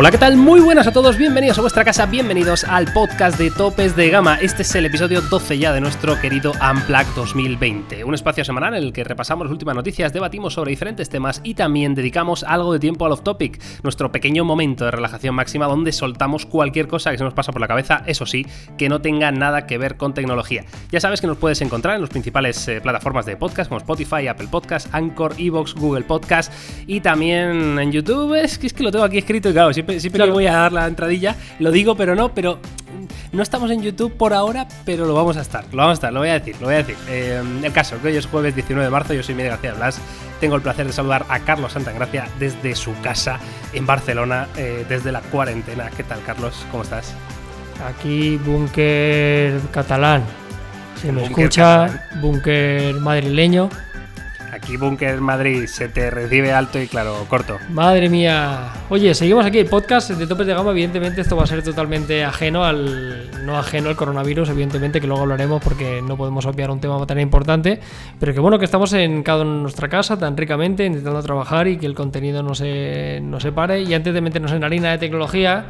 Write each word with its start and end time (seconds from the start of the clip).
Hola, 0.00 0.12
¿qué 0.12 0.18
tal? 0.18 0.36
Muy 0.36 0.60
buenas 0.60 0.86
a 0.86 0.92
todos, 0.92 1.18
bienvenidos 1.18 1.58
a 1.58 1.60
vuestra 1.60 1.84
casa, 1.84 2.06
bienvenidos 2.06 2.62
al 2.62 2.92
podcast 2.92 3.36
de 3.36 3.50
Topes 3.50 3.96
de 3.96 4.10
Gama. 4.10 4.36
Este 4.40 4.62
es 4.62 4.72
el 4.76 4.86
episodio 4.86 5.20
12 5.22 5.58
ya 5.58 5.72
de 5.72 5.80
nuestro 5.80 6.20
querido 6.20 6.52
Unplug 6.52 7.12
2020, 7.16 8.04
un 8.04 8.14
espacio 8.14 8.44
semanal 8.44 8.74
en 8.74 8.84
el 8.84 8.92
que 8.92 9.02
repasamos 9.02 9.46
las 9.46 9.52
últimas 9.52 9.74
noticias, 9.74 10.12
debatimos 10.12 10.54
sobre 10.54 10.70
diferentes 10.70 11.08
temas 11.08 11.40
y 11.42 11.54
también 11.54 11.96
dedicamos 11.96 12.44
algo 12.44 12.72
de 12.72 12.78
tiempo 12.78 13.06
al 13.06 13.10
off-topic, 13.10 13.60
nuestro 13.82 14.12
pequeño 14.12 14.44
momento 14.44 14.84
de 14.84 14.92
relajación 14.92 15.34
máxima 15.34 15.66
donde 15.66 15.90
soltamos 15.90 16.46
cualquier 16.46 16.86
cosa 16.86 17.10
que 17.10 17.18
se 17.18 17.24
nos 17.24 17.34
pasa 17.34 17.50
por 17.50 17.60
la 17.60 17.66
cabeza, 17.66 18.04
eso 18.06 18.24
sí, 18.24 18.46
que 18.76 18.88
no 18.88 19.00
tenga 19.00 19.32
nada 19.32 19.66
que 19.66 19.78
ver 19.78 19.96
con 19.96 20.14
tecnología. 20.14 20.64
Ya 20.92 21.00
sabes 21.00 21.20
que 21.20 21.26
nos 21.26 21.38
puedes 21.38 21.60
encontrar 21.60 21.96
en 21.96 22.02
las 22.02 22.10
principales 22.10 22.68
eh, 22.68 22.80
plataformas 22.80 23.26
de 23.26 23.36
podcast 23.36 23.68
como 23.68 23.78
Spotify, 23.78 24.28
Apple 24.28 24.46
Podcast, 24.48 24.94
Anchor, 24.94 25.34
Evox, 25.38 25.74
Google 25.74 26.04
Podcast 26.04 26.52
y 26.86 27.00
también 27.00 27.80
en 27.80 27.90
YouTube. 27.90 28.36
Es 28.36 28.60
que, 28.60 28.68
es 28.68 28.72
que 28.72 28.84
lo 28.84 28.92
tengo 28.92 29.04
aquí 29.04 29.18
escrito 29.18 29.50
y 29.50 29.52
claro, 29.52 29.72
siempre 29.72 29.87
siempre, 29.98 30.24
que 30.24 30.30
voy 30.30 30.46
a 30.46 30.52
dar 30.52 30.72
la 30.72 30.86
entradilla, 30.86 31.36
lo 31.58 31.70
digo, 31.70 31.96
pero 31.96 32.14
no, 32.14 32.34
pero 32.34 32.58
no 33.32 33.42
estamos 33.42 33.70
en 33.70 33.82
YouTube 33.82 34.12
por 34.14 34.32
ahora, 34.32 34.66
pero 34.84 35.06
lo 35.06 35.14
vamos 35.14 35.36
a 35.36 35.42
estar, 35.42 35.64
lo 35.72 35.78
vamos 35.78 35.90
a 35.90 35.94
estar, 35.94 36.12
lo 36.12 36.20
voy 36.20 36.28
a 36.28 36.34
decir, 36.34 36.56
lo 36.60 36.66
voy 36.66 36.74
a 36.74 36.78
decir. 36.78 36.96
Eh, 37.08 37.42
el 37.62 37.72
caso, 37.72 38.00
que 38.00 38.08
hoy 38.08 38.16
es 38.16 38.26
jueves 38.26 38.54
19 38.54 38.84
de 38.84 38.90
marzo, 38.90 39.14
yo 39.14 39.22
soy 39.22 39.34
Miguel 39.34 39.52
García 39.52 39.74
Blas, 39.74 40.00
tengo 40.40 40.56
el 40.56 40.62
placer 40.62 40.86
de 40.86 40.92
saludar 40.92 41.26
a 41.28 41.40
Carlos 41.40 41.72
Santagracia 41.72 42.28
desde 42.38 42.74
su 42.74 42.92
casa 43.02 43.38
en 43.72 43.86
Barcelona, 43.86 44.48
eh, 44.56 44.84
desde 44.88 45.12
la 45.12 45.20
cuarentena. 45.20 45.90
¿Qué 45.96 46.04
tal, 46.04 46.20
Carlos? 46.24 46.64
¿Cómo 46.70 46.82
estás? 46.82 47.14
Aquí, 47.86 48.36
búnker 48.36 49.60
catalán. 49.72 50.22
Se 51.00 51.12
me 51.12 51.24
escucha, 51.24 52.08
búnker 52.20 52.94
madrileño. 52.94 53.70
Aquí 54.58 54.76
Búnker 54.76 55.20
Madrid 55.20 55.66
se 55.66 55.88
te 55.88 56.10
recibe 56.10 56.52
alto 56.52 56.82
y 56.82 56.88
claro, 56.88 57.24
corto. 57.28 57.58
Madre 57.70 58.08
mía. 58.08 58.72
Oye, 58.88 59.14
seguimos 59.14 59.46
aquí 59.46 59.58
el 59.58 59.66
podcast 59.66 60.10
de 60.10 60.26
Topes 60.26 60.48
de 60.48 60.52
Gama. 60.54 60.72
Evidentemente 60.72 61.20
esto 61.20 61.36
va 61.36 61.44
a 61.44 61.46
ser 61.46 61.62
totalmente 61.62 62.24
ajeno 62.24 62.64
al... 62.64 63.46
No 63.46 63.56
ajeno 63.56 63.88
al 63.88 63.94
coronavirus, 63.94 64.48
evidentemente, 64.48 65.00
que 65.00 65.06
luego 65.06 65.22
hablaremos 65.22 65.62
porque 65.62 66.02
no 66.02 66.16
podemos 66.16 66.44
obviar 66.44 66.72
un 66.72 66.80
tema 66.80 67.06
tan 67.06 67.20
importante. 67.20 67.78
Pero 68.18 68.34
que 68.34 68.40
bueno 68.40 68.58
que 68.58 68.64
estamos 68.64 68.92
en 68.94 69.22
cada 69.22 69.42
en 69.42 69.62
nuestra 69.62 69.88
casa 69.88 70.18
tan 70.18 70.36
ricamente, 70.36 70.84
intentando 70.84 71.22
trabajar 71.22 71.68
y 71.68 71.78
que 71.78 71.86
el 71.86 71.94
contenido 71.94 72.42
no 72.42 72.56
se, 72.56 73.20
no 73.22 73.38
se 73.38 73.52
pare. 73.52 73.82
Y 73.82 73.94
antes 73.94 74.12
de 74.12 74.20
meternos 74.20 74.50
en 74.50 74.64
harina 74.64 74.90
de 74.90 74.98
tecnología, 74.98 75.66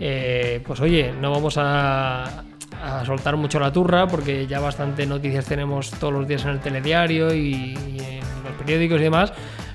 eh, 0.00 0.62
pues 0.66 0.80
oye, 0.80 1.12
no 1.20 1.30
vamos 1.30 1.56
a 1.58 2.44
a 2.82 3.04
soltar 3.04 3.36
mucho 3.36 3.60
la 3.60 3.72
turra 3.72 4.06
porque 4.06 4.46
ya 4.46 4.60
bastante 4.60 5.06
noticias 5.06 5.44
tenemos 5.44 5.90
todos 5.90 6.12
los 6.12 6.26
días 6.26 6.44
en 6.44 6.50
el 6.50 6.60
telediario 6.60 7.34
y, 7.34 7.76
periódicos 8.70 9.00
y 9.00 9.04
demás. 9.04 9.32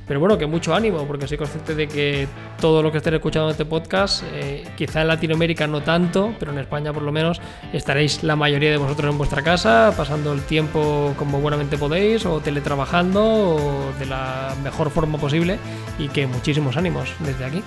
Pero 0.08 0.20
bueno, 0.20 0.38
que 0.38 0.46
mucho 0.46 0.76
ánimo, 0.76 1.08
porque 1.08 1.28
soy 1.28 1.38
consciente 1.38 1.74
de 1.74 1.88
que 1.88 2.28
todo 2.62 2.84
lo 2.84 2.92
que 2.92 3.00
estén 3.00 3.16
escuchando 3.16 3.50
este 3.50 3.66
podcast, 3.66 4.24
eh, 4.34 4.64
quizá 4.78 5.02
en 5.02 5.08
Latinoamérica 5.08 5.66
no 5.66 5.82
tanto, 5.82 6.36
pero 6.40 6.52
en 6.52 6.60
España 6.60 6.94
por 6.94 7.02
lo 7.02 7.12
menos, 7.12 7.42
estaréis 7.74 8.22
la 8.22 8.36
mayoría 8.36 8.70
de 8.70 8.78
vosotros 8.78 9.12
en 9.12 9.18
vuestra 9.18 9.42
casa, 9.42 9.94
pasando 9.98 10.32
el 10.32 10.42
tiempo 10.44 11.16
como 11.18 11.40
buenamente 11.40 11.76
podéis, 11.78 12.24
o 12.28 12.40
teletrabajando, 12.40 13.24
o 13.24 13.94
de 13.98 14.06
la 14.06 14.54
mejor 14.64 14.92
forma 14.92 15.18
posible, 15.18 15.58
y 15.98 16.08
que 16.10 16.28
muchísimos 16.28 16.78
ánimos 16.78 17.12
desde 17.20 17.46
aquí. 17.46 17.64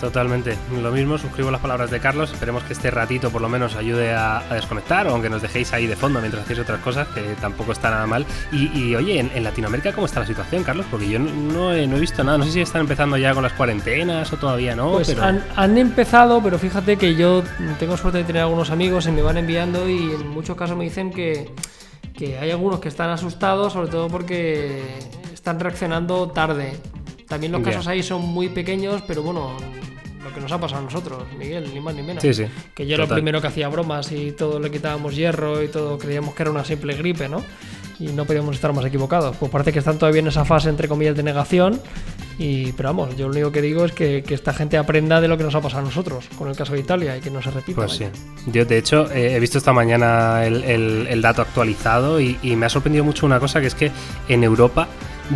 Totalmente, 0.00 0.56
lo 0.80 0.92
mismo, 0.92 1.18
suscribo 1.18 1.50
las 1.50 1.60
palabras 1.60 1.90
de 1.90 1.98
Carlos, 1.98 2.30
esperemos 2.32 2.62
que 2.62 2.72
este 2.72 2.90
ratito 2.90 3.30
por 3.30 3.42
lo 3.42 3.48
menos 3.48 3.74
ayude 3.74 4.12
a, 4.14 4.42
desconectar 4.50 5.08
o 5.08 5.10
aunque 5.10 5.28
nos 5.28 5.42
dejéis 5.42 5.72
ahí 5.72 5.86
de 5.86 5.96
fondo 5.96 6.20
mientras 6.20 6.44
hacéis 6.44 6.60
otras 6.60 6.80
cosas, 6.80 7.08
que 7.08 7.20
tampoco 7.40 7.72
está 7.72 7.90
nada 7.90 8.06
mal. 8.06 8.24
Y, 8.52 8.94
oye, 8.94 9.18
en, 9.18 9.42
Latinoamérica, 9.42 9.92
¿cómo 9.92 10.06
está 10.06 10.20
la 10.20 10.26
situación, 10.26 10.62
Carlos? 10.62 10.86
Porque 10.90 11.08
yo 11.08 11.18
no, 11.18 11.72
he, 11.72 11.86
visto 11.86 12.22
nada, 12.22 12.38
no 12.38 12.44
sé 12.44 12.52
si 12.52 12.60
están 12.60 12.82
empezando 12.82 13.16
ya 13.16 13.34
con 13.34 13.42
las 13.42 13.52
cuarentenas 13.52 14.32
o 14.32 14.36
todavía 14.36 14.76
no. 14.76 14.92
Pues 14.92 15.16
han, 15.18 15.78
empezado, 15.78 16.40
pero 16.42 16.58
fíjate 16.58 16.96
que 16.96 17.14
yo 17.14 17.42
tengo 17.78 17.96
suerte 17.96 18.18
de 18.18 18.24
tener 18.24 18.42
algunos 18.42 18.70
amigos 18.70 19.06
y 19.06 19.10
me 19.10 19.22
van 19.22 19.36
enviando 19.36 19.88
y 19.88 20.12
en 20.12 20.28
muchos 20.28 20.56
casos 20.56 20.76
me 20.76 20.84
dicen 20.84 21.10
que, 21.10 21.50
que 22.14 22.38
hay 22.38 22.50
algunos 22.50 22.78
que 22.78 22.88
están 22.88 23.10
asustados, 23.10 23.72
sobre 23.72 23.88
todo 23.88 24.08
porque 24.08 24.82
están 25.32 25.58
reaccionando 25.58 26.28
tarde. 26.30 26.76
También 27.28 27.52
los 27.52 27.62
casos 27.62 27.86
ahí 27.86 28.02
son 28.02 28.22
muy 28.22 28.48
pequeños, 28.48 29.02
pero 29.06 29.22
bueno, 29.22 29.54
lo 30.22 30.32
que 30.34 30.40
nos 30.40 30.50
ha 30.52 30.58
pasado 30.58 30.80
a 30.80 30.84
nosotros, 30.84 31.24
Miguel, 31.38 31.70
ni 31.72 31.80
más 31.80 31.94
ni 31.94 32.02
menos. 32.02 32.22
Sí, 32.22 32.34
sí. 32.34 32.46
Que 32.74 32.86
yo 32.86 32.94
era 32.94 33.04
el 33.04 33.10
primero 33.10 33.40
que 33.40 33.46
hacía 33.46 33.68
bromas 33.68 34.10
y 34.12 34.32
todo 34.32 34.58
le 34.60 34.70
quitábamos 34.70 35.14
hierro 35.14 35.62
y 35.62 35.68
todo 35.68 35.98
creíamos 35.98 36.34
que 36.34 36.42
era 36.42 36.50
una 36.50 36.64
simple 36.64 36.94
gripe, 36.94 37.28
¿no? 37.28 37.44
Y 38.00 38.08
no 38.08 38.24
podíamos 38.24 38.54
estar 38.54 38.72
más 38.72 38.84
equivocados. 38.84 39.36
Pues 39.36 39.50
parece 39.50 39.72
que 39.72 39.80
están 39.80 39.98
todavía 39.98 40.20
en 40.20 40.28
esa 40.28 40.44
fase, 40.44 40.68
entre 40.68 40.86
comillas, 40.86 41.16
de 41.16 41.22
negación. 41.24 41.80
Y, 42.38 42.70
pero 42.72 42.90
vamos, 42.90 43.16
yo 43.16 43.26
lo 43.26 43.32
único 43.32 43.50
que 43.50 43.60
digo 43.60 43.84
es 43.84 43.90
que, 43.90 44.24
esta 44.28 44.52
gente 44.52 44.78
aprenda 44.78 45.20
de 45.20 45.26
lo 45.26 45.36
que 45.36 45.42
nos 45.42 45.54
ha 45.56 45.60
pasado 45.60 45.82
a 45.82 45.84
nosotros, 45.84 46.26
con 46.38 46.48
el 46.48 46.56
caso 46.56 46.74
de 46.74 46.80
Italia, 46.80 47.16
y 47.16 47.20
que 47.20 47.30
no 47.30 47.42
se 47.42 47.50
repita. 47.50 47.76
Pues 47.76 47.92
sí. 47.92 48.04
Yo, 48.46 48.64
de 48.64 48.78
hecho, 48.78 49.10
eh, 49.10 49.34
he 49.34 49.40
visto 49.40 49.58
esta 49.58 49.72
mañana 49.72 50.44
el, 50.46 51.20
dato 51.20 51.42
actualizado 51.42 52.20
y, 52.20 52.38
y 52.42 52.54
me 52.54 52.66
ha 52.66 52.68
sorprendido 52.68 53.04
mucho 53.04 53.26
una 53.26 53.40
cosa, 53.40 53.60
que 53.60 53.66
es 53.66 53.74
que 53.74 53.90
en 54.28 54.44
Europa 54.44 54.86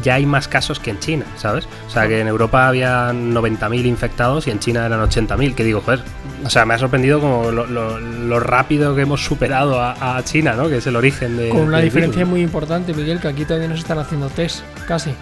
ya 0.01 0.15
hay 0.15 0.27
más 0.27 0.49
casos 0.49 0.81
que 0.81 0.91
en 0.91 0.99
China, 0.99 1.25
¿sabes? 1.37 1.69
O 1.87 1.91
sea, 1.91 2.09
que 2.09 2.21
en 2.21 2.29
Europa 2.29 2.69
había 2.69 3.11
90.000 3.13 3.87
infectados 3.87 4.47
y 4.47 4.51
en 4.51 4.59
China 4.59 4.87
eran 4.87 5.01
80.000. 5.01 5.55
Que 5.55 5.65
digo, 5.65 5.81
joder, 5.81 6.03
o 6.45 6.51
sea, 6.51 6.65
me 6.65 6.75
ha 6.75 6.79
sorprendido 6.79 7.21
como 7.21 7.51
lo, 7.51 8.41
rápido 8.41 8.95
que 8.95 9.03
hemos 9.03 9.25
superado 9.25 9.81
a, 9.81 10.21
China, 10.25 10.55
¿no? 10.55 10.69
Que 10.69 10.79
es 10.79 10.87
el 10.87 10.97
origen 10.97 11.37
de. 11.37 11.49
Con 11.51 11.63
una 11.63 11.81
diferencia 11.81 12.25
muy 12.25 12.41
importante, 12.41 12.95
Miguel, 12.95 13.21
que 13.21 13.29
aquí 13.29 13.45
todavía 13.45 13.69
no 13.69 13.75
se 13.75 13.83
están 13.83 13.99
haciendo 13.99 14.29
test, 14.29 14.63
casi. 14.87 15.15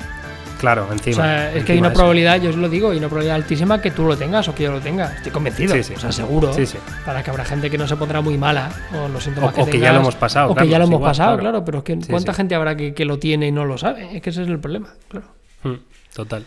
Claro, 0.60 0.86
encima. 0.92 1.22
O 1.22 1.26
sea, 1.26 1.54
es 1.54 1.64
que 1.64 1.72
hay 1.72 1.78
una 1.78 1.92
probabilidad, 1.92 2.40
yo 2.40 2.50
os 2.50 2.56
lo 2.56 2.68
digo, 2.68 2.90
hay 2.90 2.98
una 2.98 3.08
probabilidad 3.08 3.36
altísima 3.36 3.80
que 3.80 3.90
tú 3.90 4.04
lo 4.04 4.16
tengas 4.16 4.46
o 4.48 4.54
que 4.54 4.64
yo 4.64 4.72
lo 4.72 4.80
tenga. 4.80 5.06
Estoy 5.16 5.32
convencido. 5.32 5.74
Sí, 5.74 5.82
sí. 5.82 5.94
O 5.94 5.98
sea, 5.98 6.12
seguro. 6.12 6.52
Sí, 6.52 6.66
sí. 6.66 6.76
Para 7.06 7.22
que 7.22 7.30
habrá 7.30 7.44
gente 7.44 7.70
que 7.70 7.78
no 7.78 7.88
se 7.88 7.96
pondrá 7.96 8.20
muy 8.20 8.36
mala 8.36 8.70
o 8.94 9.08
los 9.08 9.24
síntomas 9.24 9.54
o, 9.56 9.64
que, 9.64 9.78
ya 9.78 9.92
lo 9.92 10.00
hemos 10.00 10.16
pasado. 10.16 10.50
O 10.50 10.54
que 10.54 10.68
ya 10.68 10.78
lo 10.78 10.84
hemos 10.84 11.00
pasado, 11.00 11.38
claro. 11.38 11.64
Pero 11.64 11.78
es 11.78 11.84
que 11.84 11.98
¿cuánta 12.08 12.34
gente 12.34 12.54
habrá 12.54 12.76
que, 12.76 12.92
que, 12.92 13.04
lo 13.06 13.18
tiene 13.18 13.48
y 13.48 13.52
no 13.52 13.64
lo 13.64 13.78
sabe? 13.78 14.14
Es 14.14 14.22
que 14.22 14.30
ese 14.30 14.42
es 14.42 14.48
el 14.48 14.58
problema, 14.58 14.90
claro. 15.08 15.26
Hmm. 15.62 15.76
Total. 16.14 16.44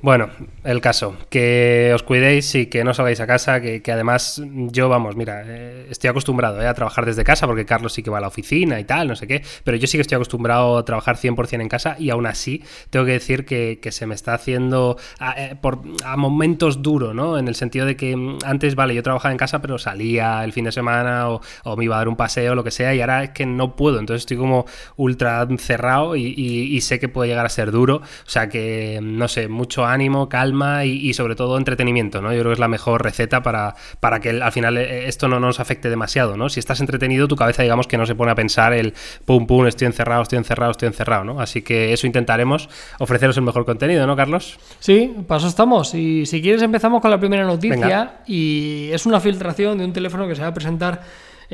Bueno, 0.00 0.30
el 0.62 0.80
caso, 0.80 1.16
que 1.28 1.92
os 1.94 2.02
cuidéis 2.04 2.54
y 2.54 2.66
que 2.66 2.84
no 2.84 2.94
salgáis 2.94 3.20
a 3.20 3.26
casa, 3.26 3.60
que, 3.60 3.82
además 3.92 4.40
yo, 4.46 4.88
vamos, 4.88 5.16
mira, 5.16 5.42
eh, 5.44 5.86
estoy 5.90 6.08
acostumbrado 6.10 6.60
eh, 6.62 6.66
a 6.66 6.74
trabajar 6.74 7.04
desde 7.04 7.24
casa 7.24 7.46
porque 7.46 7.64
Carlos 7.64 7.92
sí 7.92 8.02
que 8.02 8.10
va 8.10 8.18
a 8.18 8.20
la 8.20 8.28
oficina 8.28 8.78
y 8.78 8.84
tal, 8.84 9.08
no 9.08 9.16
sé 9.16 9.26
qué, 9.26 9.42
pero 9.64 9.76
yo 9.76 9.86
sí 9.88 9.98
que 9.98 10.02
estoy 10.02 10.16
acostumbrado 10.16 10.78
a 10.78 10.84
trabajar 10.84 11.16
100% 11.16 11.60
en 11.60 11.68
casa 11.68 11.96
y 11.98 12.10
aún 12.10 12.26
así 12.26 12.62
tengo 12.90 13.04
que 13.04 13.12
decir 13.12 13.44
que, 13.44 13.80
se 13.92 14.06
me 14.06 14.14
está 14.14 14.34
haciendo 14.34 14.96
a, 15.18 15.32
eh, 15.40 15.56
por, 15.60 15.82
a 16.04 16.16
momentos 16.16 16.80
duro, 16.80 17.12
¿no? 17.12 17.36
En 17.38 17.46
el 17.46 17.54
sentido 17.56 17.84
de 17.84 17.96
que 17.96 18.16
mm, 18.16 18.38
antes, 18.44 18.74
vale, 18.74 18.94
yo 18.94 19.02
trabajaba 19.02 19.32
en 19.32 19.38
casa, 19.38 19.60
pero 19.60 19.78
salía 19.78 20.42
el 20.44 20.52
fin 20.52 20.64
de 20.64 20.72
semana 20.72 21.28
o, 21.28 21.40
me 21.76 21.84
iba 21.84 21.96
a 21.96 21.98
dar 21.98 22.08
un 22.08 22.16
paseo, 22.16 22.54
lo 22.54 22.64
que 22.64 22.70
sea, 22.70 22.94
y 22.94 23.00
ahora 23.00 23.24
es 23.24 23.30
que 23.30 23.46
no 23.46 23.76
puedo, 23.76 23.98
entonces 23.98 24.22
estoy 24.22 24.36
como 24.36 24.64
ultra 24.96 25.46
cerrado 25.58 26.16
y 26.16 26.80
sé 26.80 26.98
que 26.98 27.08
puede 27.08 27.28
llegar 27.28 27.46
a 27.46 27.48
ser 27.48 27.70
duro, 27.70 27.96
o 27.96 28.30
sea 28.30 28.48
que 28.48 28.91
no 29.00 29.28
sé, 29.28 29.48
mucho 29.48 29.84
ánimo, 29.84 30.28
calma 30.28 30.84
y, 30.84 31.12
sobre 31.14 31.34
todo 31.34 31.58
entretenimiento, 31.58 32.20
¿no? 32.20 32.32
Yo 32.32 32.40
creo 32.40 32.50
que 32.50 32.54
es 32.54 32.58
la 32.58 32.68
mejor 32.68 33.02
receta 33.02 33.42
para, 33.42 33.74
para 34.00 34.20
que 34.20 34.30
al 34.30 34.52
final 34.52 34.78
eh, 34.78 35.08
esto 35.08 35.28
no 35.28 35.40
nos 35.40 35.60
afecte 35.60 35.88
demasiado, 35.88 36.36
¿no? 36.36 36.48
Si 36.48 36.60
estás 36.60 36.80
entretenido, 36.80 37.28
tu 37.28 37.36
cabeza 37.36 37.62
digamos 37.62 37.86
que 37.86 37.96
no 37.96 38.06
se 38.06 38.14
pone 38.14 38.32
a 38.32 38.34
pensar 38.34 38.72
el 38.72 38.94
pum 39.24 39.46
pum, 39.46 39.66
estoy 39.66 39.86
encerrado, 39.86 40.22
estoy 40.22 40.38
encerrado, 40.38 40.72
estoy 40.72 40.88
encerrado, 40.88 41.24
¿no? 41.24 41.40
Así 41.40 41.62
que 41.62 41.92
eso 41.92 42.06
intentaremos, 42.06 42.68
ofreceros 42.98 43.36
el 43.36 43.42
mejor 43.42 43.64
contenido, 43.64 44.06
¿no, 44.06 44.16
Carlos? 44.16 44.58
Sí, 44.78 45.14
paso 45.26 45.48
estamos. 45.48 45.94
Y 45.94 46.26
si 46.26 46.42
quieres 46.42 46.62
empezamos 46.62 47.00
con 47.00 47.10
la 47.10 47.18
primera 47.18 47.44
noticia 47.44 48.20
y 48.26 48.90
es 48.92 49.06
una 49.06 49.20
filtración 49.20 49.78
de 49.78 49.84
un 49.84 49.92
teléfono 49.92 50.26
que 50.26 50.34
se 50.34 50.42
va 50.42 50.48
a 50.48 50.54
presentar 50.54 51.02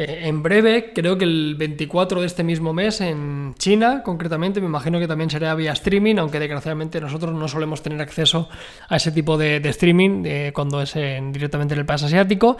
eh, 0.00 0.28
en 0.28 0.44
breve, 0.44 0.92
creo 0.94 1.18
que 1.18 1.24
el 1.24 1.56
24 1.58 2.20
de 2.20 2.26
este 2.28 2.44
mismo 2.44 2.72
mes 2.72 3.00
en 3.00 3.56
China, 3.58 4.04
concretamente, 4.04 4.60
me 4.60 4.68
imagino 4.68 5.00
que 5.00 5.08
también 5.08 5.28
será 5.28 5.52
vía 5.56 5.72
streaming, 5.72 6.18
aunque 6.18 6.38
desgraciadamente 6.38 7.00
nosotros 7.00 7.34
no 7.34 7.48
solemos 7.48 7.82
tener 7.82 8.00
acceso 8.00 8.48
a 8.88 8.94
ese 8.94 9.10
tipo 9.10 9.36
de, 9.36 9.56
streaming 9.56 10.22
eh, 10.24 10.52
cuando 10.54 10.80
es 10.80 10.94
directamente 10.94 11.74
en 11.74 11.80
el 11.80 11.86
país 11.86 12.04
asiático. 12.04 12.58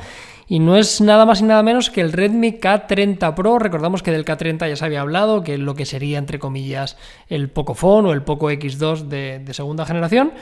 Y 0.49 0.59
no 0.59 0.77
es 0.77 1.01
nada 1.01 1.27
más 1.27 1.41
y 1.41 1.45
nada 1.45 1.63
menos 1.63 1.91
que 1.91 2.01
el 2.01 2.11
Redmi 2.11 2.59
K30 2.59 3.33
Pro. 3.35 3.61
Recordamos 3.61 4.03
que 4.03 4.11
del 4.11 4.25
K30 4.25 4.69
ya 4.69 4.75
se 4.75 4.85
había 4.85 5.03
hablado, 5.03 5.45
que 5.45 5.55
es 5.55 5.61
lo 5.61 5.77
que 5.77 5.87
sería, 5.87 6.19
entre 6.19 6.41
comillas, 6.41 6.97
el 7.29 7.51
Pocophone 7.51 8.09
o 8.09 8.13
el 8.15 8.23
Poco 8.23 8.51
X2 8.51 9.03
de 9.05 9.55
segunda 9.55 9.87
generación. 9.87 10.33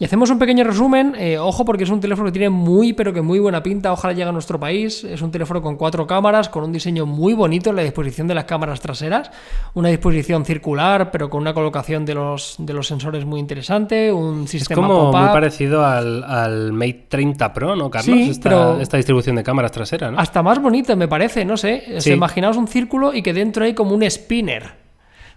Y 0.00 0.04
hacemos 0.04 0.30
un 0.30 0.38
pequeño 0.38 0.62
resumen. 0.62 1.14
Eh, 1.18 1.38
ojo, 1.38 1.64
porque 1.64 1.82
es 1.82 1.90
un 1.90 2.00
teléfono 2.00 2.26
que 2.26 2.32
tiene 2.32 2.50
muy, 2.50 2.92
pero 2.92 3.12
que 3.12 3.20
muy 3.20 3.40
buena 3.40 3.62
pinta. 3.62 3.92
Ojalá 3.92 4.12
llegue 4.12 4.28
a 4.28 4.32
nuestro 4.32 4.60
país. 4.60 5.02
Es 5.02 5.22
un 5.22 5.32
teléfono 5.32 5.60
con 5.60 5.76
cuatro 5.76 6.06
cámaras, 6.06 6.48
con 6.48 6.62
un 6.62 6.72
diseño 6.72 7.04
muy 7.04 7.34
bonito 7.34 7.70
en 7.70 7.76
la 7.76 7.82
disposición 7.82 8.28
de 8.28 8.34
las 8.34 8.44
cámaras 8.44 8.80
traseras. 8.80 9.30
Una 9.74 9.88
disposición 9.88 10.44
circular, 10.44 11.10
pero 11.10 11.28
con 11.28 11.40
una 11.40 11.52
colocación 11.52 12.04
de 12.04 12.14
los, 12.14 12.54
de 12.58 12.72
los 12.72 12.86
sensores 12.86 13.24
muy 13.24 13.40
interesante. 13.40 14.12
Un 14.12 14.46
sistema 14.46 14.82
Es 14.82 14.86
como 14.86 15.12
muy 15.12 15.28
parecido 15.28 15.84
al, 15.84 16.72
Mate 16.72 17.06
30 17.08 17.52
Pro, 17.52 17.74
¿no, 17.74 17.90
Carlos? 17.90 18.16
Sí, 18.16 18.30
esta, 18.30 18.80
esta 18.80 18.96
distribución 18.98 19.34
de 19.34 19.42
cámaras 19.42 19.72
traseras, 19.72 20.12
¿no? 20.12 20.20
Hasta 20.20 20.44
más 20.44 20.60
bonito, 20.60 20.96
me 20.96 21.08
parece, 21.08 21.44
no 21.44 21.56
sé. 21.56 21.98
Imaginaos 22.06 22.56
un 22.56 22.68
círculo 22.68 23.12
y 23.12 23.22
que 23.22 23.32
dentro 23.32 23.64
hay 23.64 23.74
como 23.74 23.96
un 23.96 24.08
spinner. 24.08 24.87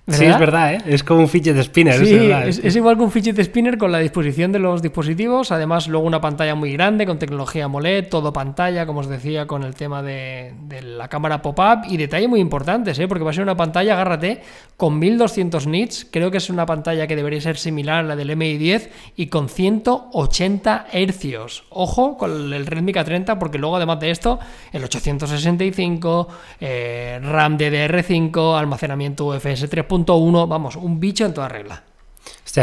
Sí, 0.08 0.26
es 0.26 0.40
verdad, 0.40 0.74
¿eh? 0.74 0.82
es 0.88 1.04
como 1.04 1.22
un 1.22 1.30
fidget 1.30 1.62
spinner. 1.62 1.94
Sí, 2.04 2.14
es, 2.16 2.22
verdad, 2.22 2.48
es, 2.48 2.76
igual 2.76 2.98
que 2.98 3.04
un 3.04 3.12
fidget 3.12 3.40
spinner 3.40 3.78
con 3.78 3.92
la 3.92 4.00
disposición 4.00 4.52
de 4.52 4.58
los 4.58 4.82
dispositivos. 4.82 5.52
Además, 5.52 5.88
luego 5.88 6.08
una 6.08 6.20
pantalla 6.20 6.56
muy 6.56 6.74
grande 6.74 7.06
con 7.06 7.20
tecnología 7.20 7.66
AMOLED, 7.66 8.10
todo 8.10 8.34
pantalla, 8.34 8.88
como 8.88 9.02
os 9.02 9.08
decía, 9.08 9.46
con 9.46 9.64
el 9.64 9.76
tema 9.76 10.02
de, 10.02 10.56
de 10.64 10.82
la 10.82 11.08
cámara 11.08 11.44
pop-up. 11.44 11.84
Y 11.88 11.98
detalles 11.98 12.28
muy 12.28 12.40
importantes, 12.40 12.98
¿eh? 12.98 13.08
porque 13.08 13.24
va 13.24 13.30
a 13.30 13.34
ser 13.34 13.44
una 13.44 13.56
pantalla, 13.56 13.94
agárrate, 13.94 14.42
con 14.76 14.98
1200 14.98 15.68
nits. 15.68 16.08
Creo 16.10 16.32
que 16.32 16.38
es 16.38 16.50
una 16.50 16.66
pantalla 16.66 17.06
que 17.06 17.16
debería 17.16 17.40
ser 17.40 17.58
similar 17.58 18.00
a 18.00 18.04
la 18.04 18.16
del 18.16 18.32
MI10 18.32 18.90
y 19.16 19.28
con 19.28 19.50
180 19.50 20.88
hercios. 20.92 21.66
Ojo 21.70 22.18
con 22.18 22.52
el 22.52 22.66
Redmi 22.66 22.92
K30, 22.92 23.38
porque 23.38 23.60
luego, 23.60 23.76
además 23.76 24.00
de 24.00 24.10
esto, 24.10 24.40
el 24.72 24.84
865, 24.84 26.28
eh, 26.60 27.20
RAM 27.22 27.60
DDR5, 27.60 28.58
almacenamiento 28.58 29.28
UFS 29.28 29.70
3 29.70 29.91
uno, 29.92 30.48
vamos, 30.48 30.76
un 30.76 31.00
bicho 31.00 31.26
en 31.26 31.34
toda 31.34 31.50
regla 31.50 31.84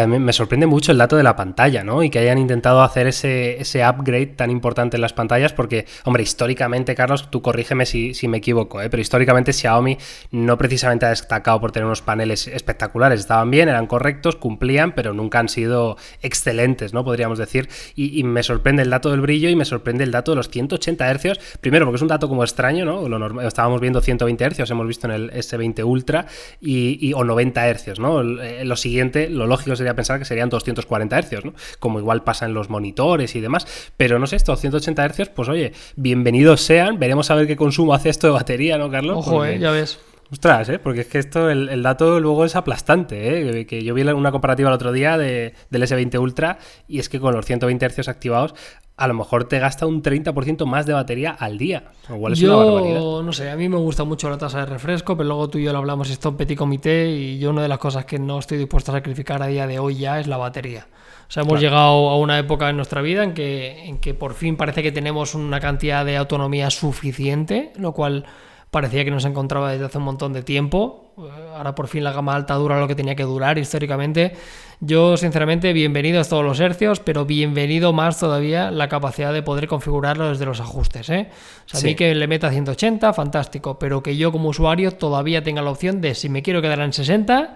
me 0.06 0.32
sorprende 0.32 0.66
mucho 0.66 0.92
el 0.92 0.98
dato 0.98 1.16
de 1.16 1.22
la 1.22 1.36
pantalla, 1.36 1.84
¿no? 1.84 2.02
Y 2.02 2.10
que 2.10 2.18
hayan 2.18 2.38
intentado 2.38 2.82
hacer 2.82 3.06
ese, 3.06 3.60
ese 3.60 3.86
upgrade 3.86 4.26
tan 4.26 4.50
importante 4.50 4.96
en 4.96 5.00
las 5.00 5.12
pantallas, 5.12 5.52
porque, 5.52 5.86
hombre, 6.04 6.22
históricamente, 6.22 6.94
Carlos, 6.94 7.30
tú 7.30 7.42
corrígeme 7.42 7.86
si, 7.86 8.14
si 8.14 8.28
me 8.28 8.38
equivoco, 8.38 8.80
¿eh? 8.80 8.90
pero 8.90 9.00
históricamente 9.00 9.52
Xiaomi 9.52 9.98
no 10.30 10.58
precisamente 10.58 11.06
ha 11.06 11.10
destacado 11.10 11.60
por 11.60 11.72
tener 11.72 11.86
unos 11.86 12.02
paneles 12.02 12.48
espectaculares. 12.48 13.20
Estaban 13.20 13.50
bien, 13.50 13.68
eran 13.68 13.86
correctos, 13.86 14.36
cumplían, 14.36 14.92
pero 14.92 15.12
nunca 15.12 15.38
han 15.38 15.48
sido 15.48 15.96
excelentes, 16.22 16.92
¿no? 16.92 17.04
Podríamos 17.04 17.38
decir. 17.38 17.68
Y, 17.94 18.22
me 18.24 18.42
sorprende 18.42 18.82
el 18.82 18.90
dato 18.90 19.10
del 19.10 19.20
brillo 19.20 19.48
y 19.48 19.56
me 19.56 19.64
sorprende 19.64 20.04
el 20.04 20.10
dato 20.10 20.32
de 20.32 20.36
los 20.36 20.50
180 20.50 21.14
Hz. 21.14 21.58
Primero, 21.60 21.86
porque 21.86 21.96
es 21.96 22.02
un 22.02 22.08
dato 22.08 22.28
como 22.28 22.44
extraño, 22.44 22.84
¿no? 22.84 23.08
Lo 23.08 23.40
estábamos 23.42 23.80
viendo 23.80 24.00
120 24.00 24.50
Hz, 24.50 24.70
hemos 24.70 24.86
visto 24.86 25.06
en 25.06 25.12
el 25.12 25.30
S20 25.30 25.84
Ultra, 25.84 26.26
y, 26.60 27.12
o 27.14 27.24
90 27.24 27.74
Hz, 27.74 27.98
¿no? 27.98 28.20
Eh, 28.20 28.64
lo 28.64 28.76
siguiente, 28.76 29.30
lo 29.30 29.46
lógico 29.46 29.76
sería 29.78 29.94
pensar 29.94 30.18
que 30.18 30.24
serían 30.24 30.50
240 30.50 31.22
Hz, 31.22 31.44
¿no? 31.44 31.54
Como 31.78 31.98
igual 31.98 32.22
pasa 32.22 32.46
en 32.46 32.54
los 32.54 32.68
monitores 32.68 33.34
y 33.34 33.40
demás. 33.40 33.66
Pero 33.96 34.18
no 34.18 34.26
sé, 34.26 34.36
estos 34.36 34.60
180 34.60 35.08
Hz, 35.08 35.28
pues 35.30 35.48
oye, 35.48 35.72
bienvenidos 35.96 36.60
sean. 36.60 36.98
Veremos 36.98 37.30
a 37.30 37.34
ver 37.34 37.46
qué 37.46 37.56
consumo 37.56 37.94
hace 37.94 38.10
esto 38.10 38.26
de 38.26 38.34
batería, 38.34 38.78
¿no, 38.78 38.90
Carlos? 38.90 39.18
Ojo, 39.18 39.44
eh, 39.44 39.58
ya 39.58 39.70
ves. 39.70 39.98
Ostras, 40.30 40.68
¿eh? 40.68 40.78
porque 40.78 41.00
es 41.00 41.06
que 41.06 41.18
esto, 41.18 41.48
el, 41.48 41.82
dato 41.82 42.20
luego 42.20 42.44
es 42.44 42.54
aplastante. 42.54 43.60
¿eh? 43.60 43.66
Que 43.66 43.82
yo 43.82 43.94
vi 43.94 44.02
una 44.02 44.30
comparativa 44.30 44.68
el 44.68 44.74
otro 44.74 44.92
día 44.92 45.16
de, 45.16 45.54
del 45.70 45.82
S20 45.82 46.20
Ultra 46.20 46.58
y 46.86 46.98
es 46.98 47.08
que 47.08 47.18
con 47.18 47.34
los 47.34 47.46
120 47.46 47.88
Hz 47.88 48.08
activados 48.08 48.54
a 48.98 49.06
lo 49.06 49.14
mejor 49.14 49.44
te 49.44 49.60
gasta 49.60 49.86
un 49.86 50.02
30% 50.02 50.66
más 50.66 50.84
de 50.84 50.92
batería 50.92 51.30
al 51.30 51.56
día. 51.56 51.84
Igual 52.10 52.32
es 52.32 52.40
yo, 52.40 52.58
una 52.58 52.72
barbaridad. 52.72 53.22
no 53.22 53.32
sé, 53.32 53.48
a 53.48 53.56
mí 53.56 53.68
me 53.68 53.76
gusta 53.76 54.02
mucho 54.02 54.28
la 54.28 54.36
tasa 54.36 54.58
de 54.60 54.66
refresco, 54.66 55.16
pero 55.16 55.28
luego 55.28 55.48
tú 55.48 55.58
y 55.58 55.64
yo 55.64 55.72
lo 55.72 55.78
hablamos 55.78 56.10
esto 56.10 56.30
en 56.30 56.36
petit 56.36 56.58
comité 56.58 57.08
y 57.08 57.38
yo 57.38 57.50
una 57.50 57.62
de 57.62 57.68
las 57.68 57.78
cosas 57.78 58.04
que 58.04 58.18
no 58.18 58.40
estoy 58.40 58.58
dispuesto 58.58 58.90
a 58.90 58.96
sacrificar 58.96 59.40
a 59.40 59.46
día 59.46 59.68
de 59.68 59.78
hoy 59.78 59.98
ya 59.98 60.18
es 60.18 60.26
la 60.26 60.36
batería. 60.36 60.88
O 61.28 61.30
sea, 61.30 61.44
hemos 61.44 61.60
llegado 61.60 62.08
a 62.08 62.18
una 62.18 62.38
época 62.40 62.68
en 62.70 62.76
nuestra 62.76 63.00
vida 63.00 63.22
en 63.22 63.34
que, 63.34 63.84
en 63.84 63.98
que 63.98 64.14
por 64.14 64.34
fin 64.34 64.56
parece 64.56 64.82
que 64.82 64.90
tenemos 64.90 65.36
una 65.36 65.60
cantidad 65.60 66.04
de 66.04 66.16
autonomía 66.16 66.68
suficiente, 66.70 67.72
lo 67.76 67.92
cual 67.92 68.24
parecía 68.70 69.04
que 69.04 69.10
no 69.10 69.20
se 69.20 69.28
encontraba 69.28 69.72
desde 69.72 69.86
hace 69.86 69.98
un 69.98 70.04
montón 70.04 70.32
de 70.32 70.42
tiempo. 70.42 71.12
Ahora 71.56 71.74
por 71.74 71.88
fin 71.88 72.04
la 72.04 72.12
gama 72.12 72.34
alta 72.34 72.54
dura 72.54 72.78
lo 72.78 72.86
que 72.86 72.94
tenía 72.94 73.14
que 73.14 73.22
durar 73.22 73.58
históricamente. 73.58 74.34
Yo, 74.80 75.16
sinceramente, 75.16 75.72
bienvenidos 75.72 76.28
todos 76.28 76.44
los 76.44 76.60
hercios, 76.60 77.00
pero 77.00 77.24
bienvenido 77.24 77.92
más 77.92 78.20
todavía 78.20 78.70
la 78.70 78.88
capacidad 78.88 79.32
de 79.32 79.42
poder 79.42 79.66
configurarlo 79.66 80.28
desde 80.28 80.44
los 80.44 80.60
ajustes. 80.60 81.08
¿eh? 81.10 81.30
a 81.72 81.80
mí 81.80 81.94
que 81.94 82.14
le 82.14 82.26
meta 82.28 82.50
180, 82.50 83.12
fantástico, 83.12 83.78
pero 83.78 84.02
que 84.02 84.16
yo 84.16 84.30
como 84.30 84.50
usuario 84.50 84.92
todavía 84.92 85.42
tenga 85.42 85.62
la 85.62 85.70
opción 85.70 86.00
de 86.00 86.14
si 86.14 86.28
me 86.28 86.42
quiero 86.42 86.62
quedar 86.62 86.80
en 86.80 86.92
60 86.92 87.54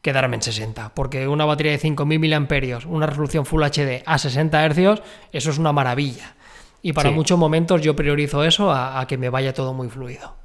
quedarme 0.00 0.34
en 0.34 0.42
60, 0.42 0.94
porque 0.94 1.28
una 1.28 1.44
batería 1.44 1.70
de 1.70 1.78
5000 1.78 2.40
mAh, 2.40 2.86
una 2.88 3.06
resolución 3.06 3.46
Full 3.46 3.62
HD 3.62 4.02
a 4.04 4.18
60 4.18 4.68
Hz, 4.68 5.00
eso 5.30 5.50
es 5.50 5.58
una 5.58 5.72
maravilla. 5.72 6.34
Y 6.82 6.92
para 6.92 7.12
muchos 7.12 7.38
momentos 7.38 7.82
yo 7.82 7.94
priorizo 7.94 8.42
eso 8.42 8.72
a 8.72 9.06
que 9.06 9.16
me 9.16 9.28
vaya 9.28 9.54
todo 9.54 9.72
muy 9.72 9.88
fluido. 9.88 10.41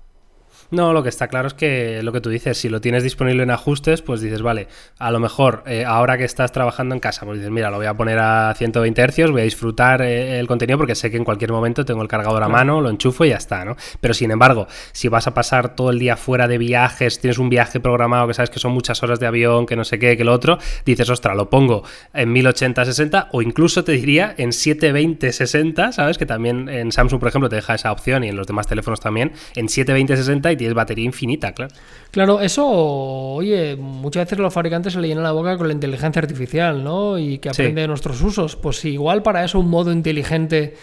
No, 0.70 0.92
lo 0.92 1.02
que 1.02 1.10
está 1.10 1.30
claro 1.30 1.48
es 1.48 1.54
que 1.54 2.04
lo 2.04 2.12
que 2.12 2.20
tú 2.20 2.30
dices, 2.30 2.58
si 2.58 2.68
lo 2.68 2.82
tienes 2.82 3.02
disponible 3.02 3.44
en 3.44 3.52
ajustes, 3.52 4.02
pues 4.02 4.20
dices, 4.20 4.42
vale, 4.42 4.68
a 5.00 5.12
lo 5.12 5.20
mejor 5.20 5.64
eh, 5.66 5.86
ahora 5.86 6.18
que 6.18 6.26
estás 6.26 6.52
trabajando 6.52 6.94
en 6.94 7.00
casa, 7.00 7.26
pues 7.26 7.38
dices, 7.38 7.52
mira, 7.52 7.72
lo 7.72 7.78
voy 7.78 7.86
a 7.86 7.94
poner 7.94 8.20
a 8.20 8.54
120 8.54 9.08
Hz, 9.08 9.32
voy 9.32 9.42
a 9.42 9.44
disfrutar 9.46 10.02
eh, 10.02 10.38
el 10.40 10.48
contenido 10.48 10.78
porque 10.78 10.96
sé 10.96 11.10
que 11.10 11.16
en 11.16 11.24
cualquier 11.24 11.54
momento 11.54 11.86
tengo 11.86 12.02
el 12.02 12.10
cargador 12.10 12.44
a 12.44 12.50
mano, 12.50 12.82
lo 12.82 12.90
enchufo 12.90 13.24
y 13.24 13.30
ya 13.30 13.38
está, 13.38 13.64
¿no? 13.64 13.78
Pero 14.02 14.14
sin 14.14 14.30
embargo, 14.30 14.68
si 14.92 15.08
vas 15.08 15.26
a 15.28 15.34
pasar 15.34 15.74
todo 15.74 15.90
el 15.90 16.00
día 16.00 16.18
fuera 16.18 16.50
de 16.50 16.58
viajes, 16.58 17.20
tienes 17.20 17.38
un 17.38 17.50
viaje 17.50 17.80
programado 17.80 18.28
que 18.28 18.34
sabes 18.34 18.50
que 18.50 18.60
son 18.60 18.74
muchas 18.74 19.02
horas 19.04 19.22
de 19.22 19.28
avión, 19.28 19.68
que 19.68 19.78
no 19.78 19.86
sé 19.86 20.00
qué, 20.00 20.18
que 20.18 20.26
lo 20.26 20.34
otro, 20.34 20.58
dices, 20.86 21.10
ostras, 21.10 21.38
lo 21.38 21.50
pongo 21.50 21.84
en 22.14 22.34
1080-60 22.36 23.30
o 23.32 23.42
incluso 23.42 23.86
te 23.86 23.94
diría 23.94 24.36
en 24.38 24.50
720-60, 24.50 25.94
¿sabes? 25.94 26.18
Que 26.18 26.26
también 26.26 26.68
en 26.68 26.92
Samsung, 26.92 27.22
por 27.22 27.30
ejemplo, 27.30 27.48
te 27.48 27.56
deja 27.56 27.74
esa 27.74 27.94
opción 27.94 28.26
y 28.26 28.30
en 28.30 28.36
los 28.36 28.48
demás 28.48 28.68
teléfonos 28.68 29.00
también, 29.00 29.32
en 29.56 29.68
720-60 29.68 30.57
tienes 30.58 30.76
batería 30.76 31.06
infinita, 31.06 31.54
claro. 31.54 31.74
Claro, 32.12 32.42
eso, 32.42 32.68
oye, 32.68 33.76
muchas 33.76 34.26
veces 34.26 34.40
los 34.40 34.54
fabricantes 34.54 34.94
se 34.94 35.00
le 35.00 35.08
llenan 35.08 35.24
la 35.24 35.32
boca 35.32 35.58
con 35.58 35.68
la 35.68 35.74
inteligencia 35.74 36.22
artificial, 36.22 36.84
¿no? 36.84 37.18
Y 37.18 37.38
que 37.38 37.50
aprende 37.50 37.82
de 37.82 37.88
nuestros 37.88 38.22
usos. 38.22 38.56
Pues 38.56 38.84
igual 38.86 39.24
para 39.24 39.44
eso 39.44 39.60
un 39.60 39.70
modo 39.70 39.92
inteligente 39.92 40.76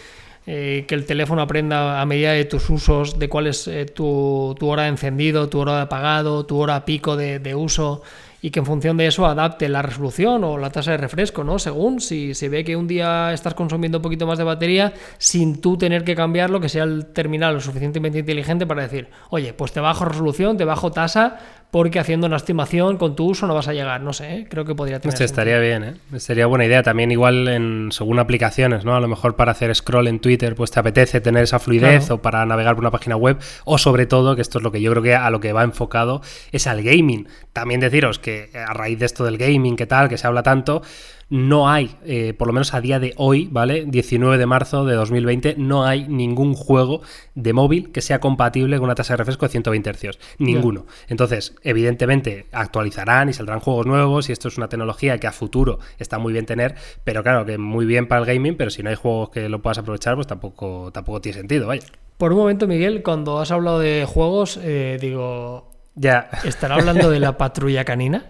eh, 0.46 0.84
que 0.86 0.94
el 0.94 1.06
teléfono 1.06 1.40
aprenda 1.40 2.00
a 2.00 2.06
medida 2.06 2.32
de 2.32 2.44
tus 2.44 2.68
usos, 2.68 3.18
de 3.18 3.28
cuál 3.28 3.46
es 3.46 3.66
eh, 3.66 3.86
tu, 3.86 4.54
hora 4.60 4.82
de 4.82 4.88
encendido, 4.90 5.48
tu 5.48 5.58
hora 5.58 5.76
de 5.76 5.82
apagado, 5.82 6.44
tu 6.44 6.58
hora 6.58 6.84
pico 6.84 7.16
de, 7.16 7.38
de 7.38 7.54
uso 7.54 8.02
y 8.44 8.50
que 8.50 8.60
en 8.60 8.66
función 8.66 8.98
de 8.98 9.06
eso 9.06 9.24
adapte 9.24 9.70
la 9.70 9.80
resolución 9.80 10.44
o 10.44 10.58
la 10.58 10.68
tasa 10.68 10.90
de 10.90 10.98
refresco, 10.98 11.44
¿no? 11.44 11.58
Según 11.58 11.98
si 11.98 12.34
se 12.34 12.50
ve 12.50 12.62
que 12.62 12.76
un 12.76 12.86
día 12.86 13.32
estás 13.32 13.54
consumiendo 13.54 13.96
un 13.96 14.02
poquito 14.02 14.26
más 14.26 14.36
de 14.36 14.44
batería 14.44 14.92
sin 15.16 15.62
tú 15.62 15.78
tener 15.78 16.04
que 16.04 16.14
cambiarlo, 16.14 16.60
que 16.60 16.68
sea 16.68 16.84
el 16.84 17.06
terminal 17.06 17.54
lo 17.54 17.60
suficientemente 17.60 18.18
inteligente 18.18 18.66
para 18.66 18.82
decir, 18.82 19.08
oye, 19.30 19.54
pues 19.54 19.72
te 19.72 19.80
bajo 19.80 20.04
resolución, 20.04 20.58
te 20.58 20.66
bajo 20.66 20.92
tasa, 20.92 21.38
porque 21.74 21.98
haciendo 21.98 22.28
una 22.28 22.36
estimación 22.36 22.98
con 22.98 23.16
tu 23.16 23.26
uso 23.26 23.48
no 23.48 23.54
vas 23.56 23.66
a 23.66 23.72
llegar. 23.72 24.00
No 24.00 24.12
sé, 24.12 24.32
¿eh? 24.32 24.46
creo 24.48 24.64
que 24.64 24.76
podría 24.76 25.00
tener. 25.00 25.12
Este 25.12 25.24
estaría 25.24 25.58
bien, 25.58 25.82
¿eh? 25.82 26.20
Sería 26.20 26.46
buena 26.46 26.64
idea. 26.64 26.84
También 26.84 27.10
igual 27.10 27.48
en 27.48 27.88
según 27.90 28.20
aplicaciones, 28.20 28.84
¿no? 28.84 28.94
A 28.94 29.00
lo 29.00 29.08
mejor 29.08 29.34
para 29.34 29.50
hacer 29.50 29.74
scroll 29.74 30.06
en 30.06 30.20
Twitter, 30.20 30.54
pues 30.54 30.70
te 30.70 30.78
apetece 30.78 31.20
tener 31.20 31.42
esa 31.42 31.58
fluidez 31.58 32.12
o 32.12 32.22
para 32.22 32.46
navegar 32.46 32.76
por 32.76 32.84
una 32.84 32.92
página 32.92 33.16
web 33.16 33.38
o 33.64 33.76
sobre 33.76 34.06
todo, 34.06 34.36
que 34.36 34.42
esto 34.42 34.58
es 34.58 34.62
lo 34.62 34.70
que 34.70 34.80
yo 34.80 34.92
creo 34.92 35.02
que 35.02 35.16
a 35.16 35.28
lo 35.30 35.40
que 35.40 35.52
va 35.52 35.64
enfocado, 35.64 36.22
es 36.52 36.68
al 36.68 36.84
gaming. 36.84 37.26
También 37.52 37.80
deciros 37.80 38.20
que 38.20 38.50
a 38.54 38.72
raíz 38.72 39.00
de 39.00 39.06
esto 39.06 39.24
del 39.24 39.36
gaming, 39.36 39.74
que 39.74 39.86
tal, 39.86 40.08
que 40.08 40.16
se 40.16 40.28
habla 40.28 40.44
tanto, 40.44 40.80
no 41.28 41.68
hay, 41.68 41.96
eh, 42.04 42.34
por 42.34 42.46
lo 42.46 42.52
menos 42.52 42.74
a 42.74 42.80
día 42.80 42.98
de 42.98 43.14
hoy, 43.16 43.48
¿vale? 43.50 43.84
19 43.86 44.38
de 44.38 44.46
marzo 44.46 44.84
de 44.84 44.94
2020, 44.94 45.56
no 45.58 45.84
hay 45.84 46.06
ningún 46.08 46.54
juego 46.54 47.02
de 47.34 47.52
móvil 47.52 47.92
que 47.92 48.00
sea 48.00 48.20
compatible 48.20 48.76
con 48.76 48.84
una 48.84 48.94
tasa 48.94 49.14
de 49.14 49.18
refresco 49.18 49.46
de 49.46 49.50
120 49.50 49.92
Hz. 49.92 50.18
Ninguno. 50.38 50.86
Entonces, 51.08 51.54
evidentemente, 51.62 52.46
actualizarán 52.52 53.28
y 53.28 53.32
saldrán 53.32 53.60
juegos 53.60 53.86
nuevos 53.86 54.28
y 54.28 54.32
esto 54.32 54.48
es 54.48 54.58
una 54.58 54.68
tecnología 54.68 55.18
que 55.18 55.26
a 55.26 55.32
futuro 55.32 55.78
está 55.98 56.18
muy 56.18 56.32
bien 56.32 56.46
tener, 56.46 56.74
pero 57.04 57.22
claro, 57.22 57.44
que 57.44 57.58
muy 57.58 57.86
bien 57.86 58.06
para 58.06 58.20
el 58.20 58.26
gaming, 58.26 58.56
pero 58.56 58.70
si 58.70 58.82
no 58.82 58.90
hay 58.90 58.96
juegos 58.96 59.30
que 59.30 59.48
lo 59.48 59.62
puedas 59.62 59.78
aprovechar, 59.78 60.14
pues 60.14 60.26
tampoco, 60.26 60.90
tampoco 60.92 61.20
tiene 61.20 61.38
sentido, 61.38 61.66
vaya. 61.66 61.84
Por 62.18 62.32
un 62.32 62.38
momento, 62.38 62.66
Miguel, 62.68 63.02
cuando 63.02 63.40
has 63.40 63.50
hablado 63.50 63.80
de 63.80 64.06
juegos, 64.06 64.58
eh, 64.62 64.98
digo... 65.00 65.70
Ya. 65.96 66.28
¿Estará 66.44 66.76
hablando 66.76 67.10
de 67.10 67.20
la 67.20 67.36
patrulla 67.38 67.84
canina? 67.84 68.26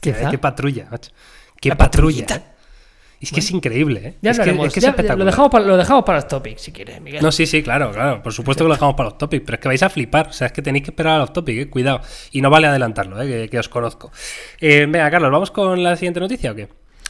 ¿Qué 0.00 0.38
patrulla? 0.38 0.88
Macho? 0.90 1.10
¡Qué 1.60 1.76
patrulla! 1.76 2.50
Es 3.20 3.32
que 3.32 3.40
es 3.40 3.50
increíble, 3.50 4.00
¿eh? 4.02 4.14
Ya, 4.22 4.30
es, 4.30 4.40
que, 4.40 4.50
es, 4.50 4.76
espectacular. 4.78 5.18
Lo 5.18 5.24
dejamos, 5.26 5.50
para, 5.50 5.64
lo 5.66 5.76
dejamos 5.76 6.04
para 6.04 6.20
los 6.20 6.28
topics, 6.28 6.62
si 6.62 6.72
quieres, 6.72 7.02
Miguel. 7.02 7.22
No, 7.22 7.30
sí, 7.30 7.44
sí, 7.44 7.62
claro, 7.62 7.92
claro. 7.92 8.22
Por 8.22 8.32
supuesto 8.32 8.64
que 8.64 8.68
lo 8.68 8.74
dejamos 8.74 8.94
para 8.94 9.10
los 9.10 9.18
topics, 9.18 9.42
pero 9.44 9.56
es 9.56 9.60
que 9.60 9.68
vais 9.68 9.82
a 9.82 9.90
flipar. 9.90 10.28
O 10.28 10.32
sea, 10.32 10.46
es 10.46 10.54
que 10.54 10.62
tenéis 10.62 10.84
que 10.84 10.90
esperar 10.90 11.16
a 11.16 11.18
los 11.18 11.32
topics, 11.34 11.64
eh, 11.64 11.68
cuidado. 11.68 12.00
Y 12.32 12.40
no 12.40 12.48
vale 12.48 12.68
adelantarlo, 12.68 13.20
¿eh? 13.20 13.50
que, 13.50 13.58
os 13.58 13.68
conozco. 13.68 14.10
Eh, 14.58 14.86
venga, 14.88 15.10
Carlos, 15.10 15.30
¿vamos 15.30 15.50
con 15.50 15.82
la 15.82 15.96
siguiente 15.96 16.18
noticia 16.18 16.52
o 16.52 16.54
qué? 16.54 16.68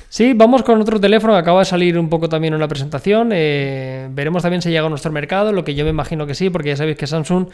Sí, 0.09 0.33
vamos 0.35 0.65
con 0.65 0.81
otro 0.81 0.99
teléfono 0.99 1.35
que 1.35 1.39
acaba 1.39 1.61
de 1.61 1.67
salir 1.67 1.97
un 1.97 2.09
poco 2.09 2.29
también 2.29 2.53
en 2.55 2.59
la 2.59 2.67
presentación. 2.67 3.31
Eh, 3.33 4.09
veremos 4.11 4.43
también 4.43 4.61
si 4.61 4.69
llega 4.69 4.85
a 4.85 4.89
nuestro 4.89 5.13
mercado, 5.13 5.53
lo 5.53 5.63
que 5.63 5.77
yo 5.77 5.85
me 5.85 5.91
imagino 5.91 6.27
que 6.27 6.35
sí, 6.35 6.51
porque 6.51 6.71
ya 6.71 6.77
sabéis 6.77 6.99
que 6.99 7.07
Samsung 7.07 7.47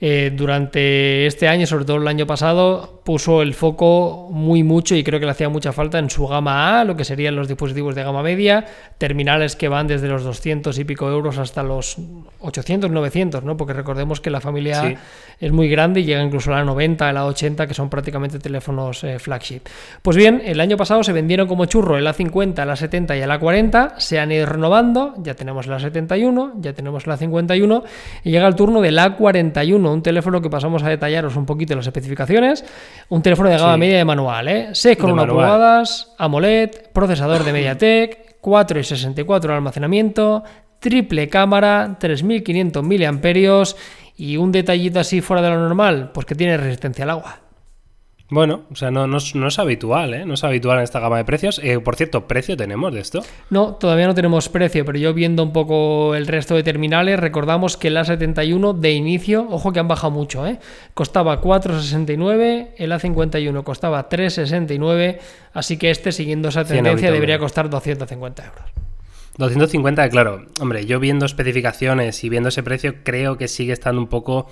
eh, 0.00 0.32
durante 0.34 1.26
este 1.26 1.48
año, 1.48 1.66
sobre 1.66 1.84
todo 1.84 1.96
el 1.96 2.06
año 2.06 2.26
pasado, 2.26 3.00
puso 3.04 3.42
el 3.42 3.54
foco 3.54 4.28
muy 4.30 4.62
mucho 4.62 4.94
y 4.94 5.02
creo 5.02 5.18
que 5.18 5.26
le 5.26 5.32
hacía 5.32 5.48
mucha 5.48 5.72
falta 5.72 5.98
en 5.98 6.08
su 6.08 6.26
gama 6.28 6.80
A, 6.80 6.84
lo 6.84 6.94
que 6.94 7.04
serían 7.04 7.34
los 7.34 7.48
dispositivos 7.48 7.94
de 7.94 8.04
gama 8.04 8.22
media, 8.22 8.64
terminales 8.98 9.56
que 9.56 9.68
van 9.68 9.88
desde 9.88 10.06
los 10.06 10.22
200 10.22 10.78
y 10.78 10.84
pico 10.84 11.10
euros 11.10 11.38
hasta 11.38 11.62
los 11.62 11.96
800, 12.40 12.90
900, 12.90 13.42
¿no? 13.42 13.56
Porque 13.56 13.72
recordemos 13.72 14.20
que 14.20 14.30
la 14.30 14.40
familia 14.40 14.82
A 14.82 14.94
es 15.40 15.52
muy 15.52 15.68
grande 15.68 16.00
y 16.00 16.04
llega 16.04 16.22
incluso 16.22 16.52
a 16.52 16.58
la 16.58 16.64
90, 16.64 17.08
a 17.08 17.12
la 17.12 17.26
80, 17.26 17.66
que 17.66 17.74
son 17.74 17.88
prácticamente 17.88 18.38
teléfonos 18.38 19.02
eh, 19.02 19.18
flagship. 19.18 19.62
Pues 20.02 20.16
bien, 20.16 20.42
el 20.44 20.60
año 20.60 20.76
pasado 20.76 21.02
se 21.02 21.12
vendieron 21.12 21.48
como 21.48 21.64
churro 21.64 21.96
el 21.96 22.06
A50, 22.06 22.62
el 22.62 22.68
A70 22.68 23.18
y 23.18 23.22
el 23.22 23.30
A40, 23.30 23.98
se 23.98 24.20
han 24.20 24.30
ido 24.30 24.46
renovando, 24.46 25.14
ya 25.18 25.34
tenemos 25.34 25.66
el 25.66 25.72
A71, 25.72 26.52
ya 26.60 26.72
tenemos 26.72 27.06
el 27.06 27.12
A51 27.14 27.82
y 28.22 28.30
llega 28.30 28.46
el 28.46 28.54
turno 28.54 28.80
del 28.80 28.98
A41 28.98 29.87
S21, 29.88 29.92
un 29.92 30.02
teléfono 30.02 30.40
que 30.40 30.50
pasamos 30.50 30.82
a 30.82 30.88
detallaros 30.88 31.36
un 31.36 31.46
poquito 31.46 31.74
las 31.74 31.86
especificaciones. 31.86 32.64
Un 33.08 33.22
teléfono 33.22 33.48
de 33.48 33.56
gama 33.56 33.76
media 33.76 33.98
de 33.98 34.04
manual, 34.04 34.48
¿eh? 34.48 34.68
6,1 34.70 35.28
pulgadas, 35.28 36.14
AMOLED, 36.18 36.70
procesador 36.92 37.44
de 37.44 37.52
MediaTek, 37.52 38.36
4 38.40 38.80
y 38.80 38.84
64 38.84 39.50
de 39.50 39.56
almacenamiento, 39.56 40.44
triple 40.78 41.28
cámara, 41.28 41.96
3500 41.98 42.82
mAh 42.82 43.64
y 44.16 44.36
un 44.36 44.50
detallito 44.50 45.00
así 45.00 45.20
fuera 45.20 45.42
de 45.42 45.50
lo 45.50 45.58
normal, 45.60 46.10
pues 46.12 46.26
que 46.26 46.34
tiene 46.34 46.56
resistencia 46.56 47.04
al 47.04 47.10
agua. 47.10 47.47
Bueno, 48.30 48.64
o 48.70 48.76
sea, 48.76 48.90
no, 48.90 49.06
no, 49.06 49.16
es, 49.16 49.58
habitual, 49.58 50.12
¿eh? 50.12 50.26
No 50.26 50.34
es 50.34 50.44
habitual 50.44 50.78
en 50.78 50.84
esta 50.84 51.00
gama 51.00 51.16
de 51.16 51.24
precios. 51.24 51.58
Eh, 51.64 51.80
por 51.80 51.96
cierto, 51.96 52.26
¿precio 52.26 52.58
tenemos 52.58 52.92
de 52.92 53.00
esto? 53.00 53.24
No, 53.48 53.74
todavía 53.76 54.06
no 54.06 54.14
tenemos 54.14 54.50
precio, 54.50 54.84
pero 54.84 54.98
yo 54.98 55.14
viendo 55.14 55.42
un 55.42 55.54
poco 55.54 56.14
el 56.14 56.26
resto 56.26 56.54
de 56.54 56.62
terminales, 56.62 57.18
recordamos 57.18 57.78
que 57.78 57.88
el 57.88 57.96
A71 57.96 58.74
de 58.74 58.92
inicio, 58.92 59.46
ojo 59.48 59.72
que 59.72 59.80
han 59.80 59.88
bajado 59.88 60.10
mucho, 60.10 60.46
¿eh? 60.46 60.58
Costaba 60.92 61.40
4,69, 61.40 62.68
el 62.76 62.92
A51 62.92 63.62
costaba 63.64 64.10
3,69, 64.10 65.18
así 65.54 65.78
que 65.78 65.90
este, 65.90 66.12
siguiendo 66.12 66.50
esa 66.50 66.66
tendencia, 66.66 67.10
debería 67.10 67.38
costar 67.38 67.70
250 67.70 68.44
euros. 68.44 68.64
250, 69.38 70.06
claro. 70.10 70.44
Hombre, 70.60 70.84
yo 70.84 71.00
viendo 71.00 71.24
especificaciones 71.24 72.22
y 72.24 72.28
viendo 72.28 72.50
ese 72.50 72.62
precio, 72.62 72.96
creo 73.04 73.38
que 73.38 73.48
sigue 73.48 73.72
estando 73.72 74.02
un 74.02 74.08
poco 74.08 74.48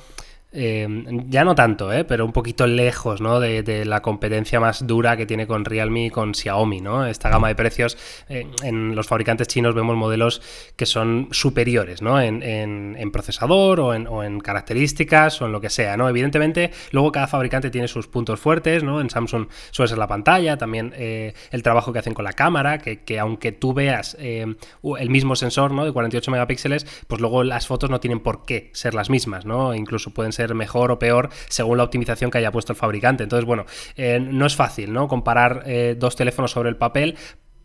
eh, 0.58 0.88
ya 1.28 1.44
no 1.44 1.54
tanto, 1.54 1.92
¿eh? 1.92 2.04
pero 2.04 2.24
un 2.24 2.32
poquito 2.32 2.66
lejos 2.66 3.20
¿no? 3.20 3.40
de, 3.40 3.84
la 3.84 4.00
competencia 4.00 4.58
más 4.58 4.86
dura 4.86 5.14
que 5.14 5.26
tiene 5.26 5.46
con 5.46 5.66
Realme 5.66 6.06
y 6.06 6.10
con 6.10 6.34
Xiaomi. 6.34 6.80
¿no? 6.80 7.04
Esta 7.04 7.28
gama 7.28 7.48
de 7.48 7.54
precios, 7.54 7.98
eh, 8.30 8.46
en 8.62 8.96
los 8.96 9.06
fabricantes 9.06 9.48
chinos 9.48 9.74
vemos 9.74 9.96
modelos 9.96 10.40
que 10.74 10.86
son 10.86 11.28
superiores 11.30 12.00
¿no? 12.00 12.18
en, 12.22 13.10
procesador 13.12 13.80
o 13.80 13.92
en, 13.92 14.40
características 14.40 15.42
o 15.42 15.46
en 15.46 15.52
lo 15.52 15.60
que 15.60 15.68
sea. 15.68 15.98
¿no? 15.98 16.08
Evidentemente, 16.08 16.70
luego 16.90 17.12
cada 17.12 17.26
fabricante 17.26 17.68
tiene 17.70 17.86
sus 17.86 18.08
puntos 18.08 18.40
fuertes. 18.40 18.82
¿no? 18.82 19.02
En 19.02 19.10
Samsung 19.10 19.48
suele 19.70 19.90
ser 19.90 19.98
la 19.98 20.08
pantalla, 20.08 20.56
también 20.56 20.94
el 20.96 21.62
trabajo 21.62 21.92
que 21.92 21.98
hacen 21.98 22.14
con 22.14 22.24
la 22.24 22.32
cámara, 22.32 22.78
que, 22.78 23.18
aunque 23.18 23.52
tú 23.52 23.74
veas 23.74 24.16
el 24.18 25.10
mismo 25.10 25.36
sensor 25.36 25.72
¿no? 25.72 25.84
de 25.84 25.92
48 25.92 26.30
megapíxeles, 26.30 26.86
pues 27.06 27.20
luego 27.20 27.44
las 27.44 27.66
fotos 27.66 27.90
no 27.90 28.00
tienen 28.00 28.20
por 28.20 28.46
qué 28.46 28.70
ser 28.72 28.94
las 28.94 29.10
mismas. 29.10 29.44
¿no? 29.44 29.74
Incluso 29.74 30.14
pueden 30.14 30.32
ser 30.32 30.45
mejor 30.54 30.90
o 30.90 30.98
peor 30.98 31.30
según 31.48 31.78
la 31.78 31.84
optimización 31.84 32.30
que 32.30 32.38
haya 32.38 32.52
puesto 32.52 32.72
el 32.72 32.78
fabricante. 32.78 33.22
Entonces, 33.22 33.44
bueno, 33.44 33.66
eh, 33.96 34.20
no 34.20 34.46
es 34.46 34.56
fácil, 34.56 34.92
¿no? 34.92 35.08
Comparar 35.08 35.62
eh, 35.66 35.96
dos 35.98 36.16
teléfonos 36.16 36.50
sobre 36.50 36.68
el 36.68 36.76
papel, 36.76 37.16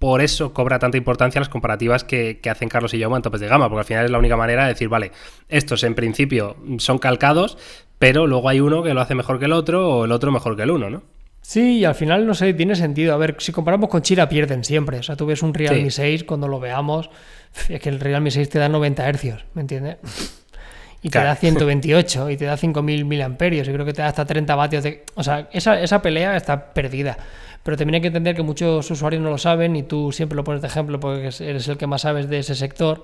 por 0.02 0.22
eso 0.22 0.52
cobra 0.52 0.80
tanta 0.80 0.98
importancia 0.98 1.40
las 1.40 1.48
comparativas 1.48 2.04
que, 2.04 2.40
hacen 2.50 2.70
Carlos 2.70 2.92
y 2.96 2.98
yo 2.98 3.16
en 3.16 3.22
topes 3.22 3.40
de 3.40 3.48
gama, 3.48 3.70
porque 3.70 3.82
al 3.82 3.86
final 3.86 4.06
es 4.06 4.12
la 4.12 4.18
única 4.18 4.36
manera 4.36 4.64
de 4.64 4.70
decir, 4.70 4.90
vale, 4.90 5.12
estos 5.48 5.84
en 5.84 5.94
principio 5.94 6.58
son 6.80 6.98
calcados, 6.98 7.60
pero 8.00 8.26
luego 8.26 8.50
hay 8.50 8.62
uno 8.62 8.82
que 8.82 8.96
lo 8.96 9.02
hace 9.02 9.14
mejor 9.14 9.38
que 9.38 9.46
el 9.46 9.54
otro 9.54 9.88
o 9.88 10.06
el 10.06 10.12
otro 10.12 10.32
mejor 10.32 10.56
que 10.56 10.64
el 10.64 10.72
uno, 10.72 10.90
¿no? 10.90 11.04
Sí, 11.42 11.78
y 11.78 11.86
al 11.86 11.94
final, 11.94 12.26
no 12.26 12.34
sé, 12.34 12.52
tiene 12.56 12.76
sentido. 12.76 13.14
A 13.14 13.18
ver, 13.18 13.36
si 13.38 13.52
comparamos 13.52 13.90
con 13.90 14.02
China, 14.02 14.28
pierden 14.28 14.64
siempre. 14.64 14.98
O 14.98 15.04
sea, 15.04 15.16
tú 15.16 15.28
ves 15.28 15.44
un 15.44 15.54
Realme 15.54 15.92
6 15.92 16.24
cuando 16.24 16.48
lo 16.48 16.60
veamos, 16.60 17.12
es 17.70 17.80
que 17.80 17.90
el 17.90 18.00
Realme 18.00 18.32
6 18.32 18.50
te 18.50 18.58
da 18.58 18.70
90 18.70 19.08
hercios, 19.08 19.46
¿me 19.54 19.62
entiendes? 19.62 19.98
Y 21.04 21.10
te 21.10 21.20
da 21.20 21.36
128 21.36 22.30
y 22.30 22.38
te 22.38 22.46
da 22.46 22.56
5.000 22.58 23.06
miliamperios 23.06 23.68
y 23.68 23.74
creo 23.74 23.86
que 23.86 23.94
te 23.94 24.02
da 24.02 24.10
hasta 24.10 24.26
30 24.26 24.56
vatios 24.56 24.84
de... 24.84 25.04
O 25.16 25.24
sea, 25.24 25.50
esa, 25.52 25.82
esa 25.82 26.02
pelea 26.02 26.38
está 26.38 26.74
perdida. 26.74 27.18
Pero 27.64 27.78
también 27.78 27.96
hay 27.96 28.02
que 28.02 28.08
entender 28.08 28.36
que 28.36 28.44
muchos 28.44 28.90
usuarios 28.90 29.22
no 29.22 29.30
lo 29.30 29.38
saben 29.38 29.76
y 29.76 29.84
tú 29.84 30.12
siempre 30.12 30.36
lo 30.36 30.44
pones 30.44 30.62
de 30.62 30.68
ejemplo 30.68 31.00
porque 31.00 31.30
eres 31.40 31.68
el 31.68 31.78
que 31.78 31.88
más 31.88 32.02
sabes 32.02 32.30
de 32.30 32.40
ese 32.40 32.56
sector. 32.56 33.04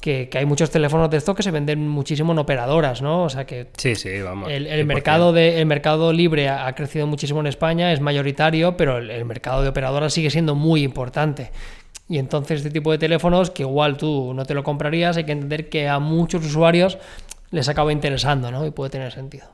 Que, 0.00 0.30
que, 0.30 0.38
hay 0.38 0.46
muchos 0.46 0.70
teléfonos 0.70 1.10
de 1.10 1.18
estos 1.18 1.36
que 1.36 1.42
se 1.42 1.50
venden 1.50 1.86
muchísimo 1.86 2.32
en 2.32 2.38
operadoras, 2.38 3.02
¿no? 3.02 3.24
O 3.24 3.28
sea 3.28 3.44
que 3.44 3.66
sí, 3.76 3.94
sí, 3.96 4.22
vamos, 4.22 4.50
el, 4.50 4.86
mercado 4.86 5.34
de, 5.34 5.60
el 5.60 5.66
mercado 5.66 6.14
libre 6.14 6.48
ha, 6.48 6.74
crecido 6.74 7.06
muchísimo 7.06 7.40
en 7.40 7.48
España, 7.48 7.92
es 7.92 8.00
mayoritario, 8.00 8.78
pero 8.78 8.96
el, 8.96 9.10
el, 9.10 9.26
mercado 9.26 9.62
de 9.62 9.68
operadoras 9.68 10.14
sigue 10.14 10.30
siendo 10.30 10.54
muy 10.54 10.84
importante. 10.84 11.50
Y 12.10 12.18
entonces 12.18 12.58
este 12.58 12.70
tipo 12.70 12.90
de 12.90 12.98
teléfonos, 12.98 13.52
que 13.52 13.62
igual 13.62 13.96
tú 13.96 14.34
no 14.34 14.44
te 14.44 14.52
lo 14.52 14.64
comprarías, 14.64 15.16
hay 15.16 15.22
que 15.22 15.30
entender 15.30 15.68
que 15.68 15.88
a 15.88 16.00
muchos 16.00 16.44
usuarios 16.44 16.98
les 17.52 17.68
acaba 17.68 17.92
interesando, 17.92 18.50
¿no? 18.50 18.66
Y 18.66 18.72
puede 18.72 18.90
tener 18.90 19.12
sentido. 19.12 19.46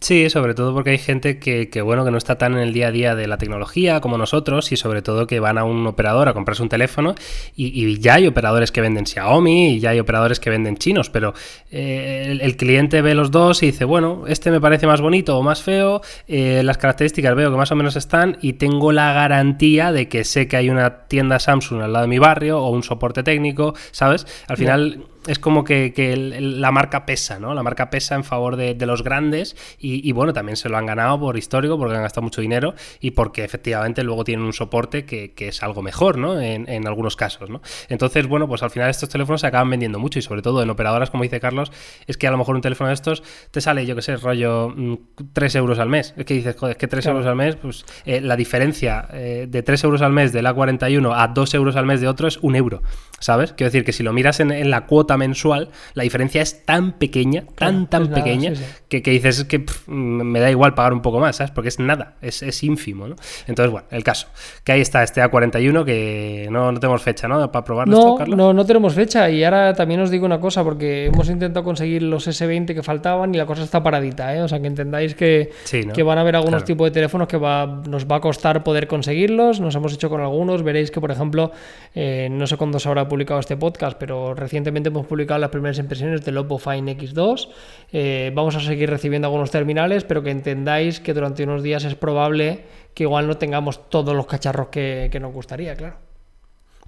Sí, 0.00 0.30
sobre 0.30 0.54
todo 0.54 0.72
porque 0.72 0.90
hay 0.90 0.98
gente 0.98 1.38
que, 1.38 1.82
bueno, 1.82 2.06
que 2.06 2.10
no 2.10 2.16
está 2.16 2.38
tan 2.38 2.54
en 2.54 2.60
el 2.60 2.72
día 2.72 2.88
a 2.88 2.90
día 2.90 3.14
de 3.14 3.26
la 3.26 3.36
tecnología 3.36 4.00
como 4.00 4.16
nosotros 4.16 4.72
y 4.72 4.78
sobre 4.78 5.02
todo 5.02 5.26
que 5.26 5.40
van 5.40 5.58
a 5.58 5.64
un 5.64 5.86
operador 5.86 6.26
a 6.26 6.32
comprarse 6.32 6.62
un 6.62 6.70
teléfono 6.70 7.14
y, 7.54 7.98
ya 8.00 8.14
hay 8.14 8.26
operadores 8.26 8.72
que 8.72 8.80
venden 8.80 9.04
Xiaomi 9.04 9.74
y 9.74 9.80
ya 9.80 9.90
hay 9.90 10.00
operadores 10.00 10.40
que 10.40 10.48
venden 10.48 10.78
chinos, 10.78 11.10
pero 11.10 11.34
eh, 11.70 12.38
el, 12.40 12.56
cliente 12.56 13.02
ve 13.02 13.14
los 13.14 13.30
dos 13.30 13.62
y 13.62 13.66
dice, 13.66 13.84
bueno, 13.84 14.24
este 14.26 14.50
me 14.50 14.60
parece 14.60 14.86
más 14.86 15.02
bonito 15.02 15.36
o 15.36 15.42
más 15.42 15.62
feo, 15.62 16.00
eh, 16.28 16.62
las 16.64 16.78
características 16.78 17.34
veo 17.34 17.50
que 17.50 17.58
más 17.58 17.70
o 17.70 17.76
menos 17.76 17.94
están 17.94 18.38
y 18.40 18.54
tengo 18.54 18.92
la 18.92 19.12
garantía 19.12 19.92
de 19.92 20.08
que 20.08 20.24
sé 20.24 20.48
que 20.48 20.56
hay 20.56 20.70
una 20.70 21.08
tienda 21.08 21.38
Samsung 21.38 21.82
al 21.82 21.92
lado 21.92 22.04
de 22.04 22.08
mi 22.08 22.18
barrio 22.18 22.60
o 22.60 22.70
un 22.70 22.82
soporte 22.82 23.22
técnico, 23.22 23.74
¿sabes? 23.90 24.26
Al 24.48 24.56
final 24.56 25.09
es 25.26 25.38
como 25.38 25.64
que, 25.64 25.92
la 26.40 26.70
marca 26.70 27.06
pesa, 27.06 27.38
¿no? 27.38 27.54
La 27.54 27.62
marca 27.62 27.90
pesa 27.90 28.14
en 28.14 28.24
favor 28.24 28.56
de, 28.56 28.74
los 28.86 29.02
grandes 29.02 29.56
y, 29.78 30.10
bueno, 30.12 30.32
también 30.32 30.56
se 30.56 30.68
lo 30.68 30.76
han 30.76 30.86
ganado 30.86 31.20
por 31.20 31.36
histórico, 31.36 31.78
porque 31.78 31.96
han 31.96 32.02
gastado 32.02 32.22
mucho 32.22 32.40
dinero 32.40 32.74
y 33.00 33.12
porque 33.12 33.44
efectivamente 33.44 34.02
luego 34.02 34.24
tienen 34.24 34.44
un 34.44 34.52
soporte 34.52 35.04
que, 35.04 35.34
es 35.36 35.62
algo 35.62 35.82
mejor, 35.82 36.18
¿no? 36.18 36.40
En, 36.40 36.86
algunos 36.86 37.16
casos, 37.16 37.50
¿no? 37.50 37.60
Entonces, 37.88 38.26
bueno, 38.26 38.48
pues 38.48 38.62
al 38.62 38.70
final 38.70 38.88
estos 38.90 39.08
teléfonos 39.08 39.42
se 39.42 39.46
acaban 39.46 39.68
vendiendo 39.70 39.98
mucho 39.98 40.18
y 40.18 40.22
sobre 40.22 40.42
todo 40.42 40.62
en 40.62 40.70
operadoras, 40.70 41.10
como 41.10 41.22
dice 41.22 41.40
Carlos, 41.40 41.70
es 42.06 42.16
que 42.16 42.26
a 42.26 42.30
lo 42.30 42.38
mejor 42.38 42.54
un 42.56 42.62
teléfono 42.62 42.88
de 42.88 42.94
estos 42.94 43.22
te 43.50 43.60
sale, 43.60 43.86
yo 43.86 43.94
que 43.94 44.02
sé, 44.02 44.16
rollo 44.16 44.74
3 45.32 45.54
mm, 45.54 45.58
euros 45.58 45.78
al 45.78 45.88
mes. 45.88 46.14
Es 46.16 46.24
que 46.24 46.34
dices, 46.34 46.56
joder, 46.56 46.76
es 46.76 46.78
que 46.78 46.88
3 46.88 47.06
euros 47.06 47.26
al 47.26 47.36
mes, 47.36 47.56
pues 47.56 47.84
eh, 48.04 48.20
la 48.20 48.36
diferencia 48.36 49.08
eh, 49.12 49.46
de 49.48 49.62
3 49.62 49.84
euros 49.84 50.02
al 50.02 50.12
mes 50.12 50.32
del 50.32 50.46
A41 50.46 51.12
a 51.14 51.28
2 51.28 51.54
euros 51.54 51.76
al 51.76 51.86
mes 51.86 52.00
de 52.00 52.08
otro 52.08 52.28
es 52.28 52.38
un 52.38 52.56
euro, 52.56 52.82
¿sabes? 53.20 53.52
Quiero 53.52 53.68
decir 53.68 53.84
que 53.84 53.92
si 53.92 54.02
lo 54.02 54.12
miras 54.12 54.40
en 54.40 54.70
la 54.70 54.86
cuota 54.86 55.16
mensual, 55.16 55.68
la 55.94 56.02
diferencia 56.02 56.42
es 56.42 56.64
tan 56.64 56.92
pequeña, 56.92 57.44
tan, 57.54 57.88
tan 57.88 58.08
pequeña, 58.08 58.52
Que, 58.88 59.00
dices 59.00 59.44
que 59.44 59.64
me 59.86 60.40
da 60.40 60.50
igual 60.50 60.74
pagar 60.74 60.92
un 60.92 61.02
poco 61.02 61.20
más, 61.20 61.36
¿sabes? 61.36 61.52
Porque 61.52 61.68
es 61.68 61.78
nada, 61.78 62.14
es, 62.22 62.62
ínfimo, 62.62 63.06
¿no? 63.06 63.16
Entonces, 63.46 63.70
bueno, 63.70 63.86
el 63.90 64.02
caso, 64.02 64.28
que 64.64 64.72
ahí 64.72 64.80
está 64.80 65.02
este 65.02 65.22
A41 65.22 65.84
que 65.84 66.48
no, 66.50 66.72
no 66.72 66.80
tenemos 66.80 67.02
fecha, 67.02 67.28
¿no? 67.28 67.52
Para 67.52 67.64
probarlo, 67.64 67.96
no, 67.96 68.16
Carlos. 68.16 68.36
No, 68.36 68.52
no 68.52 68.64
tenemos 68.64 68.94
fecha 68.94 69.30
y 69.30 69.44
ahora 69.44 69.74
también 69.74 70.00
os 70.00 70.10
digo 70.10 70.26
una 70.26 70.40
cosa, 70.40 70.64
porque 70.64 71.06
hemos 71.06 71.28
intentado 71.28 71.62
conseguir 71.62 72.02
los 72.02 72.26
S20 72.26 72.74
que 72.74 72.82
faltaban 72.82 73.34
y 73.34 73.38
la 73.38 73.46
cosa 73.46 73.62
está 73.62 73.82
paradita, 73.82 74.34
¿eh? 74.34 74.42
O 74.42 74.48
sea, 74.48 74.60
que 74.60 74.66
entendáis 74.66 75.14
que, 75.14 75.50
que 75.94 76.02
van 76.02 76.18
a 76.18 76.22
haber 76.22 76.36
algunos 76.36 76.64
tipos 76.64 76.86
de 76.86 76.90
teléfonos 76.90 77.28
que 77.28 77.36
va, 77.36 77.66
nos 77.66 78.06
va 78.06 78.16
a 78.16 78.20
costar 78.20 78.64
poder 78.64 78.86
conseguirlos, 78.86 79.60
nos 79.60 79.74
hemos 79.74 79.92
hecho 79.92 80.08
con 80.08 80.20
algunos, 80.20 80.62
veréis 80.62 80.90
que, 80.90 81.00
por 81.00 81.10
ejemplo, 81.10 81.52
eh, 81.94 82.28
no 82.30 82.46
sé 82.46 82.56
cuándo 82.56 82.78
se 82.78 82.88
habrá 82.88 83.08
publicado 83.10 83.40
este 83.40 83.58
podcast, 83.58 83.98
pero 83.98 84.32
recientemente 84.32 84.88
hemos 84.88 85.06
publicado 85.06 85.38
las 85.38 85.50
primeras 85.50 85.78
impresiones 85.78 86.24
del 86.24 86.38
Oppo 86.38 86.58
Fine 86.58 86.96
X2. 86.96 87.48
Eh, 87.92 88.32
vamos 88.34 88.56
a 88.56 88.60
seguir 88.60 88.88
recibiendo 88.88 89.28
algunos 89.28 89.50
terminales, 89.50 90.04
pero 90.04 90.22
que 90.22 90.30
entendáis 90.30 90.98
que 91.00 91.12
durante 91.12 91.44
unos 91.44 91.62
días 91.62 91.84
es 91.84 91.94
probable 91.94 92.64
que 92.94 93.02
igual 93.02 93.26
no 93.26 93.36
tengamos 93.36 93.90
todos 93.90 94.16
los 94.16 94.24
cacharros 94.24 94.68
que 94.68 95.18
nos 95.20 95.34
gustaría, 95.34 95.74
claro. 95.74 96.09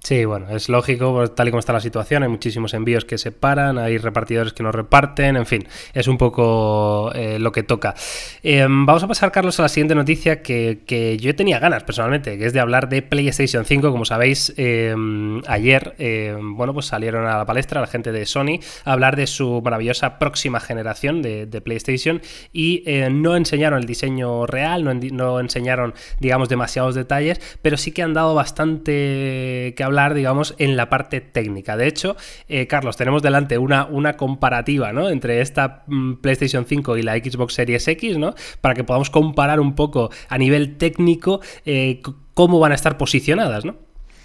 Sí, 0.03 0.25
bueno, 0.25 0.49
es 0.51 0.69
lógico, 0.69 1.13
pues, 1.13 1.33
tal 1.33 1.47
y 1.47 1.51
como 1.53 1.61
está 1.61 1.73
la 1.73 1.81
situación, 1.81 2.25
hay 2.25 2.29
muchísimos 2.29 2.75
envíos 2.75 3.05
que 3.05 3.19
se 3.19 3.31
paran, 3.31 3.79
hay 3.79 3.99
repartidores 3.99 4.53
que 4.53 4.65
no 4.65 4.73
reparten, 4.73 5.37
en 5.37 5.47
fin, 5.47 5.69
es 5.95 6.09
un 6.09 6.19
poco 6.19 7.13
eh, 7.15 7.39
lo 7.39 7.53
que 7.53 7.63
toca. 7.63 7.95
Em, 8.43 8.85
vamos 8.85 9.05
a 9.05 9.07
pasar, 9.07 9.31
Carlos, 9.31 9.61
a 9.61 9.63
la 9.63 9.69
siguiente 9.69 9.95
noticia 9.95 10.43
que, 10.43 11.19
yo 11.21 11.37
tenía 11.37 11.61
ganas 11.61 11.85
personalmente, 11.85 12.37
que 12.37 12.47
es 12.47 12.53
de 12.53 12.59
hablar 12.59 12.89
de 12.89 13.03
PlayStation 13.03 13.65
5. 13.65 13.93
Como 13.93 14.05
sabéis, 14.05 14.53
em, 14.57 15.41
ayer, 15.47 15.95
em, 15.99 16.57
bueno, 16.57 16.75
pues 16.75 16.87
salieron 16.87 17.25
a 17.27 17.39
la 17.39 17.47
palestra 17.47 17.81
la 17.81 17.87
gente 17.87 18.11
de 18.11 18.27
Sony 18.27 18.59
a 18.85 18.95
hablar 18.95 19.15
de 19.15 19.29
su 19.29 19.63
maravillosa 19.63 20.19
próxima 20.19 20.59
generación 20.59 21.23
de, 21.23 21.47
PlayStation 21.63 22.21
y 22.53 22.83
eh, 22.87 23.09
no 23.09 23.37
enseñaron 23.37 23.79
el 23.79 23.87
diseño 23.87 24.47
real, 24.47 24.83
no, 24.83 24.95
no 24.95 25.39
enseñaron, 25.39 25.95
digamos, 26.19 26.49
demasiados 26.49 26.97
detalles, 26.97 27.41
pero 27.63 27.77
sí 27.77 27.93
que 27.93 28.03
han 28.03 28.15
dado 28.15 28.35
bastante 28.35 29.75
que 29.77 29.85
hablar 29.85 29.92
hablar, 29.93 30.15
digamos, 30.15 30.55
en 30.59 30.77
la 30.77 30.89
parte 30.89 31.21
técnica. 31.21 31.77
De 31.77 31.87
hecho, 31.87 32.17
eh, 32.49 32.67
Carlos, 32.67 32.97
tenemos 32.97 33.23
delante 33.23 33.59
una, 33.59 33.85
una 33.85 34.17
comparativa, 34.17 34.93
¿no? 34.93 35.11
Entre 35.11 35.41
esta 35.41 35.85
mm, 35.87 36.15
PlayStation 36.15 36.65
5 36.67 36.97
y 36.97 37.03
la 37.03 37.15
Xbox 37.17 37.55
Series 37.55 37.87
X, 37.87 38.17
¿no? 38.17 38.35
Para 38.61 38.75
que 38.75 38.85
podamos 38.85 39.11
comparar 39.11 39.61
un 39.61 39.75
poco 39.75 40.11
a 40.29 40.39
nivel 40.39 40.77
técnico 40.79 41.41
eh, 41.67 42.01
cómo 42.35 42.59
van 42.59 42.73
a 42.73 42.75
estar 42.75 42.97
posicionadas, 42.97 43.65
¿no? 43.65 43.77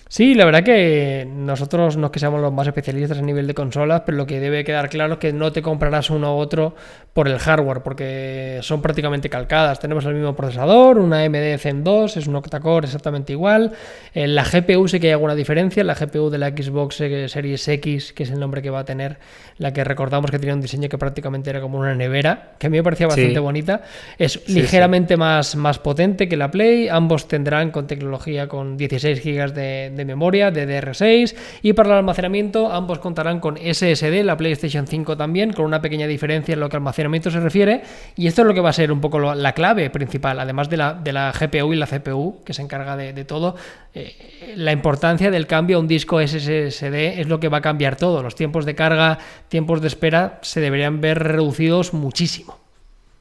Sí, 0.09 0.35
la 0.35 0.45
verdad 0.45 0.63
que 0.63 1.27
nosotros 1.29 1.97
no 1.97 2.07
es 2.07 2.11
que 2.11 2.19
seamos 2.19 2.41
los 2.41 2.53
más 2.53 2.67
especialistas 2.67 3.17
a 3.17 3.21
nivel 3.21 3.47
de 3.47 3.53
consolas, 3.53 4.03
pero 4.05 4.17
lo 4.17 4.25
que 4.25 4.39
debe 4.39 4.63
quedar 4.63 4.89
claro 4.89 5.13
es 5.13 5.19
que 5.19 5.33
no 5.33 5.51
te 5.51 5.61
comprarás 5.61 6.09
uno 6.09 6.35
u 6.35 6.39
otro 6.39 6.75
por 7.13 7.27
el 7.27 7.39
hardware, 7.39 7.81
porque 7.81 8.59
son 8.61 8.81
prácticamente 8.81 9.29
calcadas. 9.29 9.79
Tenemos 9.79 10.05
el 10.05 10.13
mismo 10.13 10.35
procesador, 10.35 10.99
una 10.99 11.23
AMD 11.23 11.57
Zen 11.57 11.83
2, 11.83 12.17
es 12.17 12.27
un 12.27 12.35
octa-core 12.35 12.85
exactamente 12.85 13.33
igual. 13.33 13.71
En 14.13 14.35
la 14.35 14.43
GPU 14.43 14.87
sí 14.87 14.99
que 14.99 15.07
hay 15.07 15.13
alguna 15.13 15.33
diferencia, 15.33 15.83
la 15.83 15.95
GPU 15.95 16.29
de 16.29 16.37
la 16.37 16.49
Xbox 16.49 16.95
Series 16.95 17.67
X, 17.67 18.13
que 18.13 18.23
es 18.23 18.29
el 18.29 18.39
nombre 18.39 18.61
que 18.61 18.69
va 18.69 18.79
a 18.79 18.85
tener, 18.85 19.17
la 19.57 19.73
que 19.73 19.83
recordamos 19.83 20.29
que 20.29 20.37
tenía 20.37 20.53
un 20.53 20.61
diseño 20.61 20.89
que 20.89 20.97
prácticamente 20.97 21.49
era 21.49 21.59
como 21.59 21.79
una 21.79 21.95
nevera, 21.95 22.53
que 22.59 22.67
a 22.67 22.69
mí 22.69 22.77
me 22.77 22.83
parecía 22.83 23.07
bastante 23.07 23.39
bonita, 23.39 23.81
es 24.17 24.47
ligeramente 24.47 25.17
Más, 25.17 25.55
más 25.55 25.79
potente 25.79 26.29
que 26.29 26.37
la 26.37 26.51
Play, 26.51 26.87
ambos 26.87 27.27
tendrán 27.27 27.71
con 27.71 27.87
tecnología 27.87 28.47
con 28.47 28.77
16 28.77 29.23
GB 29.23 29.53
de 29.53 29.96
de 29.97 30.05
memoria 30.05 30.51
de 30.51 30.67
DR6 30.67 31.35
y 31.61 31.73
para 31.73 31.89
el 31.89 31.95
almacenamiento 31.95 32.71
ambos 32.71 32.99
contarán 32.99 33.39
con 33.39 33.57
SSD, 33.57 34.23
la 34.23 34.37
PlayStation 34.37 34.87
5 34.87 35.17
también, 35.17 35.51
con 35.53 35.65
una 35.65 35.81
pequeña 35.81 36.07
diferencia 36.07 36.53
en 36.53 36.59
lo 36.59 36.69
que 36.69 36.77
almacenamiento 36.77 37.31
se 37.31 37.39
refiere 37.39 37.81
y 38.15 38.27
esto 38.27 38.41
es 38.41 38.47
lo 38.47 38.53
que 38.53 38.61
va 38.61 38.69
a 38.69 38.73
ser 38.73 38.91
un 38.91 39.01
poco 39.01 39.19
la 39.35 39.53
clave 39.53 39.89
principal, 39.89 40.39
además 40.39 40.69
de 40.69 40.77
la, 40.77 40.93
de 40.93 41.11
la 41.11 41.31
GPU 41.31 41.73
y 41.73 41.75
la 41.75 41.87
CPU 41.87 42.43
que 42.45 42.53
se 42.53 42.61
encarga 42.61 42.95
de, 42.95 43.25
todo, 43.25 43.55
eh, 43.93 44.53
la 44.55 44.71
importancia 44.71 45.31
del 45.31 45.47
cambio 45.47 45.77
a 45.77 45.79
un 45.79 45.87
disco 45.87 46.25
SSD 46.25 47.19
es 47.19 47.27
lo 47.27 47.39
que 47.39 47.49
va 47.49 47.57
a 47.57 47.61
cambiar 47.61 47.95
todo, 47.95 48.21
los 48.23 48.35
tiempos 48.35 48.65
de 48.65 48.75
carga, 48.75 49.17
tiempos 49.49 49.81
de 49.81 49.87
espera 49.87 50.39
se 50.41 50.61
deberían 50.61 51.01
ver 51.01 51.19
reducidos 51.19 51.93
muchísimo. 51.93 52.66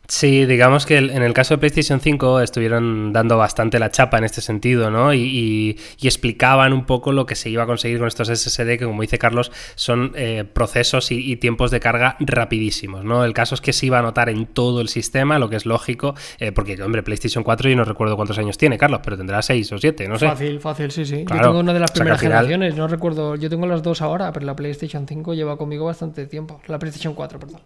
Sí, 0.08 0.46
digamos 0.46 0.86
que 0.86 0.98
en 0.98 1.22
el 1.22 1.32
caso 1.32 1.54
de 1.54 1.58
PlayStation 1.58 2.00
5 2.00 2.40
estuvieron 2.40 3.12
dando 3.12 3.36
bastante 3.36 3.78
la 3.78 3.90
chapa 3.90 4.18
en 4.18 4.24
este 4.24 4.40
sentido, 4.40 4.90
¿no? 4.90 5.12
Y, 5.12 5.78
explicaban 6.06 6.72
un 6.72 6.86
poco 6.86 7.10
lo 7.10 7.26
que 7.26 7.34
se 7.34 7.50
iba 7.50 7.64
a 7.64 7.66
conseguir 7.66 7.98
con 7.98 8.06
estos 8.06 8.28
SSD, 8.28 8.78
que 8.78 8.84
como 8.84 9.02
dice 9.02 9.18
Carlos, 9.18 9.50
son 9.74 10.12
eh, 10.14 10.44
procesos 10.44 11.10
y, 11.10 11.34
tiempos 11.36 11.72
de 11.72 11.80
carga 11.80 12.16
rapidísimos, 12.20 13.04
¿no? 13.04 13.24
El 13.24 13.32
caso 13.32 13.56
es 13.56 13.60
que 13.60 13.72
se 13.72 13.86
iba 13.86 13.98
a 13.98 14.02
notar 14.02 14.28
en 14.28 14.46
todo 14.46 14.80
el 14.80 14.88
sistema, 14.88 15.40
lo 15.40 15.50
que 15.50 15.56
es 15.56 15.66
lógico, 15.66 16.14
eh, 16.38 16.52
porque, 16.52 16.80
hombre, 16.80 17.02
PlayStation 17.02 17.42
4 17.42 17.70
yo 17.70 17.76
no 17.76 17.84
recuerdo 17.84 18.14
cuántos 18.14 18.38
años 18.38 18.56
tiene, 18.56 18.78
Carlos, 18.78 19.00
pero 19.02 19.16
tendrá 19.16 19.42
6 19.42 19.72
o 19.72 19.78
7, 19.78 20.06
no 20.06 20.18
sé. 20.18 20.28
Fácil, 20.28 20.60
fácil, 20.60 20.92
sí, 20.92 21.04
sí. 21.04 21.24
yo 21.28 21.40
tengo 21.40 21.58
una 21.58 21.72
de 21.72 21.80
las 21.80 21.90
primeras 21.90 22.20
generaciones, 22.20 22.76
no 22.76 22.86
recuerdo, 22.86 23.34
yo 23.34 23.50
tengo 23.50 23.66
las 23.66 23.82
dos 23.82 24.00
ahora, 24.00 24.32
pero 24.32 24.46
la 24.46 24.54
PlayStation 24.54 25.08
5 25.08 25.34
lleva 25.34 25.58
conmigo 25.58 25.86
bastante 25.86 26.26
tiempo, 26.26 26.60
la 26.68 26.78
PlayStation 26.78 27.14
4, 27.14 27.40
perdón. 27.40 27.60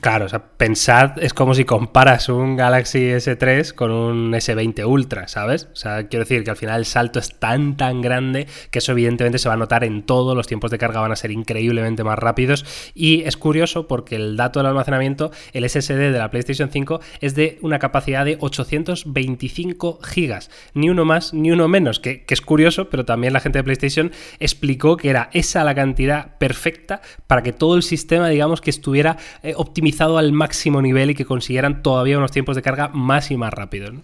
Claro, 0.00 0.24
o 0.24 0.28
sea, 0.30 0.42
pensad, 0.56 1.22
es 1.22 1.34
como 1.34 1.54
si 1.54 1.66
comparas 1.66 2.30
un 2.30 2.56
Galaxy 2.56 3.10
S3 3.10 3.74
con 3.74 3.90
un 3.90 4.32
S20 4.32 4.86
Ultra, 4.86 5.28
¿sabes? 5.28 5.68
O 5.70 5.76
sea, 5.76 6.08
quiero 6.08 6.24
decir 6.24 6.44
que 6.44 6.50
al 6.50 6.56
final 6.56 6.78
el 6.78 6.86
salto 6.86 7.18
es 7.18 7.38
tan, 7.38 7.76
tan 7.76 8.00
grande 8.00 8.46
que 8.70 8.78
eso 8.78 8.92
evidentemente 8.92 9.38
se 9.38 9.50
va 9.50 9.54
a 9.54 9.58
notar 9.58 9.84
en 9.84 10.02
todo, 10.04 10.34
los 10.34 10.46
tiempos 10.46 10.70
de 10.70 10.78
carga 10.78 11.02
van 11.02 11.12
a 11.12 11.16
ser 11.16 11.30
increíblemente 11.30 12.04
más 12.04 12.18
rápidos 12.18 12.64
y 12.94 13.20
es 13.24 13.36
curioso 13.36 13.86
porque 13.86 14.16
el 14.16 14.34
dato 14.38 14.60
del 14.60 14.68
almacenamiento, 14.68 15.30
el 15.52 15.68
SSD 15.68 16.10
de 16.10 16.18
la 16.18 16.30
PlayStation 16.30 16.70
5 16.70 17.00
es 17.20 17.34
de 17.34 17.58
una 17.60 17.78
capacidad 17.78 18.24
de 18.24 18.38
825 18.40 20.00
gigas, 20.02 20.50
ni 20.72 20.88
uno 20.88 21.04
más 21.04 21.34
ni 21.34 21.50
uno 21.50 21.68
menos, 21.68 22.00
que, 22.00 22.24
que 22.24 22.32
es 22.32 22.40
curioso, 22.40 22.88
pero 22.88 23.04
también 23.04 23.34
la 23.34 23.40
gente 23.40 23.58
de 23.58 23.64
PlayStation 23.64 24.10
explicó 24.40 24.96
que 24.96 25.10
era 25.10 25.28
esa 25.34 25.64
la 25.64 25.74
cantidad 25.74 26.38
perfecta 26.38 27.02
para 27.26 27.42
que 27.42 27.52
todo 27.52 27.76
el 27.76 27.82
sistema, 27.82 28.30
digamos, 28.30 28.62
que 28.62 28.70
estuviera 28.70 29.18
eh, 29.42 29.52
optimizado 29.54 29.81
optimizado 29.82 30.16
al 30.16 30.30
máximo 30.30 30.80
nivel 30.80 31.10
y 31.10 31.14
que 31.16 31.24
consiguieran 31.24 31.82
todavía 31.82 32.16
unos 32.16 32.30
tiempos 32.30 32.54
de 32.54 32.62
carga 32.62 32.88
más 32.94 33.32
y 33.32 33.36
más 33.36 33.52
rápidos. 33.52 33.94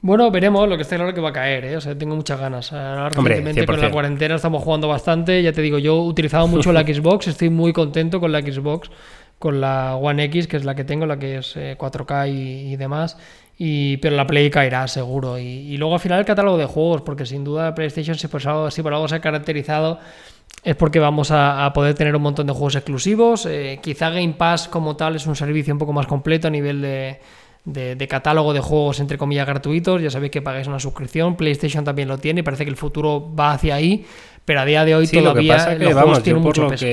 Bueno, 0.00 0.32
veremos, 0.32 0.68
lo 0.68 0.74
que 0.74 0.82
está 0.82 0.96
claro 0.96 1.14
que 1.14 1.20
va 1.20 1.28
a 1.28 1.32
caer, 1.32 1.64
¿eh? 1.64 1.76
o 1.76 1.80
sea, 1.80 1.96
tengo 1.96 2.16
muchas 2.16 2.40
ganas. 2.40 2.72
Ahora, 2.72 3.10
recientemente 3.10 3.64
con 3.64 3.80
la 3.80 3.90
cuarentena 3.92 4.34
estamos 4.34 4.64
jugando 4.64 4.88
bastante, 4.88 5.40
ya 5.40 5.52
te 5.52 5.62
digo, 5.62 5.78
yo 5.78 5.96
he 5.96 6.08
utilizado 6.08 6.48
mucho 6.48 6.72
la 6.72 6.82
Xbox, 6.86 7.28
estoy 7.28 7.50
muy 7.50 7.72
contento 7.72 8.18
con 8.18 8.32
la 8.32 8.40
Xbox, 8.40 8.90
con 9.38 9.60
la 9.60 9.94
One 9.94 10.24
X, 10.24 10.48
que 10.48 10.56
es 10.56 10.64
la 10.64 10.74
que 10.74 10.82
tengo, 10.82 11.06
la 11.06 11.20
que 11.20 11.38
es 11.38 11.56
4K 11.56 12.26
eh, 12.26 12.30
y, 12.32 12.76
demás, 12.76 13.16
y, 13.58 13.96
pero 13.96 14.14
la 14.14 14.26
Play 14.26 14.50
caerá 14.50 14.86
seguro. 14.86 15.38
Y, 15.38 15.76
luego 15.76 15.94
al 15.94 16.00
final 16.00 16.20
el 16.20 16.24
catálogo 16.24 16.56
de 16.56 16.66
juegos, 16.66 17.02
porque 17.02 17.26
sin 17.26 17.42
duda 17.42 17.74
PlayStation 17.74 18.16
si 18.16 18.28
por 18.28 18.46
algo, 18.46 18.70
si 18.70 18.82
por 18.82 18.94
algo 18.94 19.08
se 19.08 19.16
ha 19.16 19.20
caracterizado 19.20 19.98
es 20.62 20.76
porque 20.76 20.98
vamos 20.98 21.30
a, 21.30 21.70
poder 21.74 21.94
tener 21.94 22.14
un 22.16 22.22
montón 22.22 22.46
de 22.46 22.52
juegos 22.52 22.76
exclusivos. 22.76 23.46
Eh, 23.46 23.78
quizá 23.82 24.10
Game 24.10 24.34
Pass 24.36 24.68
como 24.68 24.96
tal 24.96 25.16
es 25.16 25.26
un 25.26 25.36
servicio 25.36 25.72
un 25.72 25.78
poco 25.78 25.92
más 25.92 26.06
completo 26.06 26.48
a 26.48 26.50
nivel 26.50 26.82
de, 26.82 28.06
catálogo 28.08 28.52
de 28.52 28.60
juegos 28.60 29.00
entre 29.00 29.18
comillas 29.18 29.46
gratuitos. 29.46 30.02
Ya 30.02 30.10
sabéis 30.10 30.32
que 30.32 30.42
pagáis 30.42 30.66
una 30.66 30.80
suscripción. 30.80 31.36
PlayStation 31.36 31.84
también 31.84 32.08
lo 32.08 32.18
tiene. 32.18 32.42
Parece 32.42 32.64
que 32.64 32.70
el 32.70 32.76
futuro 32.76 33.34
va 33.34 33.52
hacia 33.52 33.76
ahí. 33.76 34.04
Pero 34.44 34.60
a 34.60 34.64
día 34.64 34.84
de 34.84 34.94
hoy 34.94 35.06
todavía 35.06 35.74
los 35.78 35.92
juegos 35.92 36.22
tienen 36.22 36.42
mucho 36.42 36.68
peso. 36.68 36.86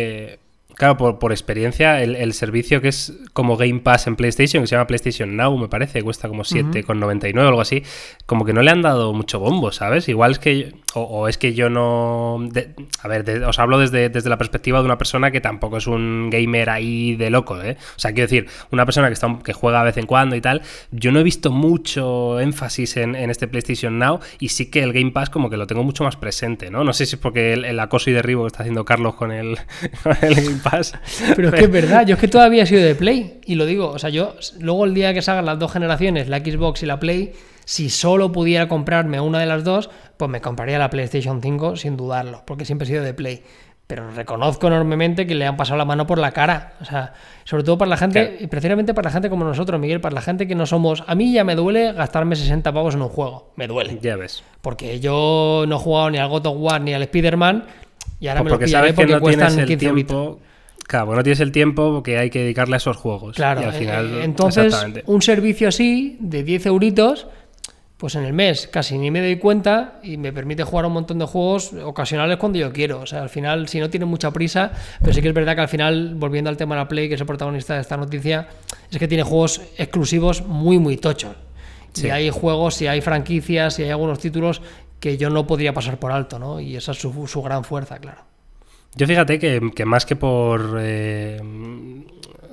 Claro, 0.75 0.97
por, 0.97 1.19
por 1.19 1.31
experiencia, 1.31 2.01
el, 2.01 2.33
servicio 2.33 2.81
que 2.81 2.89
es 2.89 3.13
como 3.31 3.55
Game 3.55 3.79
Pass 3.79 4.07
en 4.07 4.17
PlayStation, 4.17 4.61
que 4.61 4.67
se 4.67 4.75
llama 4.75 4.87
PlayStation 4.87 5.37
Now, 5.37 5.57
me 5.57 5.69
parece, 5.69 6.03
cuesta 6.03 6.27
como 6.27 6.43
7,99 6.43 7.37
o 7.37 7.47
algo 7.47 7.61
así, 7.61 7.81
como 8.25 8.43
que 8.43 8.51
no 8.51 8.61
le 8.61 8.71
han 8.71 8.81
dado 8.81 9.13
mucho 9.13 9.39
bombo, 9.39 9.71
¿sabes? 9.71 10.09
Igual 10.09 10.31
es 10.31 10.39
que, 10.39 10.73
o, 10.93 11.29
es 11.29 11.37
que 11.37 11.53
yo 11.53 11.69
no... 11.69 12.49
a 13.01 13.07
ver, 13.07 13.43
os 13.45 13.57
hablo 13.57 13.79
desde, 13.79 14.09
desde 14.09 14.29
la 14.29 14.37
perspectiva 14.37 14.79
de 14.79 14.85
una 14.85 14.97
persona 14.97 15.31
que 15.31 15.39
tampoco 15.39 15.77
es 15.77 15.87
un 15.87 16.29
gamer 16.29 16.69
ahí 16.69 17.15
de 17.15 17.29
loco, 17.29 17.61
¿eh? 17.61 17.77
O 17.95 17.99
sea, 17.99 18.11
quiero 18.11 18.27
decir, 18.27 18.47
una 18.71 18.85
persona 18.85 19.07
que, 19.07 19.13
está, 19.13 19.39
que 19.45 19.53
juega 19.53 19.79
de 19.79 19.85
vez 19.85 19.97
en 19.97 20.07
cuando 20.07 20.35
y 20.35 20.41
tal, 20.41 20.61
yo 20.91 21.13
no 21.13 21.19
he 21.21 21.23
visto 21.23 21.51
mucho 21.51 22.39
énfasis 22.41 22.97
en, 22.97 23.15
este 23.15 23.47
PlayStation 23.47 23.97
Now 23.97 24.19
y 24.39 24.49
sí 24.49 24.69
que 24.69 24.83
el 24.83 24.91
Game 24.91 25.11
Pass 25.11 25.29
como 25.29 25.49
que 25.49 25.55
lo 25.55 25.67
tengo 25.67 25.83
mucho 25.83 26.03
más 26.03 26.17
presente, 26.17 26.69
¿no? 26.69 26.83
No 26.83 26.91
sé 26.91 27.05
si 27.05 27.15
es 27.15 27.21
porque 27.21 27.53
el, 27.53 27.79
acoso 27.79 28.09
y 28.09 28.13
derribo 28.13 28.43
que 28.43 28.47
está 28.47 28.63
haciendo 28.63 28.83
Carlos 28.83 29.15
con 29.15 29.31
el, 29.31 29.57
con 30.03 30.17
el 30.21 30.35
Game 30.35 30.59
pero 31.35 31.49
es 31.49 31.53
que 31.53 31.65
es 31.65 31.71
verdad, 31.71 32.05
yo 32.05 32.15
es 32.15 32.19
que 32.19 32.27
todavía 32.27 32.63
he 32.63 32.65
sido 32.65 32.83
de 32.83 32.95
Play, 32.95 33.41
y 33.45 33.55
lo 33.55 33.65
digo, 33.65 33.89
o 33.89 33.99
sea, 33.99 34.09
yo 34.09 34.35
luego 34.59 34.85
el 34.85 34.93
día 34.93 35.13
que 35.13 35.21
salgan 35.21 35.45
las 35.45 35.59
dos 35.59 35.71
generaciones, 35.71 36.27
la 36.27 36.39
Xbox 36.39 36.83
y 36.83 36.85
la 36.85 36.99
Play, 36.99 37.33
si 37.65 37.89
solo 37.89 38.31
pudiera 38.31 38.67
comprarme 38.67 39.19
una 39.19 39.39
de 39.39 39.45
las 39.45 39.63
dos, 39.63 39.89
pues 40.17 40.29
me 40.29 40.41
compraría 40.41 40.79
la 40.79 40.89
PlayStation 40.89 41.41
5 41.41 41.75
sin 41.75 41.97
dudarlo, 41.97 42.43
porque 42.45 42.65
siempre 42.65 42.85
he 42.85 42.89
sido 42.89 43.03
de 43.03 43.13
Play. 43.13 43.43
Pero 43.87 44.09
reconozco 44.09 44.65
enormemente 44.65 45.27
que 45.27 45.35
le 45.35 45.45
han 45.45 45.57
pasado 45.57 45.77
la 45.77 45.85
mano 45.85 46.07
por 46.07 46.17
la 46.17 46.31
cara. 46.31 46.73
O 46.81 46.85
sea, 46.85 47.13
sobre 47.43 47.63
todo 47.63 47.77
para 47.77 47.89
la 47.89 47.97
gente, 47.97 48.37
y 48.39 48.47
precisamente 48.47 48.95
para 48.95 49.09
la 49.09 49.11
gente 49.11 49.29
como 49.29 49.45
nosotros, 49.45 49.79
Miguel, 49.79 50.01
para 50.01 50.15
la 50.15 50.21
gente 50.21 50.47
que 50.47 50.55
no 50.55 50.65
somos. 50.65 51.03
A 51.05 51.13
mí 51.13 51.31
ya 51.31 51.43
me 51.43 51.53
duele 51.53 51.93
gastarme 51.93 52.35
60 52.35 52.73
pavos 52.73 52.95
en 52.95 53.03
un 53.03 53.09
juego. 53.09 53.51
Me 53.55 53.67
duele. 53.67 53.99
Ya 54.01 54.15
ves. 54.15 54.43
Porque 54.61 54.99
yo 54.99 55.65
no 55.67 55.75
he 55.75 55.79
jugado 55.79 56.09
ni 56.09 56.17
al 56.17 56.29
God 56.29 56.47
of 56.47 56.55
War 56.57 56.81
ni 56.81 56.95
al 56.95 57.03
Spider-Man. 57.03 57.65
Y 58.19 58.27
ahora 58.27 58.41
pues 58.41 58.53
me 58.53 58.57
lo 58.57 58.65
pillaré 58.65 58.93
porque 58.93 59.13
no 59.13 59.19
cuestan 59.19 59.55
15 59.55 59.77
tiempo, 59.77 60.39
Claro, 60.87 61.15
no 61.15 61.23
tienes 61.23 61.39
el 61.39 61.51
tiempo 61.51 61.91
porque 61.93 62.17
hay 62.17 62.29
que 62.29 62.39
dedicarle 62.39 62.75
a 62.75 62.77
esos 62.77 62.97
juegos. 62.97 63.35
Claro, 63.35 63.61
al 63.61 63.73
final, 63.73 64.19
eh, 64.19 64.23
entonces 64.23 64.75
un 65.05 65.21
servicio 65.21 65.67
así 65.67 66.17
de 66.19 66.43
10 66.43 66.67
euritos, 66.67 67.27
pues 67.97 68.13
en 68.15 68.23
el 68.23 68.33
mes 68.33 68.67
casi 68.67 68.97
ni 68.97 69.09
me 69.09 69.19
doy 69.21 69.37
cuenta 69.37 69.99
y 70.03 70.17
me 70.17 70.31
permite 70.31 70.63
jugar 70.63 70.85
un 70.85 70.93
montón 70.93 71.17
de 71.17 71.25
juegos 71.25 71.73
ocasionales 71.83 72.37
cuando 72.37 72.59
yo 72.59 72.71
quiero. 72.71 72.99
O 72.99 73.05
sea, 73.07 73.23
al 73.23 73.29
final, 73.29 73.67
si 73.67 73.79
no 73.79 73.89
tiene 73.89 74.05
mucha 74.05 74.31
prisa, 74.31 74.71
pero 74.99 75.11
sí 75.11 75.21
que 75.21 75.29
es 75.29 75.33
verdad 75.33 75.55
que 75.55 75.61
al 75.61 75.69
final, 75.69 76.13
volviendo 76.15 76.51
al 76.51 76.57
tema 76.57 76.75
de 76.75 76.81
la 76.81 76.87
Play, 76.87 77.07
que 77.07 77.15
es 77.15 77.21
el 77.21 77.27
protagonista 77.27 77.73
de 77.73 77.81
esta 77.81 77.97
noticia, 77.97 78.47
es 78.91 78.99
que 78.99 79.07
tiene 79.07 79.23
juegos 79.23 79.61
exclusivos 79.77 80.45
muy, 80.45 80.77
muy 80.77 80.97
tochos. 80.97 81.35
Si 81.93 82.09
hay 82.09 82.29
juegos, 82.29 82.75
si 82.75 82.87
hay 82.87 82.99
franquicias, 82.99 83.75
si 83.75 83.83
hay 83.83 83.89
algunos 83.89 84.19
títulos 84.19 84.61
que 84.99 85.17
yo 85.17 85.29
no 85.29 85.47
podría 85.47 85.73
pasar 85.73 85.97
por 85.97 86.11
alto, 86.11 86.37
¿no? 86.37 86.59
Y 86.59 86.75
esa 86.75 86.91
es 86.91 86.97
su 86.99 87.41
gran 87.41 87.63
fuerza, 87.63 87.99
claro. 87.99 88.34
Yo 88.95 89.07
fíjate 89.07 89.39
que, 89.39 89.85
más 89.85 90.05
que 90.05 90.15
por 90.15 90.77
eh, 90.79 91.41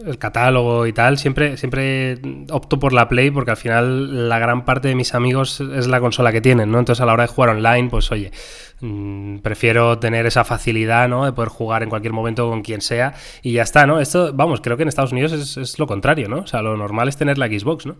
el 0.05 0.19
catálogo 0.19 0.87
y 0.87 0.93
tal, 0.93 1.19
siempre, 1.19 1.57
siempre 1.57 2.19
opto 2.51 2.79
por 2.79 2.93
la 2.93 3.09
Play 3.09 3.31
porque 3.31 3.53
al 3.53 3.57
final 3.57 4.29
la 4.29 4.39
gran 4.41 4.65
parte 4.65 4.89
de 4.89 4.97
mis 4.97 5.15
amigos 5.15 5.61
es 5.61 5.87
la 5.87 6.01
consola 6.01 6.33
que 6.33 6.41
tienen, 6.41 6.71
¿no? 6.71 6.81
Entonces 6.81 7.01
a 7.01 7.07
la 7.07 7.13
hora 7.13 7.23
de 7.25 7.29
jugar 7.29 7.51
online, 7.51 7.89
pues 7.89 8.11
oye, 8.11 8.33
mm, 8.81 9.39
prefiero 9.39 9.99
tener 9.99 10.27
esa 10.27 10.43
facilidad, 10.43 11.09
¿no? 11.09 11.25
De 11.25 11.33
poder 11.33 11.49
jugar 11.49 11.85
en 11.85 11.91
cualquier 11.91 12.13
momento 12.13 12.49
con 12.51 12.63
quien 12.63 12.81
sea 12.81 13.15
y 13.43 13.53
ya 13.53 13.63
está, 13.63 13.87
¿no? 13.87 14.01
Esto, 14.01 14.33
vamos, 14.35 14.61
creo 14.61 14.77
que 14.77 14.83
en 14.83 14.89
Estados 14.89 15.13
Unidos 15.13 15.33
es, 15.33 15.79
lo 15.79 15.87
contrario, 15.87 16.29
¿no? 16.29 16.41
O 16.41 16.47
sea, 16.47 16.61
lo 16.63 16.77
normal 16.77 17.09
es 17.09 17.17
tener 17.17 17.39
la 17.39 17.47
Xbox, 17.47 17.87
¿no? 17.87 17.97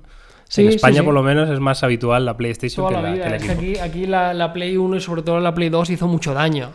en 0.55 0.69
España, 0.69 1.03
por 1.03 1.15
lo 1.15 1.23
menos, 1.23 1.49
es 1.49 1.61
más 1.61 1.83
habitual 1.83 2.27
la 2.27 2.37
PlayStation 2.37 2.87
que, 2.87 2.93
la, 2.93 3.39
Xbox. 3.39 3.49
Aquí, 3.49 3.79
aquí 3.79 4.07
la, 4.07 4.35
la 4.35 4.53
Play 4.53 4.77
1 4.77 4.97
y 4.97 5.01
sobre 5.01 5.23
todo 5.23 5.41
la 5.41 5.55
Play 5.55 5.71
2 5.71 5.89
hizo 5.91 6.09
mucho 6.09 6.35
daño. 6.35 6.73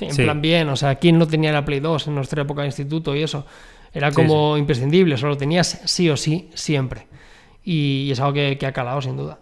En 0.00 0.16
plan 0.16 0.40
bien, 0.40 0.68
o 0.68 0.76
sea, 0.76 0.96
¿quién 0.96 1.18
no 1.18 1.26
tenía 1.26 1.52
la 1.52 1.64
Play 1.64 1.80
2 1.80 2.08
en 2.08 2.14
nuestra 2.14 2.42
época 2.42 2.62
de 2.62 2.68
instituto 2.68 3.14
y 3.14 3.22
eso? 3.22 3.46
Era 3.92 4.12
como 4.12 4.56
imprescindible, 4.56 5.16
solo 5.16 5.36
tenías 5.36 5.80
sí 5.84 6.08
o 6.10 6.16
sí 6.16 6.50
siempre. 6.54 7.08
Y, 7.64 8.08
es 8.10 8.20
algo 8.20 8.32
que, 8.32 8.58
ha 8.66 8.72
calado, 8.72 9.02
sin 9.02 9.16
duda. 9.16 9.38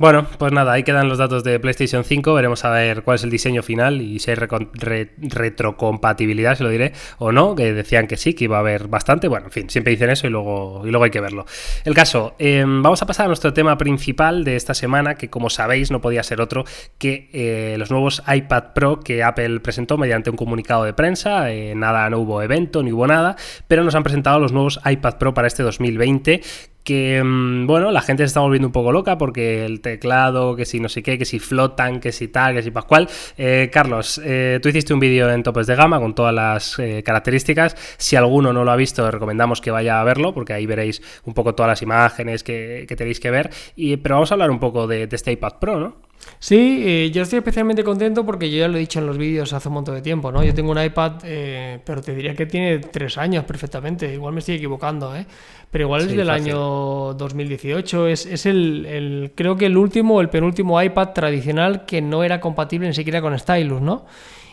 Bueno, 0.00 0.26
pues 0.38 0.50
nada, 0.50 0.72
ahí 0.72 0.82
quedan 0.82 1.10
los 1.10 1.18
datos 1.18 1.44
de 1.44 1.60
PlayStation 1.60 2.04
5. 2.04 2.32
Veremos 2.32 2.64
a 2.64 2.70
ver 2.70 3.02
cuál 3.02 3.16
es 3.16 3.24
el 3.24 3.28
diseño 3.28 3.62
final 3.62 4.00
y 4.00 4.18
si 4.18 4.30
hay 4.30 4.38
retrocompatibilidad, 4.38 6.56
se 6.56 6.64
lo 6.64 6.70
diré, 6.70 6.94
o 7.18 7.32
no. 7.32 7.54
Que 7.54 7.74
decían 7.74 8.06
que 8.06 8.16
sí, 8.16 8.32
que 8.32 8.44
iba 8.44 8.56
a 8.56 8.60
haber 8.60 8.88
bastante. 8.88 9.28
Bueno, 9.28 9.48
en 9.48 9.52
fin, 9.52 9.68
siempre 9.68 9.90
dicen 9.90 10.08
eso 10.08 10.26
y 10.26 10.30
luego, 10.30 10.86
y 10.86 10.90
luego 10.90 11.04
hay 11.04 11.10
que 11.10 11.20
verlo. 11.20 11.44
El 11.84 11.92
caso, 11.92 12.34
em, 12.38 12.82
vamos 12.82 13.02
a 13.02 13.06
pasar 13.06 13.26
a 13.26 13.28
nuestro 13.28 13.52
tema 13.52 13.76
principal 13.76 14.42
de 14.42 14.56
esta 14.56 14.72
semana, 14.72 15.16
que 15.16 15.28
como 15.28 15.50
sabéis 15.50 15.90
no 15.90 16.00
podía 16.00 16.22
ser 16.22 16.40
otro 16.40 16.64
que 16.96 17.28
eh, 17.34 17.74
los 17.76 17.90
nuevos 17.90 18.22
iPad 18.26 18.72
Pro 18.74 19.00
que 19.00 19.22
Apple 19.22 19.60
presentó 19.60 19.98
mediante 19.98 20.30
un 20.30 20.36
comunicado 20.38 20.84
de 20.84 20.94
prensa. 20.94 21.52
Eh, 21.52 21.74
nada, 21.74 22.08
no 22.08 22.20
hubo 22.20 22.40
evento, 22.40 22.82
ni 22.82 22.90
hubo 22.90 23.06
nada, 23.06 23.36
pero 23.68 23.84
nos 23.84 23.94
han 23.94 24.02
presentado 24.02 24.38
los 24.38 24.50
nuevos 24.50 24.80
iPad 24.82 25.18
Pro 25.18 25.34
para 25.34 25.46
este 25.46 25.62
2020 25.62 26.40
que 26.84 27.22
mm, 27.22 27.66
bueno, 27.66 27.90
la 27.90 28.02
gente 28.02 28.22
se 28.22 28.28
está 28.28 28.40
volviendo 28.40 28.68
un 28.68 28.72
poco 28.72 28.92
loca 28.92 29.18
porque 29.18 29.64
el 29.64 29.80
teclado, 29.80 30.56
que 30.56 30.64
si 30.64 30.80
no 30.80 30.88
sé 30.88 31.02
qué, 31.02 31.18
que 31.18 31.24
si 31.24 31.38
flotan, 31.38 32.00
que 32.00 32.12
si 32.12 32.28
tal, 32.28 32.54
que 32.54 32.62
si 32.62 32.70
pascual. 32.70 33.08
Eh, 33.36 33.70
Carlos, 33.72 34.20
eh, 34.24 34.58
tú 34.62 34.68
hiciste 34.68 34.94
un 34.94 35.00
vídeo 35.00 35.30
en 35.30 35.42
topes 35.42 35.66
de 35.66 35.74
gama 35.74 35.98
con 36.00 36.14
todas 36.14 36.34
las 36.34 36.78
eh, 36.78 37.02
características. 37.04 37.76
Si 37.98 38.16
alguno 38.16 38.52
no 38.52 38.64
lo 38.64 38.70
ha 38.70 38.76
visto, 38.76 39.10
recomendamos 39.10 39.60
que 39.60 39.70
vaya 39.70 40.00
a 40.00 40.04
verlo 40.04 40.34
porque 40.34 40.52
ahí 40.52 40.66
veréis 40.66 41.02
un 41.24 41.34
poco 41.34 41.54
todas 41.54 41.70
las 41.70 41.82
imágenes 41.82 42.42
que, 42.42 42.86
tenéis 42.96 43.20
que 43.20 43.30
ver. 43.30 43.50
Y, 43.76 43.96
pero 43.98 44.16
vamos 44.16 44.30
a 44.30 44.34
hablar 44.34 44.50
un 44.50 44.58
poco 44.60 44.86
de, 44.86 45.06
de 45.06 45.16
este 45.16 45.32
iPad 45.32 45.54
Pro, 45.60 45.80
¿no? 45.80 46.09
Sí, 46.38 46.82
eh, 46.86 47.10
yo 47.12 47.22
estoy 47.22 47.38
especialmente 47.38 47.84
contento 47.84 48.24
porque 48.24 48.50
yo 48.50 48.58
ya 48.58 48.68
lo 48.68 48.76
he 48.76 48.80
dicho 48.80 48.98
en 48.98 49.06
los 49.06 49.18
vídeos 49.18 49.52
hace 49.52 49.68
un 49.68 49.74
montón 49.74 49.94
de 49.94 50.02
tiempo, 50.02 50.32
¿no? 50.32 50.42
Yo 50.42 50.54
tengo 50.54 50.70
un 50.70 50.82
iPad, 50.82 51.20
eh, 51.24 51.80
pero 51.84 52.00
te 52.00 52.14
diría 52.14 52.34
que 52.34 52.46
tiene 52.46 52.78
tres 52.78 53.18
años 53.18 53.44
perfectamente, 53.44 54.12
igual 54.12 54.32
me 54.32 54.40
estoy 54.40 54.56
equivocando, 54.56 55.14
¿eh? 55.14 55.26
Pero 55.70 55.84
igual 55.84 56.02
es 56.02 56.16
del 56.16 56.30
año 56.30 57.14
2018, 57.14 58.08
es, 58.08 58.26
es 58.26 58.46
el, 58.46 59.32
creo 59.34 59.56
que 59.56 59.66
el 59.66 59.76
último 59.76 60.20
el 60.20 60.30
penúltimo 60.30 60.82
iPad 60.82 61.10
tradicional 61.10 61.84
que 61.84 62.00
no 62.02 62.24
era 62.24 62.40
compatible 62.40 62.88
ni 62.88 62.94
siquiera 62.94 63.20
con 63.20 63.38
Stylus, 63.38 63.80
¿no? 63.80 64.06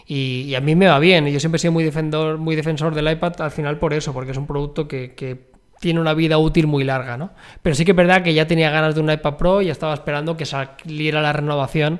Y, 0.05 0.55
a 0.55 0.61
mí 0.61 0.75
me 0.75 0.87
va 0.87 0.99
bien, 0.99 1.27
yo 1.27 1.39
siempre 1.39 1.57
he 1.57 1.59
sido 1.59 1.73
muy 1.73 1.83
defensor, 1.83 2.37
muy 2.37 2.55
defensor 2.55 2.95
del 2.95 3.11
iPad 3.11 3.41
al 3.41 3.51
final 3.51 3.77
por 3.77 3.93
eso, 3.93 4.13
porque 4.13 4.31
es 4.31 4.37
un 4.37 4.47
producto 4.47 4.87
que, 4.87 5.13
que 5.15 5.56
tiene 5.79 5.99
una 5.99 6.13
vida 6.13 6.37
útil 6.37 6.67
muy 6.67 6.83
larga, 6.83 7.17
¿no? 7.17 7.31
Pero 7.61 7.75
sí 7.75 7.85
que 7.85 7.91
es 7.91 7.97
verdad 7.97 8.23
que 8.23 8.33
ya 8.33 8.47
tenía 8.47 8.69
ganas 8.69 8.95
de 8.95 9.01
un 9.01 9.11
iPad 9.11 9.35
Pro 9.35 9.61
y 9.61 9.69
estaba 9.69 9.93
esperando 9.93 10.37
que 10.37 10.45
saliera 10.45 11.21
la 11.21 11.33
renovación 11.33 11.99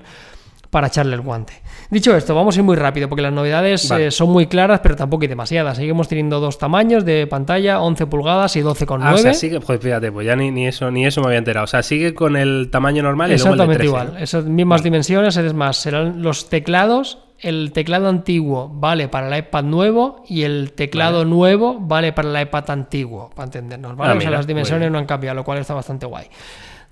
para 0.69 0.87
echarle 0.87 1.15
el 1.15 1.21
guante. 1.21 1.53
Dicho 1.89 2.15
esto, 2.15 2.35
vamos 2.35 2.55
a 2.55 2.59
ir 2.59 2.63
muy 2.65 2.75
rápido 2.75 3.07
porque 3.07 3.21
las 3.21 3.31
novedades 3.31 3.89
eh, 3.91 4.11
son 4.11 4.29
muy 4.29 4.47
claras, 4.47 4.81
pero 4.81 4.95
tampoco 4.95 5.23
hay 5.23 5.29
demasiadas. 5.29 5.77
Seguimos 5.77 6.07
teniendo 6.07 6.39
dos 6.39 6.57
tamaños 6.57 7.05
de 7.05 7.25
pantalla, 7.27 7.79
11 7.81 8.07
pulgadas 8.07 8.55
y 8.57 8.61
12,9. 8.61 8.99
Ah, 9.01 9.13
o 9.13 9.17
sea, 9.17 9.33
sigue, 9.33 9.59
pues 9.61 9.79
fíjate, 9.79 10.11
pues 10.11 10.27
ya 10.27 10.35
ni, 10.35 10.67
eso, 10.67 10.91
ni 10.91 11.05
eso 11.05 11.21
me 11.21 11.27
había 11.27 11.39
enterado. 11.39 11.63
O 11.63 11.67
sea, 11.67 11.83
sigue 11.83 12.13
con 12.13 12.35
el 12.35 12.69
tamaño 12.71 13.03
normal 13.03 13.31
y 13.31 13.35
Exactamente 13.35 13.83
luego 13.83 13.99
el 13.99 14.05
igual. 14.07 14.21
Esas 14.21 14.45
mismas 14.45 14.83
dimensiones, 14.83 15.37
es 15.37 15.53
más, 15.53 15.77
serán 15.77 16.21
los 16.21 16.49
teclados 16.49 17.19
el 17.39 17.71
teclado 17.71 18.09
antiguo 18.09 18.69
vale 18.73 19.07
para 19.07 19.27
el 19.27 19.43
iPad 19.43 19.63
nuevo 19.63 20.23
y 20.27 20.43
el 20.43 20.73
teclado 20.73 21.25
nuevo 21.25 21.77
vale 21.79 22.13
para 22.13 22.29
el 22.29 22.47
iPad 22.47 22.71
antiguo, 22.71 23.29
para 23.35 23.45
entendernos. 23.45 23.95
¿vale? 23.95 24.25
Ah, 24.25 24.29
las 24.29 24.47
dimensiones 24.47 24.91
no 24.91 24.97
han 24.97 25.05
cambiado, 25.05 25.35
lo 25.35 25.43
cual 25.43 25.59
está 25.59 25.73
bastante 25.73 26.05
guay. 26.05 26.27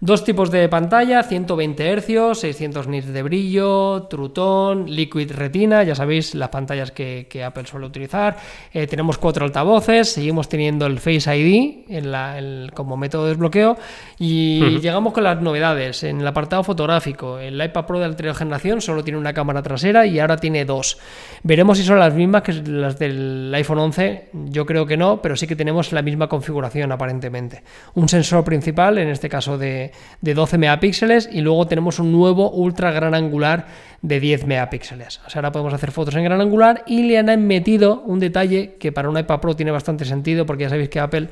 Dos 0.01 0.25
tipos 0.25 0.51
de 0.51 0.67
pantalla, 0.67 1.23
120 1.23 2.01
Hz, 2.01 2.37
600 2.39 2.87
nits 2.89 3.07
de 3.07 3.23
brillo, 3.23 4.07
Trutón, 4.09 4.91
Liquid 4.91 5.31
Retina, 5.31 5.83
ya 5.83 5.95
sabéis 5.95 6.35
las 6.35 6.49
pantallas 6.49 6.91
que, 6.91 7.25
Apple 7.45 7.65
suele 7.65 7.85
utilizar. 7.85 8.35
Eh, 8.73 8.87
tenemos 8.87 9.17
cuatro 9.17 9.45
altavoces, 9.45 10.11
seguimos 10.11 10.49
teniendo 10.49 10.85
el 10.85 10.99
Face 10.99 11.33
ID 11.33 11.85
en 11.87 12.69
como 12.73 12.97
método 12.97 13.23
de 13.23 13.29
desbloqueo 13.29 13.77
y 14.19 14.79
llegamos 14.79 15.13
con 15.13 15.23
las 15.23 15.41
novedades. 15.41 16.03
En 16.03 16.19
el 16.19 16.27
apartado 16.27 16.63
fotográfico, 16.63 17.39
el 17.39 17.63
iPad 17.63 17.85
Pro 17.85 17.99
de 17.99 18.05
anterior 18.05 18.35
generación 18.35 18.81
solo 18.81 19.01
tiene 19.01 19.17
una 19.17 19.33
cámara 19.33 19.63
trasera 19.63 20.05
y 20.05 20.19
ahora 20.19 20.35
tiene 20.35 20.65
dos. 20.65 20.97
Veremos 21.43 21.77
si 21.77 21.85
son 21.85 21.99
las 21.99 22.13
mismas 22.13 22.41
que 22.41 22.51
las 22.51 22.99
del 22.99 23.49
iPhone 23.55 23.79
11, 23.79 24.29
yo 24.33 24.65
creo 24.65 24.85
que 24.85 24.97
no, 24.97 25.21
pero 25.21 25.37
sí 25.37 25.47
que 25.47 25.55
tenemos 25.55 25.93
la 25.93 26.01
misma 26.01 26.27
configuración 26.27 26.91
aparentemente. 26.91 27.63
Un 27.93 28.09
sensor 28.09 28.43
principal, 28.43 28.97
en 28.97 29.07
este 29.07 29.29
caso 29.29 29.57
de 29.57 29.84
de, 30.21 30.33
12 30.33 30.57
megapíxeles 30.57 31.29
y 31.31 31.41
luego 31.41 31.67
tenemos 31.67 31.99
un 31.99 32.11
nuevo 32.11 32.51
ultra 32.51 32.91
gran 32.91 33.15
angular 33.15 33.67
de 34.01 34.19
10 34.19 34.45
megapíxeles. 34.45 35.21
O 35.25 35.29
sea, 35.29 35.39
ahora 35.39 35.51
podemos 35.51 35.73
hacer 35.73 35.91
fotos 35.91 36.15
en 36.15 36.23
gran 36.23 36.41
angular 36.41 36.83
y 36.87 37.03
le 37.03 37.17
han 37.17 37.47
metido 37.47 38.01
un 38.01 38.19
detalle 38.19 38.75
que 38.79 38.91
para 38.91 39.09
un 39.09 39.17
iPad 39.17 39.39
Pro 39.39 39.55
tiene 39.55 39.71
bastante 39.71 40.05
sentido 40.05 40.45
porque 40.45 40.63
ya 40.63 40.69
sabéis 40.69 40.89
que 40.89 40.99
Apple 40.99 41.29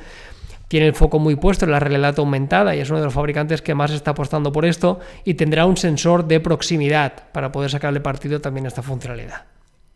tiene 0.67 0.87
el 0.87 0.95
foco 0.95 1.19
muy 1.19 1.35
puesto 1.35 1.65
en 1.65 1.71
la 1.71 1.79
realidad 1.79 2.15
aumentada 2.17 2.75
y 2.75 2.79
es 2.79 2.89
uno 2.89 2.99
de 2.99 3.05
los 3.05 3.13
fabricantes 3.13 3.61
que 3.61 3.75
más 3.75 3.91
está 3.91 4.11
apostando 4.11 4.51
por 4.51 4.65
esto 4.65 4.99
y 5.23 5.35
tendrá 5.35 5.65
un 5.65 5.77
sensor 5.77 6.25
de 6.25 6.39
proximidad 6.39 7.13
para 7.31 7.51
poder 7.51 7.69
sacarle 7.69 7.99
partido 7.99 8.41
también 8.41 8.65
a 8.65 8.69
esta 8.69 8.81
funcionalidad. 8.81 9.43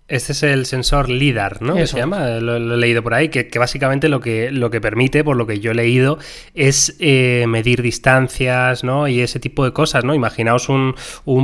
Este 0.09 0.31
es 0.31 0.41
el 0.43 0.65
sensor 0.65 1.09
LIDAR, 1.09 1.61
¿no? 1.61 1.85
Se 1.85 1.97
llama, 1.97 2.29
lo, 2.39 2.55
he 2.55 2.77
leído 2.77 3.03
por 3.03 3.13
ahí, 3.13 3.27
que, 3.27 3.59
básicamente 3.59 4.07
lo 4.07 4.21
que, 4.21 4.51
lo 4.51 4.69
que 4.69 4.79
permite, 4.79 5.21
por 5.21 5.35
lo 5.35 5.45
que 5.45 5.59
yo 5.59 5.71
he 5.71 5.75
leído, 5.75 6.17
es 6.53 6.95
eh, 6.99 7.43
medir 7.49 7.81
distancias, 7.81 8.85
¿no? 8.85 9.09
Y 9.09 9.19
ese 9.19 9.41
tipo 9.41 9.65
de 9.65 9.73
cosas, 9.73 10.05
¿no? 10.05 10.15
Imaginaos 10.15 10.69
un, 10.69 10.95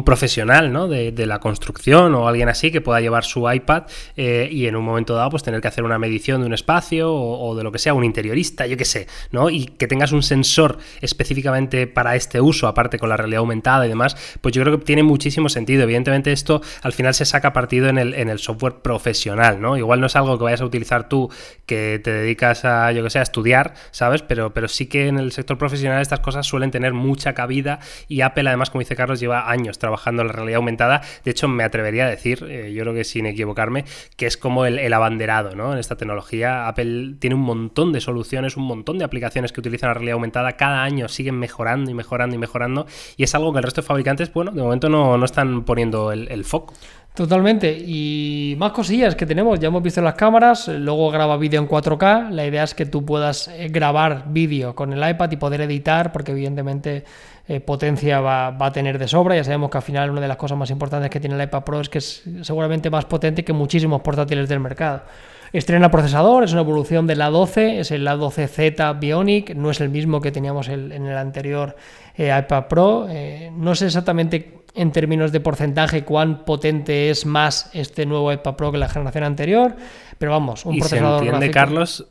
profesional, 0.05 0.71
¿no? 0.71 0.87
De, 0.87 1.11
la 1.23 1.39
construcción 1.39 2.15
o 2.15 2.27
alguien 2.27 2.47
así 2.47 2.71
que 2.71 2.79
pueda 2.79 3.01
llevar 3.01 3.25
su 3.25 3.49
iPad 3.49 3.83
eh, 4.15 4.47
y 4.51 4.67
en 4.67 4.77
un 4.77 4.85
momento 4.85 5.13
dado, 5.13 5.29
pues 5.29 5.43
tener 5.43 5.59
que 5.59 5.67
hacer 5.67 5.83
una 5.83 5.99
medición 5.99 6.39
de 6.39 6.47
un 6.47 6.53
espacio 6.53 7.13
o, 7.13 7.55
de 7.55 7.63
lo 7.63 7.71
que 7.71 7.79
sea, 7.79 7.93
un 7.93 8.05
interiorista, 8.05 8.65
yo 8.65 8.77
qué 8.77 8.85
sé, 8.85 9.07
¿no? 9.31 9.49
Y 9.49 9.65
que 9.65 9.87
tengas 9.87 10.13
un 10.13 10.23
sensor 10.23 10.77
específicamente 11.01 11.85
para 11.85 12.15
este 12.15 12.39
uso, 12.39 12.67
aparte 12.67 12.97
con 12.97 13.09
la 13.09 13.17
realidad 13.17 13.39
aumentada 13.39 13.85
y 13.85 13.89
demás, 13.89 14.15
pues 14.39 14.53
yo 14.53 14.63
creo 14.63 14.79
que 14.79 14.85
tiene 14.85 15.03
muchísimo 15.03 15.49
sentido. 15.49 15.83
Evidentemente 15.83 16.31
esto 16.31 16.61
al 16.81 16.93
final 16.93 17.13
se 17.13 17.25
saca 17.25 17.51
partido 17.51 17.89
en 17.89 17.97
el, 17.97 18.13
en 18.13 18.29
el 18.29 18.39
software 18.39 18.52
software 18.53 18.81
profesional, 18.81 19.61
¿no? 19.61 19.77
Igual 19.77 19.99
no 19.99 20.07
es 20.07 20.15
algo 20.15 20.37
que 20.37 20.43
vayas 20.43 20.61
a 20.61 20.65
utilizar 20.65 21.09
tú 21.09 21.29
que 21.65 21.99
te 22.03 22.11
dedicas 22.11 22.65
a, 22.65 22.91
yo 22.91 23.03
que 23.03 23.09
sé, 23.09 23.19
a 23.19 23.23
estudiar, 23.23 23.73
¿sabes? 23.91 24.21
Pero, 24.21 24.53
pero 24.53 24.67
sí 24.67 24.87
que 24.87 25.07
en 25.07 25.17
el 25.17 25.31
sector 25.31 25.57
profesional 25.57 26.01
estas 26.01 26.19
cosas 26.19 26.45
suelen 26.45 26.71
tener 26.71 26.93
mucha 26.93 27.33
cabida 27.33 27.79
y 28.07 28.21
Apple, 28.21 28.47
además, 28.47 28.69
como 28.69 28.79
dice 28.79 28.95
Carlos, 28.95 29.19
lleva 29.19 29.49
años 29.49 29.79
trabajando 29.79 30.21
en 30.21 30.27
la 30.27 30.33
realidad 30.33 30.57
aumentada. 30.57 31.01
De 31.23 31.31
hecho, 31.31 31.47
me 31.47 31.63
atrevería 31.63 32.05
a 32.05 32.09
decir, 32.09 32.45
eh, 32.47 32.73
yo 32.73 32.83
creo 32.83 32.93
que 32.93 33.03
sin 33.03 33.25
equivocarme, 33.25 33.85
que 34.15 34.25
es 34.25 34.37
como 34.37 34.65
el, 34.65 34.93
abanderado, 34.93 35.55
¿no? 35.55 35.73
En 35.73 35.79
esta 35.79 35.95
tecnología. 35.95 36.67
Apple 36.67 37.15
tiene 37.19 37.35
un 37.35 37.41
montón 37.41 37.91
de 37.93 38.01
soluciones, 38.01 38.57
un 38.57 38.65
montón 38.65 38.97
de 38.97 39.05
aplicaciones 39.05 39.51
que 39.51 39.59
utilizan 39.59 39.89
la 39.89 39.93
realidad 39.95 40.13
aumentada. 40.13 40.53
Cada 40.53 40.83
año 40.83 41.07
siguen 41.07 41.39
mejorando 41.39 41.89
y 41.89 41.93
mejorando 41.93 42.35
y 42.35 42.39
mejorando. 42.39 42.85
Y 43.17 43.23
es 43.23 43.33
algo 43.35 43.51
que 43.51 43.59
el 43.59 43.63
resto 43.63 43.81
de 43.81 43.87
fabricantes, 43.87 44.31
bueno, 44.31 44.51
de 44.51 44.61
momento 44.61 44.89
no, 44.89 45.17
no 45.17 45.25
están 45.25 45.63
poniendo 45.63 46.11
el 46.11 46.45
foco. 46.45 46.73
Totalmente. 47.13 47.71
Y 47.71 48.55
más 48.57 48.71
cosillas 48.71 49.15
que 49.15 49.27
tenemos. 49.27 49.59
Ya 49.59 49.67
hemos 49.67 49.83
visto 49.83 50.01
las 50.01 50.15
cámaras. 50.15 50.67
Luego 50.67 51.11
graba 51.11 51.37
vídeo 51.37 51.61
en 51.61 51.67
4K. 51.67 52.31
La 52.31 52.45
idea 52.45 52.63
es 52.63 52.73
que 52.73 52.87
tú 52.87 53.05
puedas 53.05 53.49
eh, 53.49 53.67
grabar 53.69 54.25
vídeo 54.29 54.73
con 54.73 54.91
el 54.93 55.09
iPad 55.09 55.31
y 55.31 55.37
poder 55.37 55.61
editar, 55.61 56.11
porque 56.11 56.31
evidentemente 56.31 57.03
eh, 57.47 57.59
potencia 57.59 58.19
va, 58.19 58.47
a 58.47 58.71
tener 58.71 58.97
de 58.97 59.07
sobra. 59.07 59.35
Ya 59.35 59.43
sabemos 59.43 59.69
que 59.69 59.77
al 59.77 59.83
final 59.83 60.09
una 60.09 60.21
de 60.21 60.27
las 60.27 60.37
cosas 60.37 60.57
más 60.57 60.71
importantes 60.71 61.11
que 61.11 61.19
tiene 61.19 61.35
el 61.35 61.43
iPad 61.43 61.63
Pro 61.63 61.81
es 61.81 61.89
que 61.89 61.99
es 61.99 62.23
seguramente 62.41 62.89
más 62.89 63.05
potente 63.05 63.43
que 63.43 63.53
muchísimos 63.53 64.01
portátiles 64.01 64.49
del 64.49 64.59
mercado. 64.59 65.03
Estrena 65.51 65.91
procesador, 65.91 66.43
es 66.43 66.51
una 66.53 66.61
evolución 66.61 67.05
del 67.05 67.21
A12, 67.21 67.77
es 67.77 67.91
el 67.91 68.07
A12Z 68.07 68.99
Bionic, 68.99 69.53
no 69.53 69.69
es 69.69 69.81
el 69.81 69.89
mismo 69.89 70.19
que 70.19 70.31
teníamos 70.31 70.67
en 70.67 70.91
el 70.91 71.15
anterior 71.15 71.75
eh, 72.17 72.35
iPad 72.35 72.67
Pro. 72.67 73.07
no 73.55 73.75
sé 73.75 73.85
exactamente 73.85 74.62
en 74.75 74.91
términos 74.91 75.31
de 75.31 75.39
porcentaje 75.39 76.03
cuán 76.03 76.45
potente 76.45 77.09
es 77.09 77.25
más 77.25 77.69
este 77.73 78.05
nuevo 78.05 78.31
iPad 78.31 78.55
Pro 78.55 78.71
que 78.71 78.77
la 78.77 78.89
generación 78.89 79.23
anterior, 79.23 79.75
pero 80.17 80.31
vamos, 80.31 80.65
un 80.65 80.79
procesador 80.79 81.19
se 81.19 81.25
entiende, 81.25 81.51
Carlos, 81.51 82.07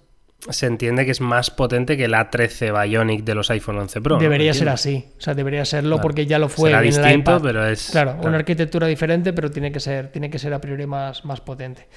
se 0.48 0.66
entiende 0.66 1.05
que 1.05 1.12
es 1.12 1.20
más 1.20 1.51
potente 1.51 1.96
que 1.96 2.05
el 2.05 2.14
A13 2.14 2.83
Bionic 2.83 3.25
de 3.25 3.35
los 3.35 3.51
iPhone 3.51 3.79
11 3.79 4.01
Pro. 4.01 4.18
Debería 4.18 4.55
ser 4.55 4.68
así, 4.68 5.07
o 5.18 5.20
sea, 5.20 5.35
debería 5.35 5.64
serlo 5.64 6.01
porque 6.01 6.27
ya 6.27 6.38
lo 6.38 6.48
fue 6.48 6.70
Será 6.70 6.81
distinto, 6.81 7.40
pero 7.42 7.66
es 7.66 7.90
claro, 7.90 8.16
una 8.22 8.37
arquitectura 8.37 8.87
diferente, 8.87 9.33
pero 9.33 9.51
tiene 9.51 9.72
que 9.72 9.81
ser 9.81 10.11
tiene 10.11 10.31
que 10.31 10.38
ser 10.38 10.53
a 10.55 10.61
priori 10.61 10.87
más 10.87 11.25
más 11.25 11.40
potente. 11.40 11.88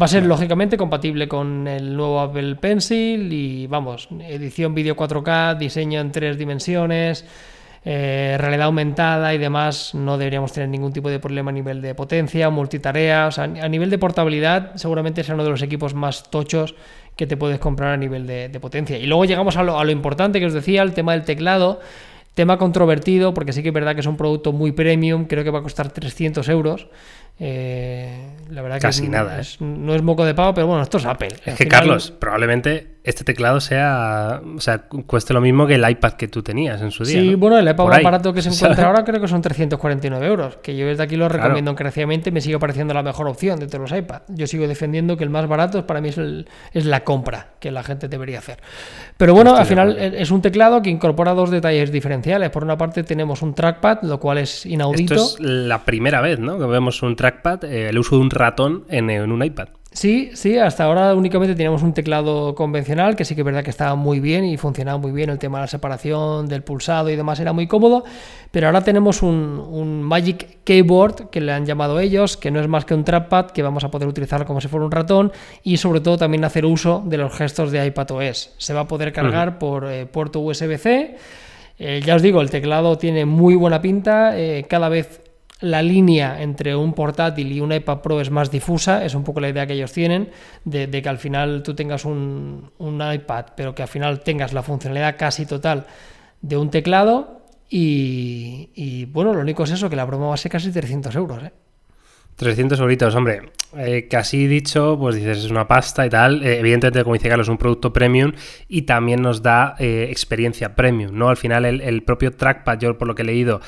Va 0.00 0.06
a 0.06 0.08
ser 0.08 0.24
lógicamente 0.24 0.78
compatible 0.78 1.28
con 1.28 1.68
el 1.68 1.94
nuevo 1.94 2.20
Apple 2.20 2.56
Pencil 2.56 3.30
y 3.30 3.66
vamos, 3.66 4.08
edición 4.20 4.74
vídeo 4.74 4.96
4K, 4.96 5.58
diseño 5.58 6.00
en 6.00 6.10
tres 6.10 6.38
dimensiones, 6.38 7.26
eh, 7.84 8.36
realidad 8.38 8.66
aumentada 8.66 9.34
y 9.34 9.38
demás, 9.38 9.94
no 9.94 10.16
deberíamos 10.18 10.52
tener 10.52 10.68
ningún 10.68 10.92
tipo 10.92 11.10
de 11.10 11.18
problema 11.18 11.50
a 11.50 11.54
nivel 11.54 11.82
de 11.82 11.94
potencia, 11.94 12.48
multitarea, 12.50 13.26
o 13.26 13.32
sea, 13.32 13.44
a 13.44 13.68
nivel 13.68 13.90
de 13.90 13.98
portabilidad 13.98 14.72
seguramente 14.76 15.20
es 15.22 15.28
uno 15.28 15.42
de 15.44 15.50
los 15.50 15.62
equipos 15.62 15.92
más 15.94 16.30
tochos 16.30 16.74
que 17.16 17.26
te 17.26 17.36
puedes 17.36 17.58
comprar 17.58 17.92
a 17.92 17.96
nivel 17.96 18.26
de, 18.26 18.48
potencia. 18.60 18.96
Y 18.96 19.06
luego 19.06 19.24
llegamos 19.24 19.56
a 19.56 19.62
lo, 19.62 19.78
a 19.78 19.84
lo 19.84 19.90
importante 19.90 20.38
que 20.40 20.46
os 20.46 20.52
decía, 20.54 20.82
el 20.82 20.92
tema 20.94 21.12
del 21.12 21.22
teclado. 21.24 21.80
Tema 22.34 22.56
controvertido, 22.56 23.34
porque 23.34 23.52
sí 23.52 23.62
que 23.62 23.68
es 23.68 23.74
verdad 23.74 23.92
que 23.94 24.00
es 24.00 24.06
un 24.06 24.16
producto 24.16 24.52
muy 24.52 24.72
premium, 24.72 25.26
creo 25.26 25.44
que 25.44 25.50
va 25.50 25.58
a 25.58 25.62
costar 25.62 25.90
300 25.92 26.48
euros. 26.48 26.86
Eh, 27.38 28.28
la 28.50 28.62
verdad 28.62 28.78
Casi 28.80 29.02
que 29.02 29.08
nada, 29.10 29.38
es- 29.40 29.60
no 29.60 29.94
es 29.94 30.00
moco 30.02 30.24
de 30.24 30.32
pavo, 30.32 30.54
pero 30.54 30.66
bueno, 30.66 30.82
esto 30.82 30.96
es 30.96 31.04
Apple. 31.04 31.28
Es 31.28 31.48
Al 31.48 31.56
que, 31.56 31.64
final- 31.64 31.70
Carlos, 31.80 32.10
probablemente 32.18 32.86
este 33.04 33.24
teclado 33.24 33.60
sea. 33.60 34.40
O 34.56 34.60
sea, 34.60 34.78
cu- 34.86 35.04
cueste 35.06 35.34
lo 35.34 35.40
mismo 35.40 35.66
que 35.66 35.74
el 35.74 35.88
iPad 35.90 36.12
que 36.12 36.28
tú 36.28 36.42
tenías 36.42 36.80
en 36.82 36.90
su 36.90 37.04
día. 37.04 37.20
Sí, 37.20 37.30
¿no? 37.32 37.38
bueno, 37.38 37.58
el 37.58 37.68
iPad 37.68 37.86
más 37.86 38.02
barato 38.02 38.32
que 38.32 38.42
se 38.42 38.50
encuentra 38.50 38.86
ahora 38.88 39.04
creo 39.04 39.20
que 39.20 39.28
son 39.28 39.42
349 39.42 40.26
euros. 40.26 40.56
Que 40.62 40.76
yo 40.76 40.86
desde 40.86 41.02
aquí 41.02 41.16
lo 41.16 41.26
Claro. 41.28 41.42
recomiendo 41.42 41.70
encarecidamente. 41.72 42.30
Me 42.30 42.40
sigue 42.40 42.58
pareciendo 42.58 42.94
la 42.94 43.02
mejor 43.02 43.26
opción 43.28 43.58
de 43.58 43.66
todos 43.66 43.90
los 43.90 43.98
iPads. 43.98 44.24
Yo 44.28 44.46
sigo 44.46 44.66
defendiendo 44.68 45.16
que 45.16 45.24
el 45.24 45.30
más 45.30 45.48
barato 45.48 45.86
para 45.86 46.00
mí 46.00 46.10
es, 46.10 46.18
el- 46.18 46.46
es 46.72 46.84
la 46.86 47.04
compra 47.04 47.48
que 47.58 47.70
la 47.70 47.82
gente 47.82 48.08
debería 48.08 48.38
hacer. 48.38 48.58
Pero 49.16 49.34
bueno, 49.34 49.50
Estoy 49.50 49.62
al 49.62 49.66
final 49.94 50.14
es 50.14 50.30
un 50.30 50.40
teclado 50.42 50.80
que 50.82 50.90
incorpora 50.90 51.34
dos 51.34 51.50
detalles 51.50 51.90
diferenciales. 51.90 52.50
Por 52.50 52.62
una 52.64 52.76
parte 52.78 53.02
tenemos 53.02 53.42
un 53.42 53.54
trackpad, 53.54 53.98
lo 54.02 54.20
cual 54.20 54.38
es 54.38 54.64
inaudito. 54.66 55.14
Esto 55.14 55.26
es 55.38 55.40
la 55.40 55.84
primera 55.84 56.20
vez, 56.20 56.38
¿no? 56.38 56.58
Que 56.58 56.66
vemos 56.66 57.02
un 57.02 57.16
trackpad, 57.16 57.64
eh, 57.64 57.88
el 57.88 57.98
uso 57.98 58.16
de 58.16 58.22
un 58.22 58.30
ratón 58.30 58.84
en, 58.88 59.10
en 59.10 59.32
un 59.32 59.42
iPad. 59.44 59.68
Sí, 59.92 60.30
sí, 60.32 60.56
hasta 60.56 60.84
ahora 60.84 61.14
únicamente 61.14 61.54
teníamos 61.54 61.82
un 61.82 61.92
teclado 61.92 62.54
convencional, 62.54 63.14
que 63.14 63.26
sí 63.26 63.34
que 63.34 63.42
es 63.42 63.44
verdad 63.44 63.62
que 63.62 63.68
estaba 63.68 63.94
muy 63.94 64.20
bien 64.20 64.42
y 64.44 64.56
funcionaba 64.56 64.96
muy 64.96 65.12
bien 65.12 65.28
el 65.28 65.38
tema 65.38 65.58
de 65.58 65.64
la 65.64 65.68
separación, 65.68 66.48
del 66.48 66.62
pulsado 66.62 67.10
y 67.10 67.16
demás, 67.16 67.40
era 67.40 67.52
muy 67.52 67.66
cómodo, 67.66 68.02
pero 68.50 68.68
ahora 68.68 68.82
tenemos 68.82 69.22
un, 69.22 69.62
un 69.70 70.02
Magic 70.02 70.62
Keyboard, 70.64 71.28
que 71.28 71.42
le 71.42 71.52
han 71.52 71.66
llamado 71.66 72.00
ellos, 72.00 72.38
que 72.38 72.50
no 72.50 72.58
es 72.60 72.68
más 72.68 72.86
que 72.86 72.94
un 72.94 73.04
trackpad, 73.04 73.50
que 73.50 73.62
vamos 73.62 73.84
a 73.84 73.90
poder 73.90 74.08
utilizar 74.08 74.46
como 74.46 74.62
si 74.62 74.68
fuera 74.68 74.86
un 74.86 74.92
ratón 74.92 75.30
y 75.62 75.76
sobre 75.76 76.00
todo 76.00 76.16
también 76.16 76.44
hacer 76.44 76.64
uso 76.64 77.02
de 77.04 77.18
los 77.18 77.34
gestos 77.34 77.70
de 77.70 77.84
iPadOS. 77.86 78.54
Se 78.56 78.72
va 78.72 78.80
a 78.80 78.88
poder 78.88 79.12
cargar 79.12 79.58
por 79.58 79.90
eh, 79.90 80.06
puerto 80.06 80.40
USB-C. 80.40 81.16
Eh, 81.78 82.00
ya 82.04 82.14
os 82.14 82.22
digo, 82.22 82.40
el 82.40 82.50
teclado 82.50 82.96
tiene 82.96 83.26
muy 83.26 83.56
buena 83.56 83.82
pinta, 83.82 84.38
eh, 84.38 84.64
cada 84.68 84.88
vez 84.88 85.21
la 85.62 85.80
línea 85.80 86.42
entre 86.42 86.76
un 86.76 86.92
portátil 86.92 87.50
y 87.52 87.60
un 87.60 87.72
iPad 87.72 88.00
Pro 88.00 88.20
es 88.20 88.30
más 88.30 88.50
difusa, 88.50 89.04
es 89.04 89.14
un 89.14 89.24
poco 89.24 89.40
la 89.40 89.48
idea 89.48 89.66
que 89.66 89.72
ellos 89.72 89.92
tienen, 89.92 90.30
de, 90.64 90.90
que 90.90 91.08
al 91.08 91.18
final 91.18 91.62
tú 91.62 91.74
tengas 91.74 92.04
un, 92.04 92.70
un 92.78 93.12
iPad, 93.12 93.46
pero 93.56 93.74
que 93.74 93.82
al 93.82 93.88
final 93.88 94.20
tengas 94.20 94.52
la 94.52 94.62
funcionalidad 94.62 95.16
casi 95.16 95.46
total 95.46 95.86
de 96.42 96.56
un 96.56 96.70
teclado. 96.70 97.40
Y, 97.74 99.06
bueno, 99.06 99.32
lo 99.32 99.40
único 99.40 99.64
es 99.64 99.70
eso, 99.70 99.88
que 99.88 99.96
la 99.96 100.04
broma 100.04 100.26
va 100.26 100.34
a 100.34 100.36
ser 100.36 100.52
casi 100.52 100.70
300 100.70 101.14
euros. 101.16 101.42
¿eh? 101.42 101.52
300 102.36 102.80
euritos, 102.80 103.14
hombre, 103.14 103.52
eh, 103.76 104.08
casi 104.10 104.46
dicho, 104.46 104.96
pues 104.98 105.16
dices 105.16 105.44
es 105.44 105.50
una 105.50 105.68
pasta 105.68 106.04
y 106.04 106.10
tal. 106.10 106.42
Eh, 106.42 106.58
evidentemente, 106.58 107.02
como 107.04 107.14
dice 107.14 107.28
Carlos, 107.28 107.46
es 107.46 107.50
un 107.50 107.58
producto 107.58 107.92
premium 107.92 108.32
y 108.68 108.82
también 108.82 109.22
nos 109.22 109.42
da 109.42 109.76
eh, 109.78 110.08
experiencia 110.10 110.74
premium, 110.74 111.16
¿no? 111.16 111.28
Al 111.28 111.36
final, 111.36 111.64
el, 111.64 111.80
el 111.80 112.02
propio 112.02 112.32
trackpad, 112.32 112.78
yo 112.78 112.98
por 112.98 113.06
lo 113.06 113.14
que 113.14 113.22
he 113.22 113.24
leído, 113.24 113.60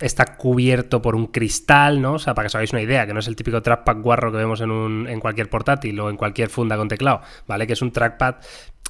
está 0.00 0.36
cubierto 0.36 1.00
por 1.00 1.14
un 1.14 1.26
cristal, 1.26 2.00
¿no? 2.00 2.14
O 2.14 2.18
sea, 2.18 2.34
para 2.34 2.44
que 2.44 2.48
os 2.48 2.54
hagáis 2.54 2.72
una 2.72 2.82
idea, 2.82 3.06
que 3.06 3.14
no 3.14 3.20
es 3.20 3.28
el 3.28 3.36
típico 3.36 3.62
trackpad 3.62 3.98
guarro 3.98 4.30
que 4.32 4.38
vemos 4.38 4.60
en, 4.60 4.70
un, 4.70 5.08
en 5.08 5.20
cualquier 5.20 5.48
portátil 5.48 5.98
o 6.00 6.10
en 6.10 6.16
cualquier 6.16 6.48
funda 6.48 6.76
con 6.76 6.88
teclado, 6.88 7.20
¿vale? 7.46 7.66
Que 7.66 7.74
es 7.74 7.82
un 7.82 7.92
trackpad 7.92 8.36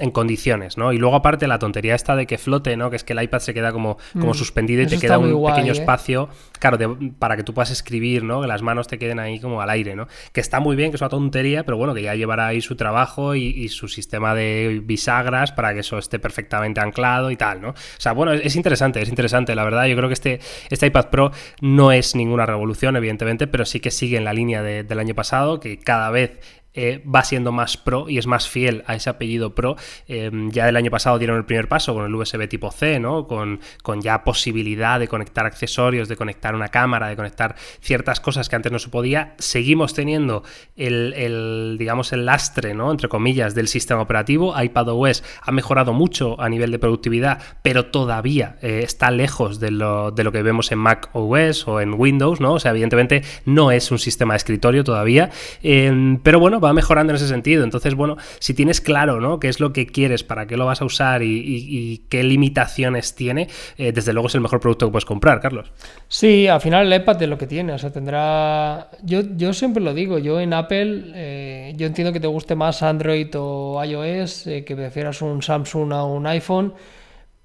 en 0.01 0.11
condiciones, 0.11 0.79
¿no? 0.79 0.93
Y 0.93 0.99
luego 0.99 1.17
aparte 1.17 1.47
la 1.49 1.59
tontería 1.59 1.95
esta 1.95 2.15
de 2.15 2.27
que 2.27 2.39
flote, 2.39 2.77
¿no? 2.77 2.89
Que 2.91 2.97
es 2.97 3.05
que 3.05 3.15
el 3.15 3.23
iPad 3.23 3.41
se 3.41 3.53
queda 3.55 3.73
como, 3.73 3.99
como 4.13 4.31
Mm, 4.33 4.35
suspendido 4.35 4.83
y 4.83 4.85
eso 4.87 4.95
te 4.95 5.01
queda 5.01 5.19
un 5.19 5.33
guay, 5.33 5.55
pequeño 5.55 5.73
¿eh? 5.73 5.77
espacio, 5.81 6.29
claro, 6.61 6.77
de- 6.77 7.13
para 7.19 7.37
que 7.37 7.43
tú 7.43 7.53
puedas 7.53 7.71
escribir, 7.71 8.23
¿no? 8.23 8.41
Que 8.41 8.47
las 8.47 8.63
manos 8.63 8.87
te 8.87 8.99
queden 8.99 9.19
ahí 9.19 9.41
como 9.41 9.61
al 9.61 9.71
aire, 9.71 9.97
¿no? 9.97 10.07
Que 10.33 10.41
está 10.41 10.61
muy 10.61 10.77
bien, 10.77 10.91
que 10.91 10.97
es 10.97 11.01
una 11.03 11.09
tontería, 11.09 11.65
pero 11.65 11.77
bueno, 11.77 11.95
que 11.95 12.03
ya 12.03 12.15
llevará 12.15 12.47
ahí 12.47 12.61
su 12.61 12.77
trabajo 12.77 13.35
y, 13.35 13.47
y 13.47 13.69
su 13.71 13.89
sistema 13.89 14.35
de 14.35 14.81
bisagras 14.85 15.51
para 15.53 15.75
que 15.75 15.81
eso 15.81 15.99
esté 15.99 16.19
perfectamente 16.19 16.81
anclado 16.81 17.31
y 17.31 17.37
tal, 17.37 17.61
¿no? 17.61 17.71
O 17.71 17.75
sea, 17.99 18.13
bueno, 18.13 18.33
es, 18.33 18.43
es 18.47 18.57
interesante, 18.57 19.03
es 19.03 19.09
interesante, 19.09 19.55
la 19.55 19.65
verdad. 19.65 19.87
Yo 19.87 19.97
creo 19.97 20.09
que 20.09 20.15
este, 20.15 20.41
este 20.71 20.87
iPad 20.87 21.07
Pro 21.11 21.31
no 21.61 21.91
es 21.93 22.15
ninguna 22.15 22.47
revolución, 22.47 22.97
evidentemente, 22.97 23.47
pero 23.47 23.65
sí 23.65 23.81
que 23.81 23.91
sigue 23.91 24.17
en 24.17 24.25
la 24.25 24.33
línea 24.33 24.63
de- 24.63 24.85
del 24.85 24.99
año 25.01 25.15
pasado, 25.15 25.59
que 25.61 25.79
cada 25.79 26.11
vez 26.11 26.39
eh, 26.75 27.03
va 27.05 27.25
siendo 27.25 27.51
más 27.51 27.77
pro 27.77 28.09
y 28.09 28.19
es 28.19 28.27
más 28.27 28.49
fiel 28.49 28.85
a 28.87 28.95
ese 28.95 29.11
apellido 29.11 29.55
pro. 29.55 29.77
Eh, 30.07 30.31
ya 30.51 30.69
el 30.69 30.77
año 30.77 30.91
pasado 30.91 31.19
dieron 31.19 31.37
el 31.37 31.45
primer 31.45 31.69
paso 31.69 31.95
con 31.95 32.05
el 32.05 32.15
USB 32.15 32.49
tipo 32.49 32.71
C, 32.71 33.01
¿no? 33.01 33.27
Con, 33.27 33.61
con 33.83 34.01
ya 34.01 34.23
posibilidad 34.23 35.01
de 35.01 35.09
conectar 35.09 35.47
accesorios, 35.47 36.09
de 36.09 36.17
conectar 36.17 36.55
una 36.55 36.69
cámara, 36.69 37.09
de 37.09 37.17
conectar 37.17 37.57
ciertas 37.81 38.21
cosas 38.21 38.49
que 38.49 38.57
antes 38.57 38.71
no 38.71 38.79
se 38.79 38.89
podía. 38.91 39.35
Seguimos 39.39 39.95
teniendo 39.95 40.45
el, 40.77 41.15
el, 41.15 41.77
digamos, 41.79 42.13
el 42.13 42.27
lastre, 42.27 42.75
¿no? 42.75 42.91
Entre 42.91 43.09
comillas, 43.09 43.55
del 43.55 43.69
sistema 43.69 44.03
operativo. 44.03 44.55
iPadOS 44.61 45.25
ha 45.43 45.51
mejorado 45.53 45.93
mucho 45.93 46.41
a 46.41 46.49
nivel 46.49 46.71
de 46.71 46.79
productividad, 46.79 47.43
pero 47.63 47.87
todavía 47.87 48.57
eh, 48.63 48.83
está 48.85 49.11
lejos 49.11 49.59
de 49.59 49.71
lo, 49.71 50.11
de 50.11 50.25
lo 50.25 50.33
que 50.33 50.43
vemos 50.43 50.71
en 50.71 50.79
Mac 50.79 51.11
OS 51.13 51.67
o 51.67 51.81
en 51.81 51.95
Windows, 51.95 52.41
¿no? 52.41 52.55
O 52.55 52.61
sea, 52.61 52.71
evidentemente 52.71 53.23
no 53.45 53.71
es 53.71 53.91
un 53.91 53.99
sistema 53.99 54.35
de 54.35 54.39
escritorio 54.39 54.85
todavía, 54.85 55.31
eh, 55.63 56.19
pero 56.23 56.39
bueno, 56.41 56.58
va 56.61 56.73
mejorando 56.73 57.13
en 57.13 57.17
ese 57.17 57.29
sentido. 57.29 57.65
Entonces, 57.65 57.95
bueno, 57.95 58.17
si 58.39 58.55
tienes 58.55 58.81
claro, 58.81 59.21
¿no? 59.21 59.41
Qué 59.41 59.49
es 59.49 59.61
lo 59.61 59.73
que 59.73 59.87
quieres, 59.87 60.25
para 60.25 60.47
qué 60.47 60.57
lo 60.57 60.67
vas 60.67 60.83
a 60.83 60.85
usar 60.85 61.23
y, 61.23 62.03
qué 62.09 62.23
limitaciones 62.23 63.15
tiene, 63.15 63.49
eh, 63.77 63.93
desde 63.93 64.13
luego 64.13 64.29
es 64.29 64.35
el 64.35 64.41
mejor 64.41 64.61
producto 64.61 64.87
que 64.87 64.93
puedes 64.93 65.05
comprar, 65.05 65.41
Carlos. 65.41 65.71
Sí, 66.09 66.47
al 66.49 66.61
final 66.61 66.91
el 66.91 67.01
iPad 67.01 67.23
es 67.23 67.29
lo 67.29 67.39
que 67.39 67.47
tiene, 67.47 67.73
o 67.73 67.79
sea, 67.79 67.91
tendrá... 67.91 68.91
Yo, 69.03 69.21
yo 69.37 69.53
siempre 69.53 69.83
lo 69.83 69.95
digo, 69.95 70.19
yo 70.19 70.41
en 70.41 70.53
Apple, 70.53 71.13
eh, 71.15 71.75
yo 71.77 71.87
entiendo 71.87 72.13
que 72.13 72.21
te 72.21 72.27
guste 72.27 72.55
más 72.55 72.83
Android 72.83 73.29
o 73.35 73.83
iOS, 73.85 74.47
eh, 74.47 74.65
que 74.65 74.77
prefieras 74.77 75.23
un 75.23 75.43
Samsung 75.43 75.93
a 75.93 76.05
un 76.05 76.27
iPhone, 76.27 76.75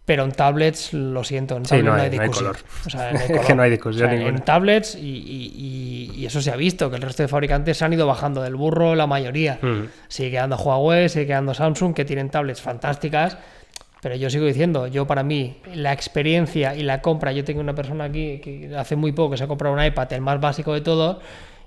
pero 0.05 0.23
en 0.25 0.31
tablets, 0.33 0.93
lo 0.93 1.23
siento, 1.23 1.55
en 1.55 1.63
Sí, 1.65 1.69
tablets 1.69 1.85
no 1.85 1.91
no 1.95 2.01
hay- 2.01 2.09
hay 2.09 2.15
no 2.17 2.21
hay 2.23 2.27
discusión. 2.27 2.53
color. 2.53 2.65
O 2.85 2.89
sea, 2.89 3.11
no 3.13 3.19
hay 3.19 3.25
Es 3.39 3.45
que 3.47 3.55
no 3.55 3.61
hay 3.63 3.69
discusión 3.71 4.05
O 4.05 4.09
sea, 4.09 4.17
ninguna. 4.19 4.37
En 4.37 4.43
tablets, 4.45 4.95
y, 4.95 4.99
y- 4.99 5.53
y- 5.55 6.19
y 6.21 6.25
eso 6.25 6.41
se 6.41 6.51
ha 6.51 6.55
visto, 6.55 6.89
que 6.89 6.97
el 6.97 7.01
resto 7.01 7.23
de 7.23 7.27
fabricantes 7.29 7.81
han 7.81 7.93
ido 7.93 8.05
bajando 8.07 8.41
del 8.41 8.55
burro 8.55 8.95
la 8.95 9.07
mayoría. 9.07 9.59
Mm. 9.61 9.83
Sigue 10.09 10.31
quedando 10.31 10.57
Huawei, 10.57 11.07
sigue 11.09 11.27
quedando 11.27 11.53
Samsung, 11.53 11.93
que 11.93 12.03
tienen 12.05 12.29
tablets 12.29 12.61
fantásticas. 12.61 13.37
Pero 14.01 14.15
yo 14.17 14.29
sigo 14.29 14.45
diciendo, 14.45 14.87
yo 14.87 15.07
para 15.07 15.23
mí, 15.23 15.55
la 15.73 15.93
experiencia 15.93 16.75
y 16.75 16.83
la 16.83 17.01
compra, 17.01 17.31
yo 17.31 17.45
tengo 17.45 17.61
una 17.61 17.73
persona 17.73 18.03
aquí 18.03 18.39
que 18.39 18.75
hace 18.77 18.97
muy 18.97 19.13
poco 19.13 19.31
que 19.31 19.37
se 19.37 19.45
ha 19.45 19.47
comprado 19.47 19.73
un 19.73 19.81
iPad, 19.81 20.11
el 20.11 20.19
más 20.19 20.41
básico 20.41 20.73
de 20.73 20.81
todos, 20.81 21.19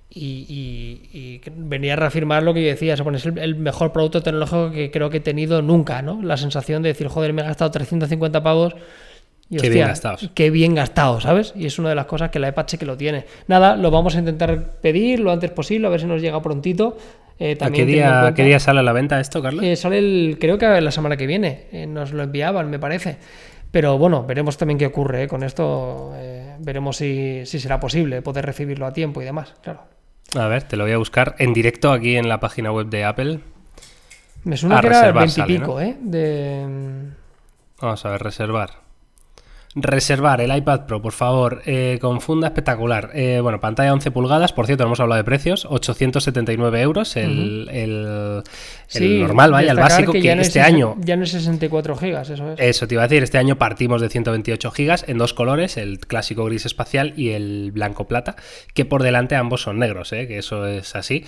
y, 0.08 0.46
y- 0.48 1.18
y 1.18 1.40
venía 1.56 1.94
a 1.94 1.96
reafirmar 1.96 2.42
lo 2.42 2.54
que 2.54 2.62
yo 2.62 2.68
decía, 2.68 2.94
es 2.94 3.00
el, 3.26 3.38
el 3.38 3.56
mejor 3.56 3.92
producto 3.92 4.22
tecnológico 4.22 4.70
que 4.70 4.90
creo 4.90 5.10
que 5.10 5.18
he 5.18 5.20
tenido 5.20 5.62
nunca, 5.62 6.00
¿no? 6.02 6.22
La 6.22 6.36
sensación 6.36 6.82
de 6.82 6.90
decir, 6.90 7.08
joder, 7.08 7.32
me 7.32 7.42
he 7.42 7.44
gastado 7.44 7.70
350 7.70 8.42
pavos. 8.42 8.74
Y, 9.48 9.58
Qué 9.58 9.68
bien 9.70 9.86
gastados. 9.86 10.28
Qué 10.34 10.50
bien 10.50 10.74
gastado, 10.74 11.20
¿sabes? 11.20 11.52
Y 11.56 11.66
es 11.66 11.78
una 11.78 11.90
de 11.90 11.94
las 11.94 12.06
cosas 12.06 12.30
que 12.30 12.38
la 12.40 12.52
sí 12.66 12.78
que 12.78 12.86
lo 12.86 12.96
tiene. 12.96 13.26
Nada, 13.46 13.76
lo 13.76 13.90
vamos 13.92 14.16
a 14.16 14.18
intentar 14.18 14.72
pedir 14.80 15.20
lo 15.20 15.30
antes 15.30 15.50
posible, 15.52 15.86
a 15.86 15.90
ver 15.90 16.00
si 16.00 16.06
nos 16.06 16.20
llega 16.20 16.42
prontito. 16.42 16.96
Eh, 17.38 17.56
¿A 17.60 17.70
qué 17.70 17.84
día, 17.84 18.20
cuenta- 18.22 18.34
qué 18.34 18.44
día 18.44 18.58
sale 18.58 18.80
a 18.80 18.82
la 18.82 18.92
venta 18.92 19.20
esto, 19.20 19.42
Carlos? 19.42 19.62
eh, 19.64 19.76
sale 19.76 19.98
el, 19.98 20.38
creo 20.40 20.58
que 20.58 20.80
la 20.80 20.90
semana 20.90 21.16
que 21.16 21.26
viene. 21.26 21.66
eh, 21.70 21.86
nos 21.86 22.12
lo 22.12 22.22
enviaban, 22.22 22.70
me 22.70 22.78
parece. 22.78 23.18
Pero 23.70 23.98
bueno, 23.98 24.24
veremos 24.24 24.56
también 24.56 24.78
qué 24.78 24.86
ocurre 24.86 25.28
con 25.28 25.42
esto. 25.42 26.12
veremos 26.60 26.96
si, 26.96 27.42
si 27.44 27.58
será 27.60 27.78
posible 27.78 28.22
poder 28.22 28.46
recibirlo 28.46 28.86
a 28.86 28.92
tiempo 28.92 29.20
y 29.20 29.24
demás. 29.26 29.54
Claro. 29.62 29.82
A 30.36 30.48
ver, 30.48 30.64
te 30.64 30.76
lo 30.76 30.84
voy 30.84 30.92
a 30.92 30.98
buscar 30.98 31.34
en 31.38 31.52
directo 31.52 31.92
aquí 31.92 32.16
en 32.16 32.28
la 32.28 32.40
página 32.40 32.70
web 32.70 32.88
de 32.88 33.04
Apple. 33.04 33.40
Me 34.44 34.56
suena 34.56 34.78
A 34.78 34.80
que 34.80 34.86
era 34.88 34.98
el 34.98 35.14
reservar 35.14 35.24
20 35.24 35.32
y 35.32 35.42
sale, 35.42 35.58
pico, 35.58 35.80
¿eh? 35.80 35.96
De, 36.00 36.66
Vamos 37.80 38.04
a 38.04 38.10
ver, 38.10 38.22
reservar. 38.22 38.85
Reservar 39.78 40.40
el 40.40 40.56
iPad 40.56 40.86
Pro, 40.86 41.02
por 41.02 41.12
favor, 41.12 41.60
eh, 41.66 41.98
con 42.00 42.22
funda 42.22 42.48
espectacular. 42.48 43.10
Eh, 43.12 43.40
bueno, 43.42 43.60
pantalla 43.60 43.92
11 43.92 44.10
pulgadas, 44.10 44.54
por 44.54 44.64
cierto, 44.64 44.84
no 44.84 44.88
hemos 44.88 45.00
hablado 45.00 45.18
de 45.18 45.24
precios, 45.24 45.66
879 45.68 46.80
euros, 46.80 47.14
el, 47.16 47.68
el- 47.70 47.76
el 47.76 48.42
Sí, 48.86 49.18
normal, 49.20 49.52
vaya, 49.52 49.72
el 49.72 49.76
básico, 49.76 50.12
que, 50.12 50.32
este 50.32 50.60
año... 50.62 50.96
Ya 51.00 51.16
no 51.16 51.24
es 51.24 51.30
64 51.32 51.94
gigas, 51.96 52.30
eso 52.30 52.52
es. 52.52 52.58
Eso 52.60 52.88
te 52.88 52.94
iba 52.94 53.02
a 53.04 53.08
decir, 53.08 53.22
este 53.22 53.36
año 53.36 53.56
partimos 53.58 54.00
de 54.00 54.08
128 54.08 54.70
gigas 54.70 55.04
en 55.08 55.18
dos 55.18 55.34
colores, 55.34 55.76
el 55.76 55.98
clásico 56.00 56.46
gris 56.46 56.64
espacial 56.64 57.12
y 57.16 57.30
el 57.32 57.70
blanco 57.70 58.08
plata, 58.08 58.36
que 58.72 58.86
por 58.86 59.02
delante 59.02 59.36
ambos 59.36 59.60
son 59.60 59.78
negros, 59.78 60.10
¿eh? 60.14 60.26
que 60.26 60.38
eso 60.38 60.66
es 60.66 60.96
así. 60.96 61.24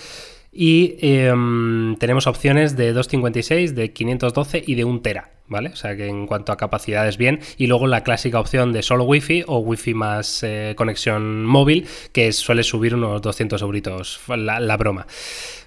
Y 0.52 0.96
em, 1.00 1.96
tenemos 1.96 2.26
opciones 2.26 2.76
de 2.76 2.92
256, 2.92 3.74
de 3.74 3.92
512 3.92 4.64
y 4.66 4.74
de 4.74 4.84
1 4.84 5.00
tera, 5.02 5.30
¿vale? 5.46 5.70
O 5.70 5.76
sea 5.76 5.94
que 5.96 6.06
en 6.06 6.26
cuanto 6.26 6.52
a 6.52 6.56
capacidades 6.56 7.18
bien. 7.18 7.40
Y 7.58 7.66
luego 7.66 7.86
la 7.86 8.02
clásica 8.02 8.40
opción 8.40 8.72
de 8.72 8.82
solo 8.82 9.04
Wi-Fi 9.04 9.44
o 9.46 9.58
Wi-Fi 9.58 9.94
más 9.94 10.42
eh, 10.42 10.74
conexión 10.76 11.44
móvil, 11.44 11.86
que 12.12 12.32
suele 12.32 12.62
subir 12.62 12.94
unos 12.94 13.20
200 13.20 13.60
euritos 13.60 14.20
la, 14.28 14.76
broma. 14.76 15.06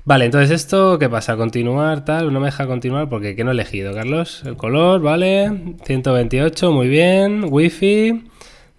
Vale, 0.04 0.26
entonces 0.26 0.50
esto, 0.50 0.98
¿qué 0.98 1.10
pasa? 1.10 1.38
Continuar, 1.38 2.04
tal, 2.04 2.34
no 2.34 2.40
me 2.40 2.48
deja 2.48 2.66
continuar 2.66 3.08
porque 3.08 3.36
¿qué 3.36 3.44
no 3.44 3.52
he 3.52 3.54
elegido, 3.54 3.94
Carlos? 3.94 4.42
El 4.46 4.58
color, 4.58 5.02
vale, 5.02 5.76
128, 5.86 6.72
muy 6.72 6.88
bien, 6.88 7.46
Wi-Fi, 7.48 8.24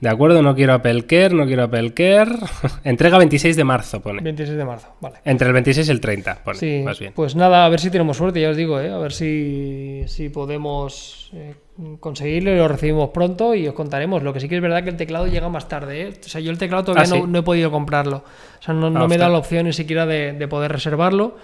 De 0.02 0.08
acuerdo, 0.08 0.42
no 0.42 0.54
quiero 0.56 0.72
Apple 0.74 1.06
Care, 1.06 1.32
no 1.32 1.46
quiero 1.46 1.62
Apple 1.62 1.94
Care. 1.94 2.32
Entrega 2.84 3.18
26 3.18 3.56
de 3.56 3.62
marzo, 3.62 4.00
pone. 4.00 4.20
26 4.20 4.58
de 4.58 4.64
marzo, 4.64 4.88
vale. 5.00 5.18
Entre 5.24 5.46
el 5.46 5.52
26 5.52 5.86
y 5.86 5.90
el 5.92 6.00
30, 6.00 6.42
pone, 6.42 6.58
Sí, 6.58 6.82
más 6.84 6.98
bien. 6.98 7.12
pues 7.14 7.36
nada, 7.36 7.64
a 7.64 7.68
ver 7.68 7.78
si 7.78 7.88
tenemos 7.88 8.16
suerte, 8.16 8.40
ya 8.40 8.50
os 8.50 8.56
digo, 8.56 8.80
¿eh? 8.80 8.90
a 8.90 8.98
ver 8.98 9.12
si, 9.12 10.02
si 10.08 10.28
podemos 10.28 11.30
eh, 11.34 11.54
conseguirlo 12.00 12.50
y 12.52 12.56
lo 12.56 12.66
recibimos 12.66 13.10
pronto 13.10 13.54
y 13.54 13.68
os 13.68 13.74
contaremos. 13.74 14.24
Lo 14.24 14.32
que 14.32 14.40
sí 14.40 14.48
que 14.48 14.56
es 14.56 14.60
verdad 14.62 14.82
que 14.82 14.90
el 14.90 14.96
teclado 14.96 15.28
llega 15.28 15.48
más 15.48 15.68
tarde. 15.68 16.02
¿eh? 16.02 16.12
O 16.26 16.28
sea, 16.28 16.40
yo 16.40 16.50
el 16.50 16.58
teclado 16.58 16.82
todavía 16.82 17.04
Ah, 17.04 17.16
no, 17.18 17.24
¿sí? 17.24 17.30
no 17.30 17.38
he 17.38 17.42
podido 17.42 17.70
comprarlo. 17.70 18.24
O 18.58 18.62
sea, 18.62 18.74
no, 18.74 18.90
no 18.90 19.04
Ah, 19.04 19.08
me 19.08 19.16
da 19.18 19.28
la 19.28 19.38
opción 19.38 19.66
ni 19.66 19.72
siquiera 19.72 20.04
de, 20.04 20.32
de 20.32 20.48
poder 20.48 20.72
reservarlo. 20.72 21.36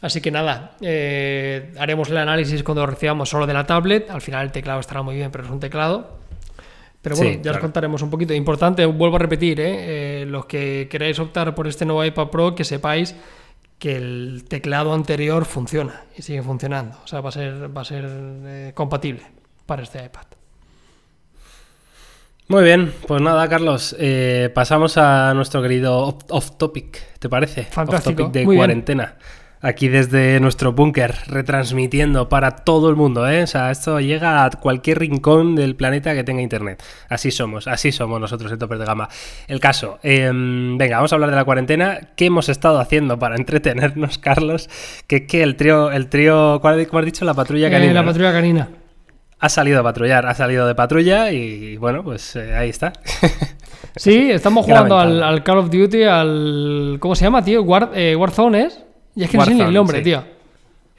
Así 0.00 0.22
que 0.22 0.30
nada, 0.30 0.72
eh, 0.80 1.74
haremos 1.78 2.08
el 2.08 2.16
análisis 2.16 2.62
cuando 2.62 2.80
lo 2.80 2.86
recibamos 2.86 3.28
solo 3.28 3.46
de 3.46 3.52
la 3.52 3.66
tablet. 3.66 4.10
Al 4.10 4.22
final 4.22 4.46
el 4.46 4.52
teclado 4.52 4.80
estará 4.80 5.02
muy 5.02 5.16
bien, 5.16 5.30
pero 5.30 5.44
es 5.44 5.50
un 5.50 5.60
teclado. 5.60 6.18
Pero 7.02 7.16
bueno, 7.16 7.30
Sí, 7.30 7.36
ya 7.36 7.50
os 7.50 7.54
claro. 7.54 7.60
contaremos 7.60 8.02
un 8.02 8.10
poquito. 8.10 8.34
Importante, 8.34 8.84
vuelvo 8.84 9.16
a 9.16 9.18
repetir, 9.18 9.60
¿eh? 9.60 10.22
Eh, 10.22 10.26
los 10.26 10.44
que 10.46 10.86
queráis 10.90 11.18
optar 11.18 11.54
por 11.54 11.66
este 11.66 11.86
nuevo 11.86 12.04
iPad 12.04 12.28
Pro, 12.28 12.54
que 12.54 12.64
sepáis 12.64 13.14
que 13.78 13.96
el 13.96 14.44
teclado 14.46 14.92
anterior 14.92 15.46
funciona 15.46 16.02
y 16.16 16.20
sigue 16.20 16.42
funcionando. 16.42 16.98
O 17.02 17.06
sea, 17.06 17.22
va 17.22 17.30
a 17.30 17.32
ser, 17.32 17.74
va 17.74 17.80
a 17.80 17.84
ser 17.86 18.04
eh, 18.06 18.72
compatible 18.74 19.22
para 19.64 19.82
este 19.82 20.04
iPad. 20.04 20.24
Muy 22.48 22.64
bien, 22.64 22.92
pues 23.06 23.22
nada, 23.22 23.48
Carlos, 23.48 23.94
eh, 23.98 24.50
pasamos 24.52 24.98
a 24.98 25.32
nuestro 25.34 25.62
querido 25.62 25.98
off, 25.98 26.24
off 26.30 26.50
topic, 26.58 27.18
¿te 27.20 27.28
parece? 27.28 27.62
Fantástico, 27.62 28.24
Off 28.24 28.28
topic 28.28 28.32
de 28.40 28.44
muy 28.44 28.56
bien. 28.56 28.84
Aquí 29.62 29.88
desde 29.88 30.40
nuestro 30.40 30.72
búnker, 30.72 31.14
retransmitiendo 31.26 32.30
para 32.30 32.50
todo 32.52 32.88
el 32.88 32.96
mundo, 32.96 33.28
¿eh? 33.28 33.42
O 33.42 33.46
sea, 33.46 33.70
esto 33.70 34.00
llega 34.00 34.42
a 34.44 34.50
cualquier 34.50 34.98
rincón 35.00 35.54
del 35.54 35.76
planeta 35.76 36.14
que 36.14 36.24
tenga 36.24 36.40
internet. 36.40 36.82
Así 37.10 37.30
somos, 37.30 37.68
así 37.68 37.92
somos 37.92 38.18
nosotros 38.18 38.50
en 38.50 38.58
Topes 38.58 38.78
de 38.78 38.86
Gama. 38.86 39.10
El 39.48 39.60
caso, 39.60 39.98
eh, 40.02 40.30
venga, 40.32 40.96
vamos 40.96 41.12
a 41.12 41.16
hablar 41.16 41.28
de 41.28 41.36
la 41.36 41.44
cuarentena. 41.44 42.00
¿Qué 42.16 42.26
hemos 42.26 42.48
estado 42.48 42.80
haciendo 42.80 43.18
para 43.18 43.36
entretenernos, 43.36 44.16
Carlos? 44.16 44.70
Que 45.06 45.16
es 45.16 45.22
que 45.26 45.42
el 45.42 45.56
trío, 45.56 45.90
el 45.90 46.08
trío, 46.08 46.58
¿cuál, 46.62 46.88
cuál 46.88 47.02
has 47.04 47.06
dicho? 47.12 47.24
La 47.26 47.34
patrulla 47.34 47.68
Eh, 47.68 47.70
canina. 47.70 47.92
la 47.92 48.00
¿no? 48.00 48.06
patrulla 48.08 48.32
canina. 48.32 48.68
Ha 49.40 49.48
salido 49.50 49.80
a 49.80 49.82
patrullar, 49.82 50.26
ha 50.26 50.34
salido 50.34 50.66
de 50.66 50.74
patrulla 50.74 51.32
y 51.32 51.76
bueno, 51.76 52.02
pues 52.02 52.34
eh, 52.36 52.54
ahí 52.54 52.70
está. 52.70 52.94
Sí, 53.96 54.30
estamos 54.30 54.64
jugando 54.64 54.98
al 54.98 55.42
Call 55.44 55.58
of 55.58 55.70
Duty, 55.70 56.02
al. 56.04 56.96
¿Cómo 56.98 57.14
se 57.14 57.24
llama, 57.24 57.44
tío? 57.44 57.62
War, 57.62 57.90
eh, 57.94 58.16
Warzone 58.16 58.62
es. 58.62 58.84
Y 59.16 59.24
es 59.24 59.30
que 59.30 59.38
no 59.38 59.44
sé 59.44 59.54
ni 59.54 59.60
el 59.62 59.72
nombre, 59.72 59.98
sí. 59.98 60.04
tío. 60.04 60.24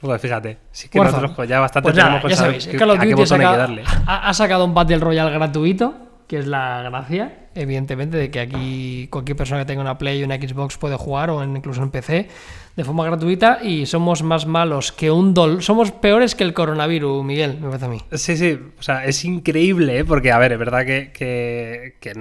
Pues 0.00 0.20
fíjate, 0.20 0.58
sí 0.72 0.88
que 0.88 0.98
Warzone. 0.98 1.22
nosotros 1.22 1.48
ya 1.48 1.60
bastante 1.60 1.84
Pues 1.86 1.96
nada, 1.96 2.08
tenemos 2.08 2.24
que 2.24 2.30
ya 2.30 2.36
sabéis, 2.36 2.66
qué- 2.66 2.76
Call 2.76 2.90
of 2.90 2.98
a 2.98 3.02
qué 3.02 3.10
Duty 3.14 3.22
que 3.36 3.38
darle. 3.38 3.84
ha- 4.06 4.28
ha 4.28 4.34
sacado 4.34 4.64
un 4.64 4.74
Battle 4.74 4.98
Royale 4.98 5.30
gratuito, 5.30 5.94
que 6.26 6.38
es 6.38 6.46
la 6.48 6.82
gracia, 6.82 7.46
evidentemente, 7.54 8.16
de 8.16 8.30
que 8.30 8.40
aquí 8.40 9.06
cualquier 9.12 9.36
persona 9.36 9.60
que 9.60 9.66
tenga 9.66 9.80
una 9.82 9.98
Play 9.98 10.20
y 10.20 10.24
una 10.24 10.34
Xbox 10.36 10.76
puede 10.76 10.96
jugar, 10.96 11.30
o 11.30 11.44
incluso 11.44 11.82
en 11.84 11.90
PC, 11.90 12.26
de 12.74 12.84
forma 12.84 13.04
gratuita, 13.04 13.58
y 13.62 13.86
somos 13.86 14.22
más 14.24 14.44
malos 14.46 14.90
que 14.90 15.10
un 15.10 15.34
dol. 15.34 15.62
Somos 15.62 15.92
peores 15.92 16.34
que 16.34 16.42
el 16.42 16.52
coronavirus, 16.54 17.22
Miguel, 17.22 17.58
me 17.60 17.68
parece 17.68 17.84
a 17.84 17.88
mí. 17.88 17.98
Sí, 18.12 18.36
sí, 18.36 18.58
o 18.78 18.82
sea, 18.82 19.04
es 19.04 19.24
increíble, 19.24 19.98
¿eh? 19.98 20.04
porque, 20.04 20.32
a 20.32 20.38
ver, 20.38 20.52
es 20.52 20.58
verdad 20.58 20.84
que, 20.84 21.12
que, 21.12 21.96
que, 22.00 22.12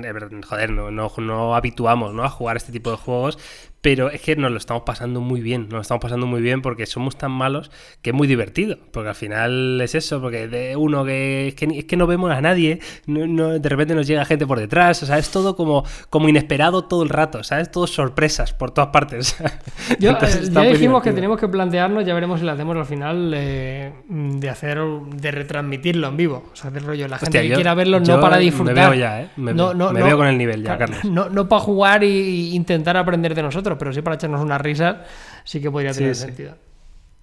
joder, 0.48 0.70
no, 0.72 0.92
no, 0.92 1.12
no 1.18 1.56
habituamos 1.56 2.14
¿no? 2.14 2.24
a 2.24 2.30
jugar 2.30 2.58
este 2.58 2.72
tipo 2.74 2.92
de 2.92 2.98
juegos, 2.98 3.40
pero 3.82 4.12
es 4.12 4.22
que 4.22 4.36
nos 4.36 4.52
lo 4.52 4.58
estamos 4.58 4.84
pasando 4.86 5.22
muy 5.22 5.42
bien, 5.42 5.64
nos 5.64 5.72
lo 5.74 5.82
estamos 5.82 6.02
pasando 6.02 6.28
muy 6.28 6.42
bien 6.42 6.62
porque 6.62 6.86
somos 6.86 7.18
tan 7.18 7.32
malos 7.32 7.72
que 8.04 8.12
es 8.12 8.16
muy 8.16 8.28
divertido, 8.28 8.78
porque 8.92 9.10
al 9.10 9.16
final 9.16 9.82
es 9.82 9.96
eso, 9.96 10.22
porque 10.22 10.48
de 10.48 10.76
uno 10.76 11.04
que 11.04 11.48
es 11.48 11.56
que, 11.56 11.66
ni- 11.68 11.80
es 11.80 11.86
que 11.86 11.98
no 11.98 12.06
vemos 12.08 12.32
a 12.32 12.42
nadie, 12.42 12.80
no, 13.08 13.26
no- 13.26 13.58
de 13.60 13.70
repente 13.70 13.96
nos 13.96 14.06
llega 14.06 14.24
gente 14.26 14.46
por 14.46 14.60
detrás, 14.60 15.02
o 15.02 15.06
sea, 15.08 15.18
es 15.18 15.30
todo 15.32 15.56
como, 15.56 15.84
como 16.10 16.30
inesperado 16.30 16.84
todo 16.84 17.02
el 17.04 17.10
rato, 17.10 17.44
¿sabes? 17.44 17.72
Todo 17.72 17.88
sorpresas 17.88 18.54
por 18.54 18.72
todas 18.72 18.92
partes. 18.92 19.36
Yo, 20.00 20.12
Entonces 20.12 20.50
eh, 20.50 20.52
ya 20.54 20.62
dijimos 20.62 21.02
que 21.02 21.12
tenemos 21.12 21.40
que 21.40 21.48
plantearnos, 21.48 22.06
ya 22.06 22.14
veremos 22.14 22.40
si 22.40 22.46
lo 22.46 22.52
hacemos 22.52 22.78
al 22.78 22.86
final, 22.86 23.34
eh, 23.36 23.92
de 24.08 24.50
hacer, 24.50 24.80
de 24.80 25.32
retransmitirlo 25.32 26.08
en 26.08 26.18
vivo. 26.18 26.44
O 26.54 26.56
sea, 26.56 26.70
del 26.72 26.84
rollo, 26.84 27.08
la 27.08 27.18
gente 27.18 27.30
Hostia, 27.30 27.42
que 27.42 27.50
yo- 27.50 27.56
quiera 27.56 27.74
verlo 27.74 28.00
no 28.00 28.20
para 28.20 28.38
me 28.38 28.44
disfrutar. 28.44 28.76
veo 28.76 28.94
ya, 28.94 29.22
¿eh? 29.24 29.30
Me- 29.38 29.54
me 29.54 30.04
veo 30.04 30.18
con 30.18 30.28
el 30.28 30.38
nivel 30.38 30.64
ya, 30.64 30.78
Carlos. 30.78 31.04
No, 31.06 31.30
no 31.30 31.48
para 31.50 31.62
jugar 31.62 32.04
e 32.04 32.10
intentar 32.10 32.96
aprender 32.98 33.34
de 33.36 33.42
nosotros, 33.42 33.71
pero 33.78 33.94
sí 33.94 34.02
para 34.02 34.16
echarnos 34.16 34.42
unas 34.42 34.62
risas, 34.62 34.98
sí 35.44 35.62
que 35.62 35.70
podría 35.72 35.94
Sí, 35.94 36.00
tener 36.00 36.16
sí. 36.16 36.22
sentido. 36.24 36.56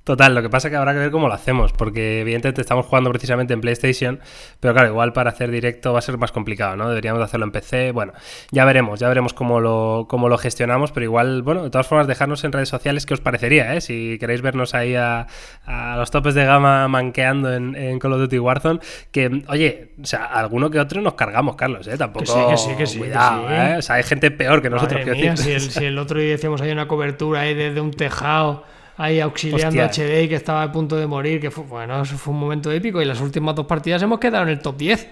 Total, 0.09 0.35
lo 0.35 0.40
que 0.40 0.49
pasa 0.49 0.68
es 0.68 0.73
que 0.73 0.77
habrá 0.79 0.94
que 0.94 1.01
ver 1.01 1.11
cómo 1.11 1.29
lo 1.29 1.35
hacemos, 1.35 1.75
porque 1.75 2.23
evidentemente 2.23 2.62
estamos 2.62 2.87
jugando 2.87 3.11
precisamente 3.11 3.53
en 3.53 3.61
PlayStation, 3.61 4.21
pero 4.59 4.73
claro, 4.73 4.88
igual 4.88 5.12
para 5.12 5.29
hacer 5.29 5.51
directo 5.51 5.92
va 5.92 5.99
a 5.99 6.01
ser 6.01 6.16
más 6.16 6.33
complicado, 6.33 6.77
¿no? 6.77 6.88
Deberíamos 6.88 7.18
de 7.18 7.25
hacerlo 7.27 7.44
en 7.44 7.53
PC, 7.53 7.92
bueno, 7.92 8.14
ya 8.51 8.64
veremos, 8.64 9.01
ya 9.01 9.09
veremos 9.09 9.35
cómo 9.35 9.61
lo, 9.61 10.07
cómo 10.09 10.31
lo 10.31 10.38
gestionamos, 10.38 10.92
pero 10.92 11.05
igual, 11.05 11.42
bueno, 11.42 11.62
de 11.62 11.68
todas 11.68 11.87
formas, 11.87 12.07
dejarnos 12.07 12.42
en 12.44 12.53
redes 12.53 12.71
sociales 12.71 13.05
qué 13.05 13.12
os 13.12 13.21
parecería, 13.21 13.75
¿eh? 13.75 13.83
Si 13.83 14.16
queréis 14.18 14.40
vernos 14.40 14.75
ahí 14.75 14.94
a, 14.94 15.27
a 15.66 15.97
los 15.99 16.11
topes 16.11 16.35
de 16.35 16.47
gama 16.47 16.88
manqueando 16.88 17.53
en, 17.53 17.77
en 17.77 17.99
Call 17.99 18.14
of 18.14 18.21
Duty 18.21 18.38
Warzone, 18.38 18.81
que, 19.12 19.44
oye, 19.49 19.92
o 20.03 20.07
sea, 20.07 20.25
alguno 20.25 20.71
que 20.71 20.81
otro 20.81 21.03
nos 21.03 21.16
cargamos, 21.16 21.55
Carlos, 21.55 21.87
¿eh? 21.87 21.99
Tampoco... 21.99 22.25
sí, 22.25 22.38
que 22.49 22.57
sí, 22.57 22.71
que 22.79 22.87
sí, 22.87 22.94
que 22.94 23.05
Cuidado, 23.09 23.47
sí. 23.47 23.53
¿eh? 23.53 23.75
O 23.77 23.83
sea, 23.83 23.97
hay 23.97 24.05
gente 24.05 24.31
peor 24.31 24.62
que 24.62 24.71
nosotros, 24.71 25.01
Madre 25.05 25.21
mía, 25.21 25.37
si, 25.37 25.53
el, 25.53 25.61
si 25.61 25.85
el 25.85 25.99
otro 25.99 26.18
día 26.18 26.31
decíamos 26.31 26.62
ahí 26.62 26.71
una 26.71 26.88
cobertura 26.88 27.40
ahí 27.40 27.53
desde 27.53 27.83
un 27.83 27.90
tejado, 27.90 28.64
ahí 28.98 29.20
auxiliando 29.20 29.82
Hostia. 29.82 30.04
a 30.04 30.06
HD 30.06 30.24
y 30.24 30.28
que 30.28 30.34
estaba 30.34 30.62
a 30.62 30.70
punto 30.70 30.96
de 30.96 31.06
morir, 31.06 31.40
que 31.40 31.50
fue, 31.50 31.64
bueno, 31.64 32.02
eso 32.02 32.18
fue 32.18 32.34
un 32.34 32.40
momento 32.40 32.70
épico 32.70 33.00
y 33.00 33.04
las 33.04 33.20
últimas 33.20 33.54
dos 33.54 33.64
partidas 33.64 34.02
hemos 34.02 34.18
quedado 34.18 34.42
en 34.42 34.50
el 34.50 34.61
top 34.61 34.76
10. 34.76 35.08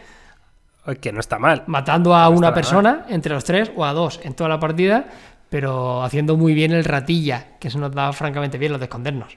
Que 1.01 1.11
no 1.13 1.21
está 1.21 1.39
mal. 1.39 1.65
matando 1.67 2.15
a 2.15 2.25
No 2.25 2.31
una 2.31 2.55
persona 2.55 3.07
entre 3.09 3.35
los 3.35 3.43
tres 3.43 3.73
o 3.75 3.85
a 3.85 3.93
dos 3.93 4.21
en 4.23 4.35
toda 4.35 4.49
la 4.49 4.61
partida, 4.61 5.07
pero 5.49 6.03
haciendo 6.03 6.37
muy 6.37 6.55
bien 6.55 6.73
el 6.73 6.85
ratilla, 6.85 7.57
que 7.59 7.71
se 7.71 7.79
nos 7.79 7.93
da 7.93 8.13
francamente 8.13 8.59
bien 8.59 8.73
lo 8.73 8.79
de 8.79 8.85
escondernos. 8.85 9.37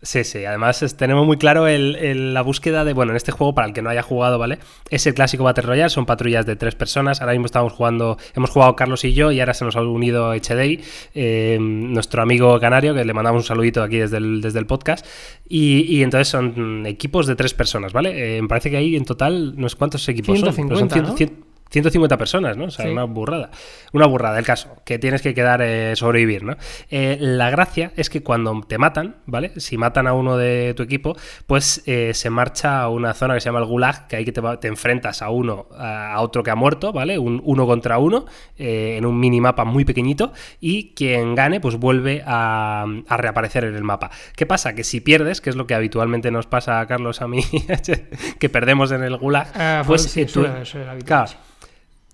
Sí, 0.00 0.22
sí, 0.22 0.44
además 0.44 0.80
es- 0.84 0.96
tenemos 0.96 1.26
muy 1.26 1.38
claro 1.38 1.66
el- 1.66 1.96
el- 1.96 2.32
la 2.32 2.42
búsqueda 2.42 2.84
de, 2.84 2.92
bueno, 2.92 3.10
en 3.10 3.16
este 3.16 3.32
juego, 3.32 3.52
para 3.52 3.66
el 3.66 3.74
que 3.74 3.82
no 3.82 3.90
haya 3.90 4.02
jugado, 4.02 4.38
¿vale? 4.38 4.60
Es 4.90 5.04
el 5.08 5.14
clásico 5.14 5.42
Battle 5.42 5.64
Royale, 5.64 5.90
son 5.90 6.06
patrullas 6.06 6.46
de 6.46 6.54
tres 6.54 6.76
personas, 6.76 7.20
ahora 7.20 7.32
mismo 7.32 7.46
estamos 7.46 7.72
jugando, 7.72 8.16
hemos 8.36 8.50
jugado 8.50 8.76
Carlos 8.76 9.04
y 9.04 9.12
yo 9.12 9.32
y 9.32 9.40
ahora 9.40 9.54
se 9.54 9.64
nos 9.64 9.74
ha 9.74 9.82
unido 9.82 10.32
HDI, 10.32 10.80
eh, 11.16 11.58
nuestro 11.60 12.22
amigo 12.22 12.60
canario, 12.60 12.94
que 12.94 13.04
le 13.04 13.12
mandamos 13.12 13.42
un 13.42 13.46
saludito 13.46 13.82
aquí 13.82 13.96
desde 13.98 14.18
el, 14.18 14.40
desde 14.40 14.60
el 14.60 14.66
podcast, 14.66 15.04
y, 15.48 15.80
y 15.92 16.04
entonces 16.04 16.28
son 16.28 16.86
equipos 16.86 17.26
de 17.26 17.34
tres 17.34 17.52
personas, 17.54 17.92
¿vale? 17.92 18.36
Eh, 18.38 18.40
me 18.42 18.46
parece 18.46 18.70
que 18.70 18.76
hay 18.76 18.94
en 18.94 19.04
total, 19.04 19.54
no 19.56 19.68
sé 19.68 19.76
cuántos 19.76 20.08
equipos 20.08 20.38
son, 20.38 20.54
pero 20.54 20.78
son 20.78 20.88
150, 20.88 21.10
¿no? 21.10 21.16
100 21.16 21.47
150 21.70 22.16
personas, 22.16 22.56
¿no? 22.56 22.64
O 22.64 22.70
sea, 22.70 22.84
Sí. 22.86 22.90
una 22.92 23.04
burrada. 23.04 23.50
Una 23.92 24.06
burrada, 24.06 24.38
el 24.38 24.44
caso, 24.44 24.76
que 24.84 24.98
tienes 24.98 25.22
que 25.22 25.34
quedar 25.34 25.60
eh, 25.62 25.94
sobrevivir, 25.96 26.42
¿no? 26.44 26.56
Eh, 26.90 27.16
la 27.20 27.50
gracia 27.50 27.92
es 27.96 28.10
que 28.10 28.22
cuando 28.22 28.60
te 28.66 28.78
matan, 28.78 29.16
¿vale? 29.26 29.52
Si 29.60 29.76
matan 29.76 30.06
a 30.06 30.12
uno 30.14 30.36
de 30.36 30.74
tu 30.74 30.82
equipo, 30.82 31.16
pues 31.46 31.82
eh, 31.86 32.12
se 32.14 32.30
marcha 32.30 32.80
a 32.80 32.88
una 32.88 33.14
zona 33.14 33.34
que 33.34 33.40
se 33.40 33.46
llama 33.46 33.58
el 33.60 33.64
Gulag, 33.66 34.06
que 34.06 34.16
ahí 34.16 34.24
que 34.24 34.32
te, 34.32 34.40
te 34.60 34.68
enfrentas 34.68 35.22
a 35.22 35.30
uno, 35.30 35.66
a 35.76 36.20
otro 36.20 36.42
que 36.42 36.50
ha 36.50 36.54
muerto, 36.56 36.92
¿vale? 36.92 37.18
Un 37.18 37.40
uno 37.44 37.66
contra 37.66 37.98
uno, 37.98 38.26
en 38.56 39.04
un 39.06 39.18
minimapa 39.18 39.64
muy 39.64 39.84
pequeñito, 39.84 40.32
y 40.60 40.94
quien 40.94 41.34
gane, 41.34 41.60
pues 41.60 41.76
vuelve 41.76 42.22
a, 42.26 42.84
a 43.08 43.16
reaparecer 43.16 43.64
en 43.64 43.74
el 43.74 43.84
mapa. 43.84 44.10
¿Qué 44.36 44.46
pasa? 44.46 44.74
Que 44.74 44.84
si 44.84 45.00
pierdes, 45.00 45.40
que 45.40 45.50
es 45.50 45.56
lo 45.56 45.66
que 45.66 45.74
habitualmente 45.74 46.30
nos 46.30 46.46
pasa 46.46 46.80
a 46.80 46.86
Carlos, 46.86 47.22
a 47.22 47.28
mí, 47.28 47.40
que 48.38 48.48
perdemos 48.48 48.92
en 48.92 49.02
el 49.02 49.16
Gulag, 49.16 49.48
Ah, 49.54 49.82
pues 49.86 50.02
sí, 50.02 50.24
tú- 50.26 50.46
ser 50.64 50.88
habitual. 50.88 51.04
Claro, 51.04 51.30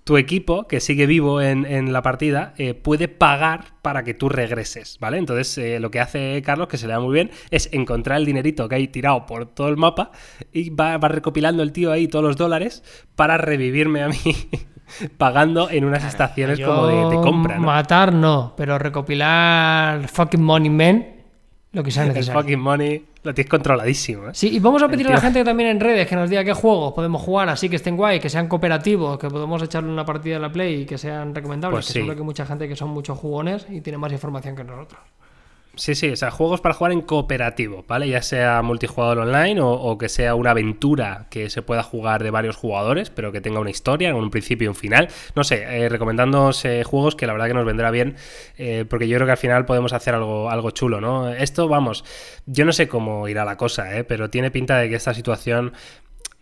tu 0.05 0.17
equipo, 0.17 0.67
que 0.67 0.81
sigue 0.81 1.07
vivo 1.07 1.41
en, 1.41 1.65
en 1.65 1.91
la 1.91 2.03
partida, 2.03 2.53
eh, 2.57 2.75
puede 2.75 3.07
pagar 3.07 3.73
para 3.81 4.03
que 4.03 4.13
tú 4.13 4.29
regreses, 4.29 4.99
¿vale? 4.99 5.17
Entonces, 5.17 5.57
eh, 5.57 5.79
lo 5.79 5.89
que 5.89 5.99
hace 5.99 6.43
Carlos, 6.43 6.67
que 6.67 6.77
se 6.77 6.85
le 6.85 6.93
da 6.93 6.99
muy 6.99 7.11
bien, 7.11 7.31
es 7.49 7.69
encontrar 7.73 8.19
el 8.19 8.25
dinerito 8.25 8.69
que 8.69 8.75
hay 8.75 8.87
tirado 8.87 9.25
por 9.25 9.47
todo 9.47 9.67
el 9.67 9.77
mapa 9.77 10.11
y 10.53 10.69
va, 10.69 10.99
va 10.99 11.07
recopilando 11.07 11.63
el 11.63 11.71
tío 11.71 11.91
ahí 11.91 12.07
todos 12.07 12.23
los 12.23 12.37
dólares 12.37 12.83
para 13.15 13.37
revivirme 13.37 14.03
a 14.03 14.09
mí, 14.09 14.35
pagando 15.17 15.71
en 15.71 15.85
unas 15.85 16.05
estaciones 16.05 16.59
como 16.59 16.85
de, 16.85 17.17
de 17.17 17.23
compra, 17.23 17.57
¿no? 17.57 17.65
Matar 17.65 18.13
no, 18.13 18.53
pero 18.55 18.77
recopilar 18.77 20.07
fucking 20.07 20.43
money 20.43 21.14
lo 21.75 21.83
que 21.83 21.91
sea 21.91 22.03
El 22.03 22.09
necesario. 22.09 22.41
fucking 22.41 22.59
money 22.59 23.05
lo 23.23 23.33
tienes 23.33 23.49
controladísimo, 23.49 24.29
¿eh? 24.29 24.31
Sí, 24.33 24.55
y 24.55 24.59
vamos 24.59 24.81
a 24.81 24.87
pedir 24.87 25.07
a 25.07 25.11
la 25.11 25.19
gente 25.21 25.43
también 25.43 25.69
en 25.69 25.79
redes 25.79 26.07
que 26.07 26.15
nos 26.15 26.29
diga 26.29 26.43
qué 26.43 26.53
juegos 26.53 26.93
podemos 26.93 27.21
jugar 27.21 27.49
así 27.49 27.67
que 27.69 27.75
estén 27.75 27.97
guay, 27.97 28.19
que 28.19 28.29
sean 28.29 28.47
cooperativos, 28.47 29.19
que 29.19 29.27
podemos 29.29 29.61
echarle 29.61 29.91
una 29.91 30.05
partida 30.05 30.37
a 30.37 30.39
la 30.39 30.51
Play 30.51 30.81
y 30.81 30.85
que 30.85 30.97
sean 30.97 31.35
recomendables. 31.35 31.75
Pues 31.77 31.87
que 31.87 31.93
sí. 31.93 31.99
seguro 31.99 32.15
que 32.15 32.23
mucha 32.23 32.45
gente 32.45 32.67
que 32.67 32.75
son 32.75 32.89
muchos 32.89 33.17
jugones 33.17 33.67
y 33.69 33.81
tiene 33.81 33.97
más 33.97 34.11
información 34.11 34.55
que 34.55 34.63
nosotros. 34.63 35.01
Sí, 35.77 35.93
sí, 35.93 36.09
o 36.09 36.15
sea, 36.15 36.31
juegos 36.31 36.61
para 36.61 36.73
jugar 36.73 36.93
en 36.93 37.01
cooperativo, 37.01 37.83
¿vale? 37.87 38.07
Ya 38.07 38.21
sea 38.21 38.61
multijugador 38.61 39.19
online 39.19 39.59
o, 39.61 39.97
que 39.97 40.07
sea 40.07 40.33
una 40.35 40.51
aventura 40.51 41.27
que 41.29 41.49
se 41.49 41.61
pueda 41.61 41.83
jugar 41.83 42.23
de 42.23 42.31
varios 42.31 42.55
jugadores, 42.55 43.09
pero 43.09 43.31
que 43.33 43.41
tenga 43.41 43.59
una 43.59 43.69
historia, 43.69 44.15
un 44.15 44.29
principio 44.31 44.65
y 44.65 44.69
un 44.69 44.75
final. 44.75 45.09
No 45.35 45.43
sé, 45.43 45.63
eh, 45.67 45.89
eh, 45.89 46.83
juegos 46.85 47.15
que 47.15 47.27
la 47.27 47.33
verdad 47.33 47.47
que 47.47 47.53
nos 47.53 47.65
vendrá 47.65 47.91
bien, 47.91 48.15
eh, 48.57 48.85
porque 48.89 49.07
yo 49.09 49.17
creo 49.17 49.25
que 49.25 49.31
al 49.31 49.37
final 49.37 49.65
podemos 49.65 49.91
hacer 49.91 50.15
algo, 50.15 50.49
algo 50.49 50.71
chulo, 50.71 51.01
¿no? 51.01 51.29
Esto, 51.29 51.67
vamos, 51.67 52.05
yo 52.45 52.63
no 52.63 52.71
sé 52.71 52.87
cómo 52.87 53.27
irá 53.27 53.43
la 53.43 53.57
cosa, 53.57 53.97
¿eh? 53.97 54.05
Pero 54.05 54.29
tiene 54.29 54.51
pinta 54.51 54.77
de 54.77 54.89
que 54.89 54.95
esta 54.95 55.13
situación 55.13 55.73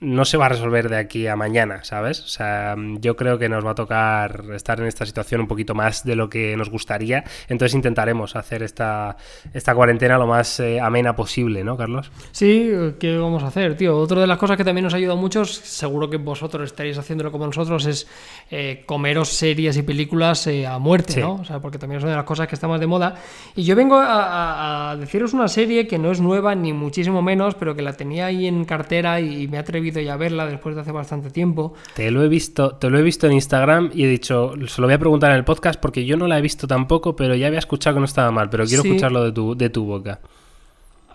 no 0.04 0.26
se 0.26 0.38
va 0.38 0.48
a 0.48 0.50
resolver 0.50 0.89
de 0.89 0.98
aquí 0.98 1.28
a 1.28 1.36
mañana, 1.36 1.84
¿sabes? 1.84 2.20
O 2.20 2.28
sea, 2.28 2.76
yo 3.00 3.16
creo 3.16 3.39
que 3.39 3.48
nos 3.48 3.66
va 3.66 3.72
a 3.72 3.76
tocar 3.76 4.44
estar 4.54 4.80
en 4.80 4.88
esta 4.88 5.06
situación 5.06 5.42
un 5.42 5.48
poquito 5.48 5.74
más 5.74 6.04
de 6.04 6.16
lo 6.16 6.30
que 6.30 6.56
nos 6.58 6.70
gustaría. 6.70 7.24
Entonces 7.48 7.74
intentaremos 7.74 8.36
hacer 8.36 8.63
esta, 8.63 9.16
esta 9.54 9.74
cuarentena 9.74 10.18
lo 10.18 10.28
más 10.28 10.60
eh, 10.60 10.80
amena 10.80 11.16
posible, 11.16 11.63
¿no, 11.63 11.78
Carlos? 11.78 12.12
Sí, 12.32 12.70
¿qué 13.00 13.18
vamos 13.18 13.44
a 13.44 13.48
hacer, 13.48 13.78
tío? 13.78 13.98
Otra 13.98 14.20
de 14.20 14.28
las 14.28 14.38
cosas 14.38 14.58
que 14.58 14.66
también 14.66 14.84
nos 14.84 14.94
ha 14.94 14.98
ayudado 14.98 15.18
mucho, 15.18 15.46
seguro 15.46 16.10
que 16.10 16.18
vosotros 16.18 16.66
estaréis 16.66 16.98
haciéndolo 16.98 17.32
como 17.32 17.46
nosotros, 17.46 17.86
es 17.86 18.08
eh, 18.52 18.84
comeros 18.86 19.30
series 19.30 19.78
y 19.78 19.84
películas 19.84 20.46
eh, 20.48 20.68
a 20.68 20.80
muerte, 20.80 21.22
¿no? 21.22 21.36
O 21.36 21.46
sea, 21.46 21.60
porque 21.60 21.78
también 21.78 22.00
es 22.00 22.04
una 22.04 22.12
de 22.12 22.18
las 22.18 22.26
cosas 22.26 22.48
que 22.48 22.56
está 22.56 22.68
más 22.68 22.82
de 22.82 22.88
moda. 22.88 23.16
Y 23.56 23.63
yo 23.63 23.76
vengo 23.76 23.96
a, 23.98 24.92
a 24.92 24.98
deciros 24.98 25.34
una 25.34 25.48
serie 25.48 25.88
que 25.88 25.98
no 25.98 26.12
es 26.12 26.20
nueva 26.20 26.56
ni 26.56 26.74
muchísimo 26.74 27.22
menos, 27.22 27.56
pero 27.56 27.74
que 27.74 27.82
la 27.82 27.93
tenía 27.93 28.26
ahí 28.26 28.47
en 28.47 28.66
cartera 28.66 29.22
y 29.22 29.47
me 29.47 29.58
ha 29.58 29.62
atrevido 29.62 29.93
ya 30.02 30.16
verla 30.18 30.46
después 30.46 30.76
de 30.76 30.82
hace 30.82 30.91
bastante 30.91 31.30
tiempo. 31.30 31.74
Te 31.96 32.10
lo 32.12 32.24
he 32.24 32.28
visto, 32.28 32.76
te 32.76 32.89
lo 32.89 32.98
he 32.98 33.02
visto 33.02 33.28
en 33.28 33.34
Instagram 33.34 33.91
y 33.94 34.06
he 34.06 34.08
dicho, 34.08 34.54
se 34.68 34.82
lo 34.82 34.88
voy 34.88 34.94
a 34.94 35.00
preguntar 35.00 35.32
en 35.32 35.38
el 35.38 35.44
podcast 35.44 35.80
porque 35.80 36.06
yo 36.06 36.18
no 36.18 36.28
la 36.28 36.39
he 36.39 36.41
visto 36.41 36.68
tampoco, 36.68 37.16
pero 37.16 37.36
ya 37.36 37.48
había 37.48 37.60
escuchado 37.60 37.96
que 37.96 38.00
no 38.00 38.06
estaba 38.06 38.32
mal, 38.32 38.50
pero 38.50 38.66
quiero 38.66 38.84
escucharlo 38.84 39.24
de 39.24 39.32
tu, 39.32 39.56
de 39.56 39.70
tu 39.70 39.86
boca. 39.86 40.20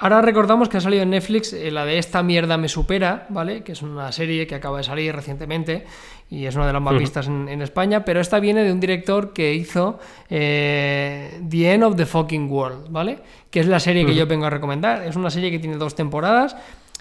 Ahora 0.01 0.23
recordamos 0.23 0.69
que 0.69 0.77
ha 0.77 0.81
salido 0.81 1.03
en 1.03 1.11
Netflix 1.11 1.53
eh, 1.53 1.73
la 1.73 1.85
de 1.85 1.99
Esta 1.99 2.23
mierda 2.23 2.57
me 2.57 2.69
supera, 2.69 3.27
¿vale? 3.31 3.63
Que 3.63 3.73
es 3.73 3.83
una 3.83 4.13
serie 4.13 4.47
que 4.47 4.55
acaba 4.55 4.79
de 4.79 4.85
salir 4.85 5.15
recientemente 5.15 5.87
y 6.31 6.47
es 6.47 6.55
una 6.55 6.69
de 6.69 6.73
las 6.73 6.83
más 6.83 6.97
vistas 6.97 7.27
en, 7.27 7.63
España, 7.63 8.05
pero 8.05 8.21
esta 8.21 8.39
viene 8.39 8.63
de 8.63 8.71
un 8.71 8.81
director 8.81 9.33
que 9.33 9.55
hizo 9.55 9.99
eh, 10.29 11.41
The 11.49 11.73
End 11.73 11.83
of 11.83 11.97
the 11.97 12.07
Fucking 12.07 12.51
World, 12.51 12.91
¿vale? 12.91 13.19
Que 13.51 13.61
es 13.61 13.67
la 13.67 13.81
serie 13.81 14.05
que 14.05 14.15
yo 14.15 14.27
vengo 14.27 14.45
a 14.45 14.51
recomendar. 14.51 15.05
Es 15.05 15.17
una 15.17 15.31
serie 15.31 15.51
que 15.51 15.59
tiene 15.59 15.77
dos 15.77 15.95
temporadas 15.95 16.55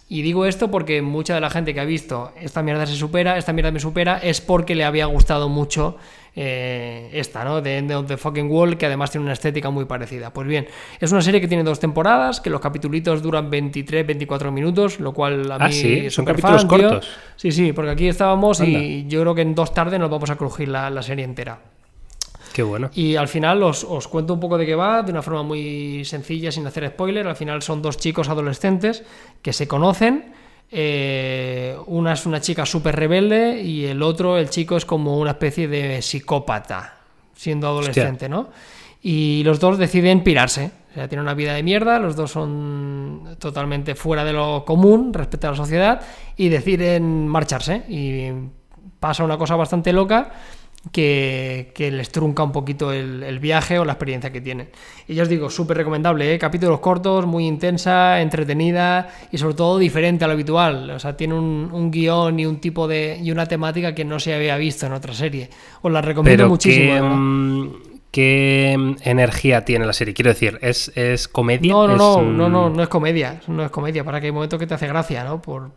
y 0.10 0.22
digo 0.22 0.45
esto 0.45 0.72
porque 0.72 1.01
mucha 1.01 1.36
de 1.36 1.41
la 1.41 1.49
gente 1.49 1.74
que 1.74 1.82
ha 1.82 1.86
visto 1.86 2.32
esta 2.39 2.64
mierda 2.64 2.86
se 2.86 2.95
supera, 2.95 3.38
esta 3.38 3.51
mierda 3.51 3.72
me 3.72 3.80
supera, 3.80 4.18
es 4.18 4.39
porque 4.39 4.74
le 4.74 4.86
había 4.86 5.05
gustado 5.05 5.49
mucho 5.49 5.97
eh, 6.34 7.10
esta, 7.14 7.43
¿no? 7.43 7.62
De 7.62 7.78
End 7.78 7.91
of 7.91 8.08
the 8.08 8.16
Fucking 8.16 8.49
Wall, 8.49 8.78
que 8.78 8.86
además 8.86 9.12
tiene 9.12 9.26
una 9.26 9.34
estética 9.34 9.70
muy 9.70 9.86
parecida. 9.86 10.32
Pues 10.32 10.47
bien, 10.47 10.68
es 10.99 11.12
una 11.12 11.22
serie 11.22 11.41
que 11.41 11.47
tiene 11.47 11.64
dos 11.64 11.80
temporadas, 11.80 12.39
que 12.39 12.49
los 12.49 12.62
capítulos 12.62 13.22
duran 13.22 13.49
23, 13.49 14.08
24 14.08 14.51
minutos, 14.51 14.99
lo 15.01 15.14
cual 15.14 15.51
a 15.51 15.55
ah, 15.55 15.68
mí 15.68 15.74
sí? 15.74 16.10
son 16.10 16.24
capítulos 16.24 16.64
cortos. 16.66 17.10
Sí, 17.36 17.51
sí, 17.51 17.74
porque 17.74 17.91
aquí 17.91 18.08
estábamos 18.08 18.62
y 18.62 19.05
yo 19.08 19.22
creo 19.22 19.36
que 19.36 19.41
en 19.41 19.55
dos 19.55 19.74
tardes 19.74 19.99
nos 19.99 20.10
vamos 20.10 20.30
a 20.30 20.38
crujir 20.38 20.70
la 20.70 21.01
serie 21.01 21.26
entera. 21.26 21.60
Qué 22.58 22.64
bueno. 22.64 22.89
Y 22.95 23.16
al 23.16 23.28
final 23.28 23.62
os, 23.62 23.86
cuento 24.08 24.34
un 24.34 24.39
poco 24.39 24.58
de 24.58 24.66
qué 24.66 24.74
va, 24.74 25.03
de 25.03 25.12
una 25.12 25.22
forma 25.22 25.43
muy 25.43 26.03
sencilla, 26.05 26.51
sin 26.51 26.66
hacer 26.66 26.88
spoiler. 26.88 27.28
Al 27.28 27.36
final 27.36 27.62
son 27.62 27.84
dos 27.84 27.97
chicos 27.97 28.30
adolescentes 28.30 29.03
que 29.43 29.53
se 29.53 29.68
conocen. 29.68 30.34
Eh, 30.72 31.78
una 31.86 32.14
es 32.14 32.26
una 32.26 32.41
chica 32.41 32.66
súper 32.66 32.95
rebelde 32.95 33.62
y 33.62 33.86
el 33.86 34.01
otro, 34.01 34.39
el 34.39 34.49
chico, 34.49 34.76
es 34.76 34.86
como 34.86 35.20
una 35.20 35.34
especie 35.34 35.68
de 35.68 36.01
psicópata, 36.01 36.95
siendo 37.36 37.68
adolescente, 37.68 38.28
¿no? 38.28 38.49
Y 39.03 39.43
los 39.43 39.60
dos 39.60 39.78
deciden 39.78 40.24
pirarse. 40.24 40.72
O 40.89 40.93
sea, 40.95 41.08
tienen 41.08 41.26
una 41.26 41.36
vida 41.36 41.53
de 41.53 41.62
mierda, 41.62 41.99
los 41.99 42.16
dos 42.16 42.32
son 42.32 43.36
totalmente 43.38 43.93
fuera 43.93 44.24
de 44.24 44.34
lo 44.34 44.66
común 44.66 45.14
respecto 45.14 45.47
a 45.47 45.51
la 45.51 45.58
sociedad 45.58 46.01
y 46.36 46.49
deciden 46.49 47.28
marcharse. 47.28 47.84
Y 47.88 48.32
pasa 48.99 49.24
una 49.24 49.38
cosa 49.38 49.55
bastante 49.55 49.93
loca 49.93 50.32
que, 50.92 51.74
les 51.78 52.10
trunca 52.10 52.44
un 52.44 52.52
poquito 52.52 52.92
el, 52.92 53.40
viaje 53.40 53.80
o 53.80 53.86
la 53.86 53.94
experiencia 53.94 54.32
que 54.32 54.42
tienen. 54.42 54.70
Y 55.08 55.16
ya 55.16 55.24
os 55.24 55.30
digo, 55.30 55.50
súper 55.50 55.78
recomendable, 55.78 56.34
¿eh? 56.34 56.40
capítulos 56.40 56.80
cortos, 56.80 57.26
muy 57.26 57.46
intensa, 57.46 58.22
entretenida 58.22 59.10
y 59.32 59.38
sobre 59.38 59.56
todo 59.56 59.78
diferente 59.78 60.26
a 60.26 60.28
lo 60.28 60.34
habitual. 60.34 60.90
O 60.92 61.00
sea, 61.00 61.16
tiene 61.16 61.34
un, 61.36 61.92
guion 61.92 62.40
y 62.40 62.46
un 62.46 62.60
tipo 62.60 62.88
de. 62.88 63.20
y 63.22 63.32
una 63.32 63.46
temática 63.46 63.94
que 63.94 64.06
no 64.06 64.20
se 64.20 64.34
había 64.34 64.58
visto 64.58 64.86
en 64.86 64.94
otra 64.94 65.14
serie. 65.14 65.50
Os 65.82 65.92
la 65.92 66.02
recomiendo 66.02 66.48
muchísimo 66.48 67.97
qué 68.18 68.95
energía 69.03 69.63
tiene 69.63 69.86
la 69.86 69.93
serie. 69.93 70.11
Quiero 70.15 70.30
decir, 70.30 70.57
¿es, 70.63 70.91
es 70.95 71.28
comedia? 71.28 71.72
No, 71.72 71.88
no, 71.88 71.95
no, 71.95 72.24
no, 72.24 72.49
no, 72.49 72.70
no 72.72 72.82
es 72.82 72.89
comedia. 72.89 73.39
No 73.45 73.63
es 73.63 73.70
comedia. 73.70 74.03
Para 74.03 74.20
que 74.20 74.26
hay 74.26 74.32
momentos 74.32 74.57
que 74.57 74.65
te 74.65 74.74
hace 74.74 74.88
gracia, 74.88 75.24
¿no? 75.24 75.39
Por, 75.39 75.70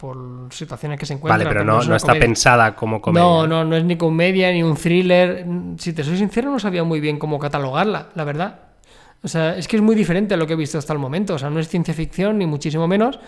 situaciones 0.48 0.98
que 0.98 1.04
se 1.04 1.12
encuentran. 1.12 1.38
Vale, 1.40 1.50
pero 1.50 1.66
no, 1.66 1.82
no, 1.82 1.94
está 1.94 2.14
pensada 2.14 2.74
como 2.74 3.02
comedia. 3.02 3.26
No, 3.26 3.46
no, 3.46 3.62
no 3.62 3.76
es 3.76 3.84
ni 3.84 3.96
comedia 3.96 4.50
ni 4.52 4.62
un 4.62 4.74
thriller. 4.74 5.44
Si 5.76 5.92
te 5.92 6.02
soy 6.02 6.16
sincero, 6.16 6.50
no 6.50 6.58
sabía 6.58 6.82
muy 6.82 6.98
bien 6.98 7.18
cómo 7.18 7.38
catalogarla, 7.38 8.08
la 8.14 8.24
verdad. 8.24 8.60
O 9.22 9.28
sea, 9.28 9.58
es 9.58 9.68
que 9.68 9.76
es 9.76 9.82
muy 9.82 9.94
diferente 9.94 10.32
a 10.32 10.38
lo 10.38 10.46
que 10.46 10.54
he 10.54 10.56
visto 10.56 10.78
hasta 10.78 10.94
el 10.94 10.98
momento. 10.98 11.34
O 11.34 11.38
sea, 11.38 11.50
no 11.50 11.60
es 11.60 11.68
ciencia 11.68 11.92
ficción, 11.92 12.38
ni 12.38 12.46
muchísimo 12.46 12.88
menos. 12.88 13.20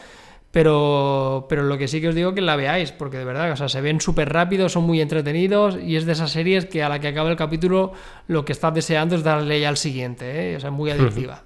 Pero, 0.53 1.47
pero 1.49 1.63
lo 1.63 1.79
que 1.79 1.89
sí 1.89 2.01
que 2.03 2.09
os 2.09 2.15
digo 2.15 2.29
es 2.29 2.35
que 2.35 2.43
la 2.43 2.57
veáis, 2.57 2.93
porque 2.93 3.17
de 3.17 3.25
verdad, 3.25 3.51
o 3.51 3.57
sea, 3.57 3.71
se 3.71 3.81
ven 3.81 4.03
súper 4.03 4.31
rápido, 4.31 4.69
son 4.69 4.85
muy 4.85 5.01
entretenidos 5.01 5.79
y 5.83 5.97
es 5.97 6.05
de 6.05 6.13
esas 6.13 6.31
series 6.31 6.67
que 6.67 6.83
a 6.83 6.91
la 6.91 7.01
que 7.01 7.09
acaba 7.09 7.31
el 7.31 7.37
capítulo 7.37 7.93
lo 8.29 8.45
que 8.45 8.53
estás 8.53 8.75
deseando 8.75 9.17
es 9.17 9.25
darle 9.25 9.61
ya 9.61 9.71
al 9.71 9.79
siguiente, 9.79 10.53
¿eh? 10.53 10.57
o 10.57 10.61
sea, 10.61 10.71
muy 10.71 10.91
adictiva. 10.91 11.43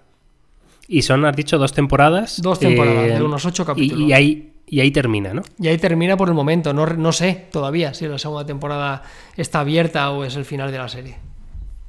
Y 0.89 1.03
son, 1.03 1.25
has 1.25 1.37
dicho, 1.37 1.57
dos 1.57 1.73
temporadas. 1.73 2.43
Dos 2.43 2.59
temporadas, 2.59 3.05
de 3.05 3.17
eh, 3.17 3.23
unos 3.23 3.45
ocho 3.45 3.65
capítulos. 3.65 4.09
Y, 4.09 4.13
ahí, 4.13 4.53
y 4.67 4.81
ahí 4.81 4.91
termina, 4.91 5.33
¿no? 5.33 5.43
Y 5.59 5.69
ahí 5.69 5.79
termina 5.79 6.17
por 6.17 6.29
el 6.29 6.35
momento. 6.35 6.73
No, 6.73 6.87
no 6.87 7.13
sé 7.13 7.47
todavía 7.53 7.95
si 7.95 8.09
la 8.09 8.19
segunda 8.19 8.45
temporada 8.45 9.03
está 9.37 9.61
abierta 9.61 10.11
o 10.11 10.25
es 10.25 10.35
el 10.35 10.45
final 10.45 10.73
de 10.73 10.79
la 10.79 10.89
serie. 10.89 11.17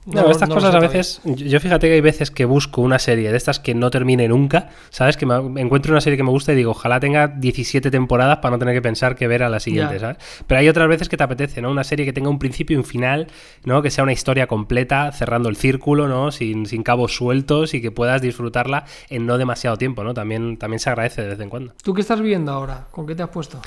No, 0.07 0.31
estas 0.31 0.47
cosas 0.49 0.73
a 0.73 0.79
veces, 0.79 1.21
yo 1.25 1.59
fíjate 1.59 1.87
que 1.87 1.95
hay 1.95 2.01
veces 2.01 2.31
que 2.31 2.45
busco 2.45 2.81
una 2.81 2.97
serie 2.97 3.29
de 3.29 3.35
estas 3.35 3.59
que 3.59 3.75
no 3.75 3.89
termine 3.89 4.27
nunca, 4.29 4.69
¿sabes? 4.89 5.17
Que 5.17 5.25
me 5.25 5.61
encuentro 5.61 5.91
una 5.91 5.99
serie 5.99 6.15
que 6.15 6.23
me 6.23 6.29
gusta 6.29 6.53
y 6.53 6.55
digo, 6.55 6.71
ojalá 6.71 7.01
tenga 7.01 7.27
17 7.27 7.91
temporadas 7.91 8.37
para 8.37 8.51
no 8.51 8.59
tener 8.59 8.73
que 8.73 8.81
pensar 8.81 9.17
que 9.17 9.27
ver 9.27 9.43
a 9.43 9.49
la 9.49 9.59
siguiente, 9.59 9.99
¿sabes? 9.99 10.17
Pero 10.47 10.59
hay 10.59 10.69
otras 10.69 10.87
veces 10.87 11.09
que 11.09 11.17
te 11.17 11.23
apetece, 11.23 11.61
¿no? 11.61 11.69
Una 11.69 11.83
serie 11.83 12.05
que 12.05 12.13
tenga 12.13 12.29
un 12.29 12.39
principio 12.39 12.75
y 12.75 12.77
un 12.77 12.85
final, 12.85 13.27
¿no? 13.65 13.81
Que 13.81 13.91
sea 13.91 14.05
una 14.05 14.13
historia 14.13 14.47
completa, 14.47 15.11
cerrando 15.11 15.49
el 15.49 15.57
círculo, 15.57 16.07
¿no? 16.07 16.31
Sin, 16.31 16.65
sin 16.67 16.83
cabos 16.83 17.13
sueltos 17.13 17.73
y 17.73 17.81
que 17.81 17.91
puedas 17.91 18.21
disfrutarla 18.21 18.85
en 19.09 19.25
no 19.25 19.37
demasiado 19.37 19.75
tiempo, 19.75 20.05
¿no? 20.05 20.13
También, 20.13 20.55
también 20.55 20.79
se 20.79 20.89
agradece 20.89 21.21
de 21.21 21.27
vez 21.27 21.39
en 21.41 21.49
cuando. 21.49 21.73
¿Tú 21.83 21.93
qué 21.93 21.99
estás 21.99 22.21
viendo 22.21 22.53
ahora? 22.53 22.87
¿Con 22.91 23.05
qué 23.05 23.13
te 23.13 23.23
has 23.23 23.29
puesto? 23.29 23.59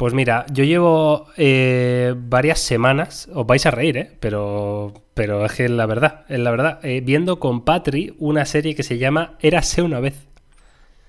Pues 0.00 0.14
mira, 0.14 0.46
yo 0.50 0.64
llevo 0.64 1.26
eh, 1.36 2.14
varias 2.16 2.58
semanas, 2.58 3.28
os 3.34 3.46
vais 3.46 3.66
a 3.66 3.70
reír, 3.70 3.98
¿eh? 3.98 4.16
pero, 4.18 4.94
pero 5.12 5.44
es 5.44 5.52
que 5.52 5.66
es 5.66 5.70
la 5.70 5.84
verdad, 5.84 6.24
es 6.30 6.38
la 6.38 6.50
verdad, 6.50 6.80
eh, 6.82 7.02
viendo 7.04 7.38
con 7.38 7.66
Patri 7.66 8.16
una 8.18 8.46
serie 8.46 8.74
que 8.74 8.82
se 8.82 8.96
llama 8.96 9.36
Érase 9.40 9.82
una 9.82 10.00
vez. 10.00 10.26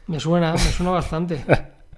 Me 0.08 0.20
suena, 0.20 0.52
me 0.52 0.60
suena 0.60 0.92
bastante. 0.92 1.42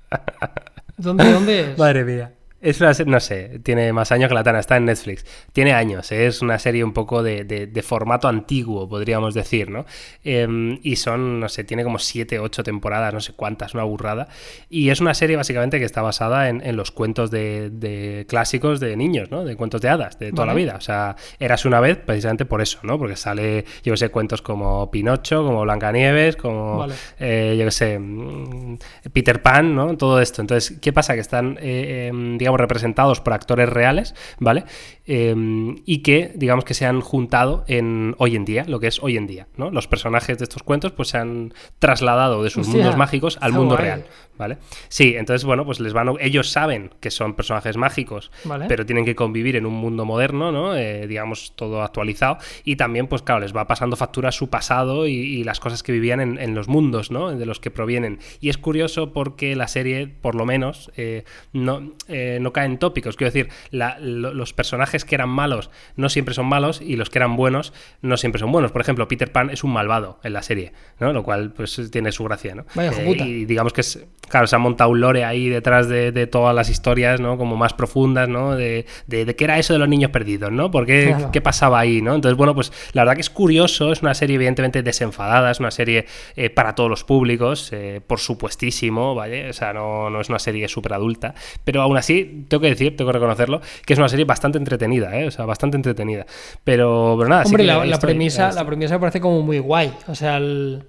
¿Dónde, 0.98 1.32
¿Dónde 1.32 1.72
es? 1.72 1.80
Madre 1.80 2.04
mía. 2.04 2.32
Es 2.64 2.80
una 2.80 2.94
no 3.06 3.20
sé, 3.20 3.60
tiene 3.62 3.92
más 3.92 4.14
años 4.14 4.30
que 4.30 4.36
la 4.36 4.44
Tana, 4.44 4.60
está 4.60 4.78
en 4.78 4.86
Netflix. 4.86 5.26
Tiene 5.52 5.74
años, 5.74 6.10
¿eh? 6.14 6.28
es 6.28 6.42
una 6.42 6.58
serie 6.60 6.82
un 6.86 6.94
poco 6.94 7.22
de, 7.22 7.84
formato 7.86 8.30
antiguo, 8.30 8.88
podríamos 8.88 9.34
decir, 9.34 9.70
¿no? 9.70 9.86
Em, 10.24 10.80
y 10.82 10.96
son, 10.96 11.42
no 11.42 11.50
sé, 11.50 11.66
tiene 11.66 11.84
como 11.84 12.00
siete, 12.00 12.40
ocho 12.40 12.64
temporadas, 12.64 13.14
no 13.14 13.20
sé 13.20 13.34
cuántas, 13.34 13.74
una 13.74 13.84
burrada. 13.84 14.30
Y 14.70 14.92
es 14.92 15.02
una 15.02 15.14
serie 15.14 15.36
básicamente 15.36 15.78
que 15.78 15.84
está 15.84 16.02
basada 16.02 16.48
en, 16.48 16.76
los 16.78 16.92
cuentos 16.92 17.32
de, 17.32 18.26
clásicos 18.30 18.80
de 18.80 18.96
niños, 18.96 19.30
¿no? 19.30 19.44
De 19.44 19.58
cuentos 19.58 19.82
de 19.82 19.90
hadas, 19.90 20.18
de 20.18 20.32
toda 20.32 20.48
la 20.48 20.54
vida. 20.54 20.76
O 20.78 20.82
sea, 20.82 21.18
eras 21.40 21.66
una 21.66 21.82
vez 21.82 21.98
precisamente 21.98 22.46
por 22.46 22.62
eso, 22.62 22.80
¿no? 22.84 22.98
Porque 22.98 23.18
sale, 23.18 23.66
yo 23.84 23.92
qué 23.92 23.98
sé, 23.98 24.10
cuentos 24.10 24.42
como 24.42 24.90
Pinocho, 24.90 25.44
como 25.44 25.64
Blancanieves, 25.64 26.38
como, 26.38 26.88
eh, 27.20 27.58
yo 27.60 27.66
qué 27.66 27.72
sé, 27.72 28.00
mm, 28.00 28.78
Peter 29.12 29.42
Pan, 29.42 29.76
¿no? 29.76 29.98
Todo 29.98 30.22
esto. 30.22 30.40
Entonces, 30.40 30.80
¿qué 30.80 30.94
pasa? 30.94 31.14
Que 31.14 31.20
están, 31.20 31.58
eh, 31.62 32.08
em, 32.08 32.38
digamos, 32.54 32.62
representados 32.62 33.22
por 33.22 33.34
actores 33.34 33.70
reales, 33.70 34.16
¿vale? 34.40 34.66
Em, 35.06 35.76
y 35.86 36.02
que, 36.02 36.32
digamos, 36.36 36.64
que 36.66 36.74
se 36.74 36.86
han 36.86 37.02
juntado 37.02 37.66
en 37.68 38.16
hoy 38.20 38.36
en 38.36 38.46
día, 38.46 38.64
lo 38.68 38.80
que 38.80 38.88
es 38.88 39.02
hoy 39.02 39.18
en 39.18 39.28
día, 39.28 39.48
¿no? 39.58 39.70
Los 39.70 39.88
personajes 39.88 40.38
de 40.38 40.44
estos 40.44 40.64
cuentos, 40.64 40.92
pues 40.92 41.10
se 41.10 41.18
han 41.18 41.54
trasladado 41.80 42.44
de 42.44 42.50
sus 42.50 42.68
mundos 42.68 42.96
mágicos 42.96 43.38
al 43.42 43.52
mundo 43.52 43.76
real, 43.76 44.06
¿vale? 44.38 44.58
Sí, 44.88 45.16
entonces, 45.18 45.44
bueno, 45.44 45.66
pues 45.66 45.80
les 45.80 45.94
van, 45.94 46.10
ellos 46.20 46.50
saben 46.50 46.92
que 47.00 47.12
son 47.12 47.34
personajes 47.34 47.76
mágicos, 47.76 48.32
pero 48.68 48.86
tienen 48.86 49.04
que 49.04 49.16
convivir 49.16 49.56
en 49.56 49.66
un 49.66 49.74
mundo 49.74 50.06
moderno, 50.06 50.52
¿no? 50.52 50.76
Eh, 50.76 51.08
digamos, 51.08 51.54
todo 51.56 51.82
actualizado, 51.82 52.38
y 52.64 52.78
también, 52.78 53.08
pues 53.08 53.24
claro, 53.24 53.42
les 53.42 53.56
va 53.56 53.68
pasando 53.68 53.96
factura 53.96 54.32
su 54.32 54.50
pasado 54.50 55.08
y, 55.08 55.44
las 55.44 55.60
cosas 55.60 55.84
que 55.84 55.92
vivían 55.92 56.22
en, 56.22 56.56
los 56.56 56.70
mundos, 56.70 57.12
¿no? 57.12 57.36
De 57.36 57.46
los 57.46 57.60
que 57.60 57.72
provienen. 57.72 58.20
Y 58.40 58.50
es 58.50 58.58
curioso 58.58 59.12
porque 59.12 59.56
la 59.58 59.68
serie, 59.68 60.08
por 60.08 60.36
lo 60.36 60.46
menos, 60.46 60.92
eh, 60.96 61.26
no, 61.52 61.92
eh, 62.08 62.38
no 62.44 62.54
caen 62.54 62.78
tópicos. 62.78 63.16
Quiero 63.16 63.32
decir, 63.32 63.50
los 63.72 64.54
personajes 64.54 65.06
que 65.06 65.16
eran 65.16 65.30
malos 65.30 65.70
no 65.96 66.10
siempre 66.10 66.34
son 66.34 66.46
malos 66.46 66.82
y 66.82 66.96
los 66.96 67.10
que 67.10 67.20
eran 67.20 67.36
buenos 67.36 67.74
no 68.02 68.18
siempre 68.18 68.40
son 68.40 68.52
buenos. 68.52 68.72
Por 68.72 68.82
ejemplo, 68.82 69.08
Peter 69.08 69.32
Pan 69.32 69.50
es 69.50 69.64
un 69.64 69.72
malvado 69.72 70.20
en 70.24 70.34
la 70.34 70.44
serie, 70.44 70.74
¿no? 71.00 71.14
Lo 71.14 71.24
cual 71.24 71.52
pues 71.52 71.90
tiene 71.92 72.12
su 72.12 72.24
gracia, 72.24 72.56
¿no? 72.56 72.66
Vaya, 72.76 72.92
eh, 72.92 73.16
y 73.18 73.46
digamos 73.46 73.74
que 73.74 73.82
es, 73.82 74.06
claro, 74.34 74.48
se 74.48 74.56
ha 74.56 74.60
montado 74.60 74.90
un 74.90 75.00
lore 75.00 75.24
ahí 75.26 75.48
detrás 75.48 75.88
de, 75.88 76.26
todas 76.26 76.56
las 76.56 76.68
historias, 76.68 77.22
¿no? 77.22 77.38
Como 77.38 77.56
más 77.56 77.74
profundas, 77.74 78.28
¿no? 78.28 78.56
De, 78.56 78.88
de, 79.06 79.36
qué 79.36 79.44
era 79.44 79.60
eso 79.60 79.74
de 79.74 79.80
los 79.80 79.88
niños 79.88 80.10
perdidos, 80.10 80.52
¿no? 80.52 80.72
¿Por 80.72 80.88
qué, 80.88 81.16
qué 81.32 81.40
pasaba 81.40 81.80
ahí, 81.80 82.02
¿no? 82.02 82.16
Entonces, 82.16 82.36
bueno, 82.36 82.56
pues 82.56 82.72
la 82.94 83.04
verdad 83.04 83.14
que 83.14 83.22
es 83.22 83.30
curioso, 83.30 83.92
es 83.92 84.02
una 84.02 84.16
serie 84.16 84.38
evidentemente 84.38 84.82
desenfadada, 84.82 85.52
es 85.52 85.60
una 85.60 85.70
serie 85.70 86.08
eh, 86.36 86.50
para 86.50 86.74
todos 86.74 86.90
los 86.90 87.04
públicos, 87.04 87.70
eh, 87.74 88.02
por 88.08 88.20
supuestísimo, 88.20 89.14
¿vale? 89.14 89.52
O 89.52 89.54
sea, 89.54 89.72
no, 89.72 90.10
no 90.10 90.20
es 90.20 90.30
una 90.30 90.40
serie 90.40 90.68
súper 90.68 90.94
adulta, 90.94 91.36
pero 91.64 91.84
aún 91.84 91.98
así, 91.98 92.48
tengo 92.48 92.62
que 92.62 92.70
decir, 92.70 92.98
tengo 92.98 93.12
que 93.12 93.14
reconocerlo, 93.14 93.62
que 93.86 93.94
es 93.94 94.00
una 94.00 94.10
serie 94.10 94.26
bastante 94.26 94.58
entretenida, 94.58 95.16
¿eh? 95.16 95.28
O 95.28 95.32
sea, 95.32 95.46
bastante 95.46 95.78
entretenida. 95.78 96.26
Pero, 96.64 97.18
pero 97.20 97.30
nada, 97.30 97.44
Hombre, 97.44 97.66
la, 97.66 98.00
premisa, 98.00 98.52
la 98.52 98.66
premisa 98.66 98.96
me 98.96 99.00
parece 99.00 99.22
como 99.22 99.44
muy 99.44 99.60
guay. 99.60 99.94
O 100.08 100.16
sea, 100.16 100.38
el... 100.38 100.84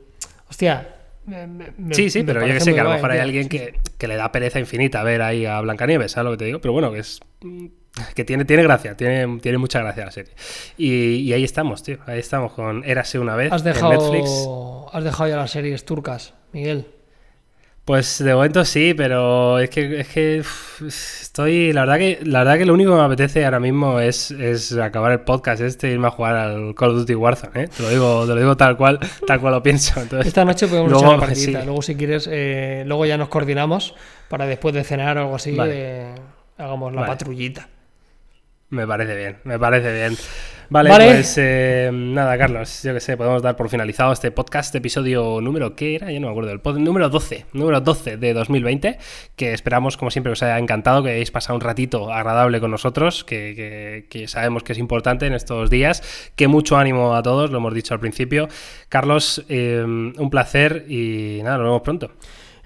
Hostia, 0.48 0.88
sí, 1.92 2.10
sí, 2.10 2.22
pero 2.22 2.46
yo 2.46 2.54
que 2.54 2.60
sé 2.60 2.74
que 2.74 2.80
a 2.80 2.84
lo 2.84 2.90
mejor 2.90 3.10
hay 3.10 3.18
alguien 3.18 3.48
que, 3.48 3.78
le 4.06 4.16
da 4.16 4.30
pereza 4.32 4.58
infinita 4.60 5.02
ver 5.02 5.22
ahí 5.22 5.46
a 5.46 5.60
Blancanieves, 5.60 6.12
¿sabes 6.12 6.24
lo 6.24 6.30
que 6.32 6.38
te 6.38 6.44
digo? 6.46 6.60
Pero 6.60 6.72
bueno, 6.72 6.92
que 6.92 6.98
es. 7.00 7.20
Que 8.14 8.24
tiene, 8.24 8.44
tiene 8.44 8.64
gracia, 8.64 8.96
tiene, 8.96 9.38
tiene 9.40 9.56
mucha 9.56 9.80
gracia 9.80 10.04
la 10.04 10.10
serie. 10.10 10.32
Y, 10.76 11.32
ahí 11.32 11.44
estamos, 11.44 11.82
tío. 11.84 11.98
Ahí 12.06 12.18
estamos 12.18 12.52
con 12.52 12.82
Érase 12.84 13.20
una 13.20 13.36
vez 13.36 13.52
has 13.52 13.62
dejado, 13.62 13.92
en 13.92 13.98
Netflix. 13.98 14.48
Has 14.92 15.04
dejado 15.04 15.30
ya 15.30 15.36
las 15.36 15.52
series 15.52 15.84
turcas, 15.84 16.34
Miguel. 16.52 16.86
Pues 17.84 18.24
de 18.24 18.34
momento 18.34 18.64
sí, 18.64 18.94
pero 18.94 19.58
es 19.58 19.68
que, 19.68 20.00
es 20.00 20.08
que 20.08 20.42
estoy. 20.86 21.70
La 21.74 21.82
verdad 21.82 21.98
que, 21.98 22.18
la 22.24 22.38
verdad 22.38 22.56
que 22.56 22.64
lo 22.64 22.72
único 22.72 22.92
que 22.92 22.96
me 22.96 23.04
apetece 23.04 23.44
ahora 23.44 23.60
mismo 23.60 24.00
es, 24.00 24.30
es 24.30 24.72
acabar 24.78 25.12
el 25.12 25.20
podcast 25.20 25.60
este 25.60 25.90
y 25.90 25.92
irme 25.92 26.06
a 26.06 26.10
jugar 26.10 26.34
al 26.34 26.74
Call 26.74 26.92
of 26.92 26.96
Duty 27.00 27.14
Warzone, 27.14 27.64
¿eh? 27.64 27.68
Te 27.68 27.82
lo 27.82 27.90
digo, 27.90 28.22
te 28.26 28.34
lo 28.34 28.36
digo 28.36 28.56
tal 28.56 28.78
cual, 28.78 28.98
tal 29.26 29.38
cual 29.38 29.52
lo 29.52 29.62
pienso. 29.62 30.00
Esta 30.24 30.46
noche 30.46 30.66
podemos 30.66 30.92
luego, 30.92 31.14
echar 31.24 31.48
una. 31.48 31.64
Luego, 31.66 31.82
si 31.82 31.94
quieres, 31.94 32.26
eh, 32.32 32.84
luego 32.86 33.04
ya 33.04 33.18
nos 33.18 33.28
coordinamos 33.28 33.94
para 34.30 34.46
después 34.46 34.74
de 34.74 34.82
cenar 34.82 35.18
o 35.18 35.20
algo 35.20 35.34
así, 35.36 35.54
eh, 35.66 36.14
hagamos 36.56 36.90
la 36.94 37.04
patrullita. 37.04 37.68
Me 38.70 38.86
parece 38.86 39.14
bien, 39.14 39.36
me 39.44 39.58
parece 39.58 39.92
bien. 39.92 40.16
Vale, 40.70 40.90
pues 40.90 41.36
eh, 41.38 41.90
nada, 41.92 42.38
Carlos, 42.38 42.82
yo 42.82 42.94
que 42.94 43.00
sé, 43.00 43.16
podemos 43.16 43.42
dar 43.42 43.56
por 43.56 43.68
finalizado 43.68 44.12
este 44.12 44.30
podcast, 44.30 44.74
episodio 44.74 45.40
número, 45.40 45.76
¿qué 45.76 45.96
era? 45.96 46.10
Ya 46.10 46.18
no 46.20 46.28
me 46.28 46.32
acuerdo, 46.32 46.52
el 46.52 46.84
número 46.84 47.08
12, 47.08 47.46
número 47.52 47.80
12 47.80 48.16
de 48.16 48.32
2020, 48.32 48.98
que 49.36 49.52
esperamos, 49.52 49.96
como 49.96 50.10
siempre, 50.10 50.30
que 50.30 50.34
os 50.34 50.42
haya 50.42 50.58
encantado, 50.58 51.02
que 51.02 51.10
hayáis 51.10 51.30
pasado 51.30 51.56
un 51.56 51.60
ratito 51.60 52.12
agradable 52.12 52.60
con 52.60 52.70
nosotros, 52.70 53.24
que, 53.24 54.24
sabemos 54.26 54.62
que 54.62 54.72
es 54.72 54.78
importante 54.78 55.26
en 55.26 55.34
estos 55.34 55.70
días, 55.70 56.02
que 56.34 56.48
mucho 56.48 56.76
ánimo 56.76 57.14
a 57.14 57.22
todos, 57.22 57.50
lo 57.50 57.58
hemos 57.58 57.74
dicho 57.74 57.94
al 57.94 58.00
principio. 58.00 58.48
Carlos, 58.88 59.44
eh, 59.48 59.82
un 59.84 60.30
placer 60.30 60.86
y 60.88 61.40
nada, 61.42 61.58
nos 61.58 61.66
vemos 61.66 61.82
pronto. 61.82 62.10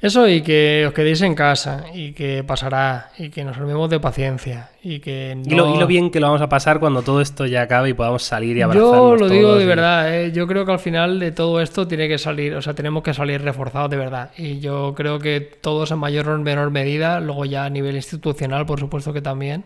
Eso 0.00 0.28
y 0.28 0.42
que 0.42 0.84
os 0.86 0.94
quedéis 0.94 1.22
en 1.22 1.34
casa 1.34 1.86
y 1.92 2.12
que 2.12 2.44
pasará 2.44 3.10
y 3.18 3.30
que 3.30 3.42
nos 3.42 3.56
armemos 3.56 3.90
de 3.90 3.98
paciencia 3.98 4.70
y 4.80 5.00
que 5.00 5.36
y, 5.44 5.54
lo, 5.56 5.86
bien 5.88 6.10
que 6.10 6.20
lo 6.20 6.28
vamos 6.28 6.40
a 6.40 6.48
pasar 6.48 6.78
cuando 6.78 7.02
todo 7.02 7.20
esto 7.20 7.46
ya 7.46 7.62
acabe 7.62 7.88
y 7.88 7.94
podamos 7.94 8.22
salir 8.22 8.56
y 8.56 8.62
abrazarnos 8.62 8.94
Yo 8.94 9.16
lo 9.16 9.28
digo 9.28 9.56
de 9.56 9.66
verdad, 9.66 10.14
¿eh? 10.14 10.30
yo 10.30 10.46
creo 10.46 10.64
que 10.64 10.70
al 10.70 10.78
final 10.78 11.18
de 11.18 11.32
todo 11.32 11.60
esto 11.60 11.88
tiene 11.88 12.06
que 12.06 12.16
salir, 12.16 12.54
o 12.54 12.62
sea, 12.62 12.74
tenemos 12.74 13.02
que 13.02 13.12
salir 13.12 13.42
reforzados 13.42 13.90
de 13.90 13.96
verdad 13.96 14.30
y 14.36 14.60
yo 14.60 14.94
creo 14.94 15.18
que 15.18 15.40
todos 15.40 15.90
en 15.90 15.98
mayor 15.98 16.28
o 16.28 16.38
menor 16.38 16.70
medida, 16.70 17.18
luego 17.18 17.44
ya 17.44 17.64
a 17.64 17.70
nivel 17.70 17.96
institucional 17.96 18.66
por 18.66 18.78
supuesto 18.78 19.12
que 19.12 19.20
también 19.20 19.64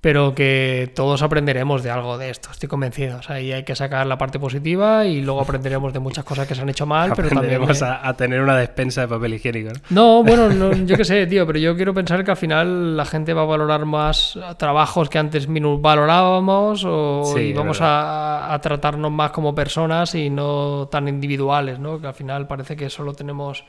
pero 0.00 0.32
que 0.34 0.92
todos 0.94 1.22
aprenderemos 1.22 1.82
de 1.82 1.90
algo 1.90 2.18
de 2.18 2.30
esto, 2.30 2.50
estoy 2.52 2.68
convencido. 2.68 3.18
O 3.18 3.22
sea, 3.22 3.36
hay 3.36 3.64
que 3.64 3.74
sacar 3.74 4.06
la 4.06 4.16
parte 4.16 4.38
positiva 4.38 5.04
y 5.06 5.22
luego 5.22 5.40
aprenderemos 5.40 5.92
de 5.92 5.98
muchas 5.98 6.24
cosas 6.24 6.46
que 6.46 6.54
se 6.54 6.62
han 6.62 6.68
hecho 6.68 6.86
mal, 6.86 7.12
pero 7.16 7.28
también... 7.30 7.60
A, 7.82 8.08
a, 8.08 8.14
tener 8.14 8.40
una 8.40 8.56
despensa 8.56 9.02
de 9.02 9.08
papel 9.08 9.34
higiénico. 9.34 9.72
No, 9.90 10.22
bueno, 10.22 10.72
yo 10.86 10.96
qué 10.96 11.04
sé, 11.04 11.26
tío, 11.26 11.46
pero 11.46 11.58
yo 11.58 11.74
quiero 11.74 11.92
pensar 11.94 12.24
que 12.24 12.30
al 12.30 12.36
final 12.36 12.96
la 12.96 13.04
gente 13.04 13.34
va 13.34 13.42
a 13.42 13.46
valorar 13.46 13.84
más 13.86 14.38
trabajos 14.56 15.08
que 15.08 15.18
antes 15.18 15.46
valorábamos 15.48 16.84
o 16.84 17.36
y 17.38 17.52
vamos 17.52 17.80
a, 17.80 18.52
a, 18.52 18.60
tratarnos 18.60 19.10
más 19.10 19.32
como 19.32 19.54
personas 19.54 20.14
y 20.14 20.30
no 20.30 20.88
tan 20.90 21.08
individuales, 21.08 21.78
¿no? 21.78 22.00
Que 22.00 22.06
al 22.06 22.14
final 22.14 22.46
parece 22.46 22.76
que 22.76 22.88
solo 22.88 23.14
tenemos 23.14 23.64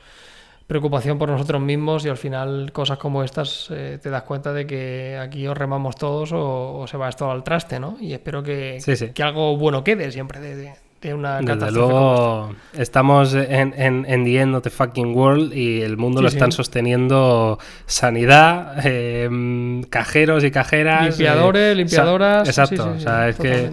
preocupación 0.70 1.18
por 1.18 1.28
nosotros 1.28 1.60
mismos 1.60 2.04
y 2.04 2.08
al 2.08 2.16
final 2.16 2.70
cosas 2.70 2.96
como 2.96 3.24
estas 3.24 3.66
eh, 3.72 3.98
te 4.00 4.08
das 4.08 4.22
cuenta 4.22 4.52
de 4.52 4.68
que 4.68 5.18
aquí 5.20 5.44
os 5.48 5.58
remamos 5.58 5.96
todos 5.96 6.30
o, 6.32 6.86
se 6.86 6.96
va 6.96 7.08
esto 7.08 7.28
al 7.28 7.42
traste, 7.42 7.80
¿no? 7.80 7.96
Y 8.00 8.12
espero 8.12 8.40
que, 8.40 8.78
que 9.12 9.22
algo 9.24 9.56
bueno 9.56 9.82
quede 9.82 10.12
siempre 10.12 10.38
de, 10.38 10.72
de 11.02 11.12
una 11.12 11.40
Desde 11.40 11.72
luego 11.72 12.54
estamos 12.72 13.34
en, 13.34 13.74
en, 13.76 14.06
en, 14.08 14.24
the 14.24 14.38
end 14.38 14.54
of 14.54 14.62
the 14.62 14.70
fucking 14.70 15.12
world 15.12 15.52
y 15.52 15.82
el 15.82 15.96
mundo 15.96 16.22
lo 16.22 16.28
están 16.28 16.52
sosteniendo 16.52 17.58
sanidad, 17.86 18.86
em, 18.86 19.82
cajeros 19.82 20.44
y 20.44 20.52
cajeras. 20.52 21.18
Limpiadores, 21.18 21.72
eh, 21.72 21.74
limpiadoras. 21.74 22.46
exacto, 22.46 22.92
o 22.96 23.00
sea, 23.00 23.28
es 23.28 23.34
que 23.34 23.70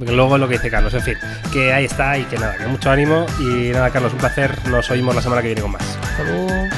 luego 0.00 0.38
lo 0.38 0.48
que 0.48 0.54
dice 0.54 0.70
Carlos. 0.70 0.94
En 0.94 1.02
fin, 1.02 1.16
que 1.52 1.72
ahí 1.72 1.84
está 1.84 2.18
y 2.18 2.24
que 2.24 2.38
nada, 2.38 2.56
que 2.56 2.66
mucho 2.66 2.90
ánimo. 2.90 3.26
Y 3.38 3.70
nada, 3.72 3.90
Carlos, 3.90 4.12
un 4.12 4.18
placer. 4.18 4.52
Nos 4.68 4.90
oímos 4.90 5.14
la 5.14 5.22
semana 5.22 5.42
que 5.42 5.48
viene 5.48 5.62
con 5.62 5.72
más. 5.72 5.98
Hasta 6.02 6.75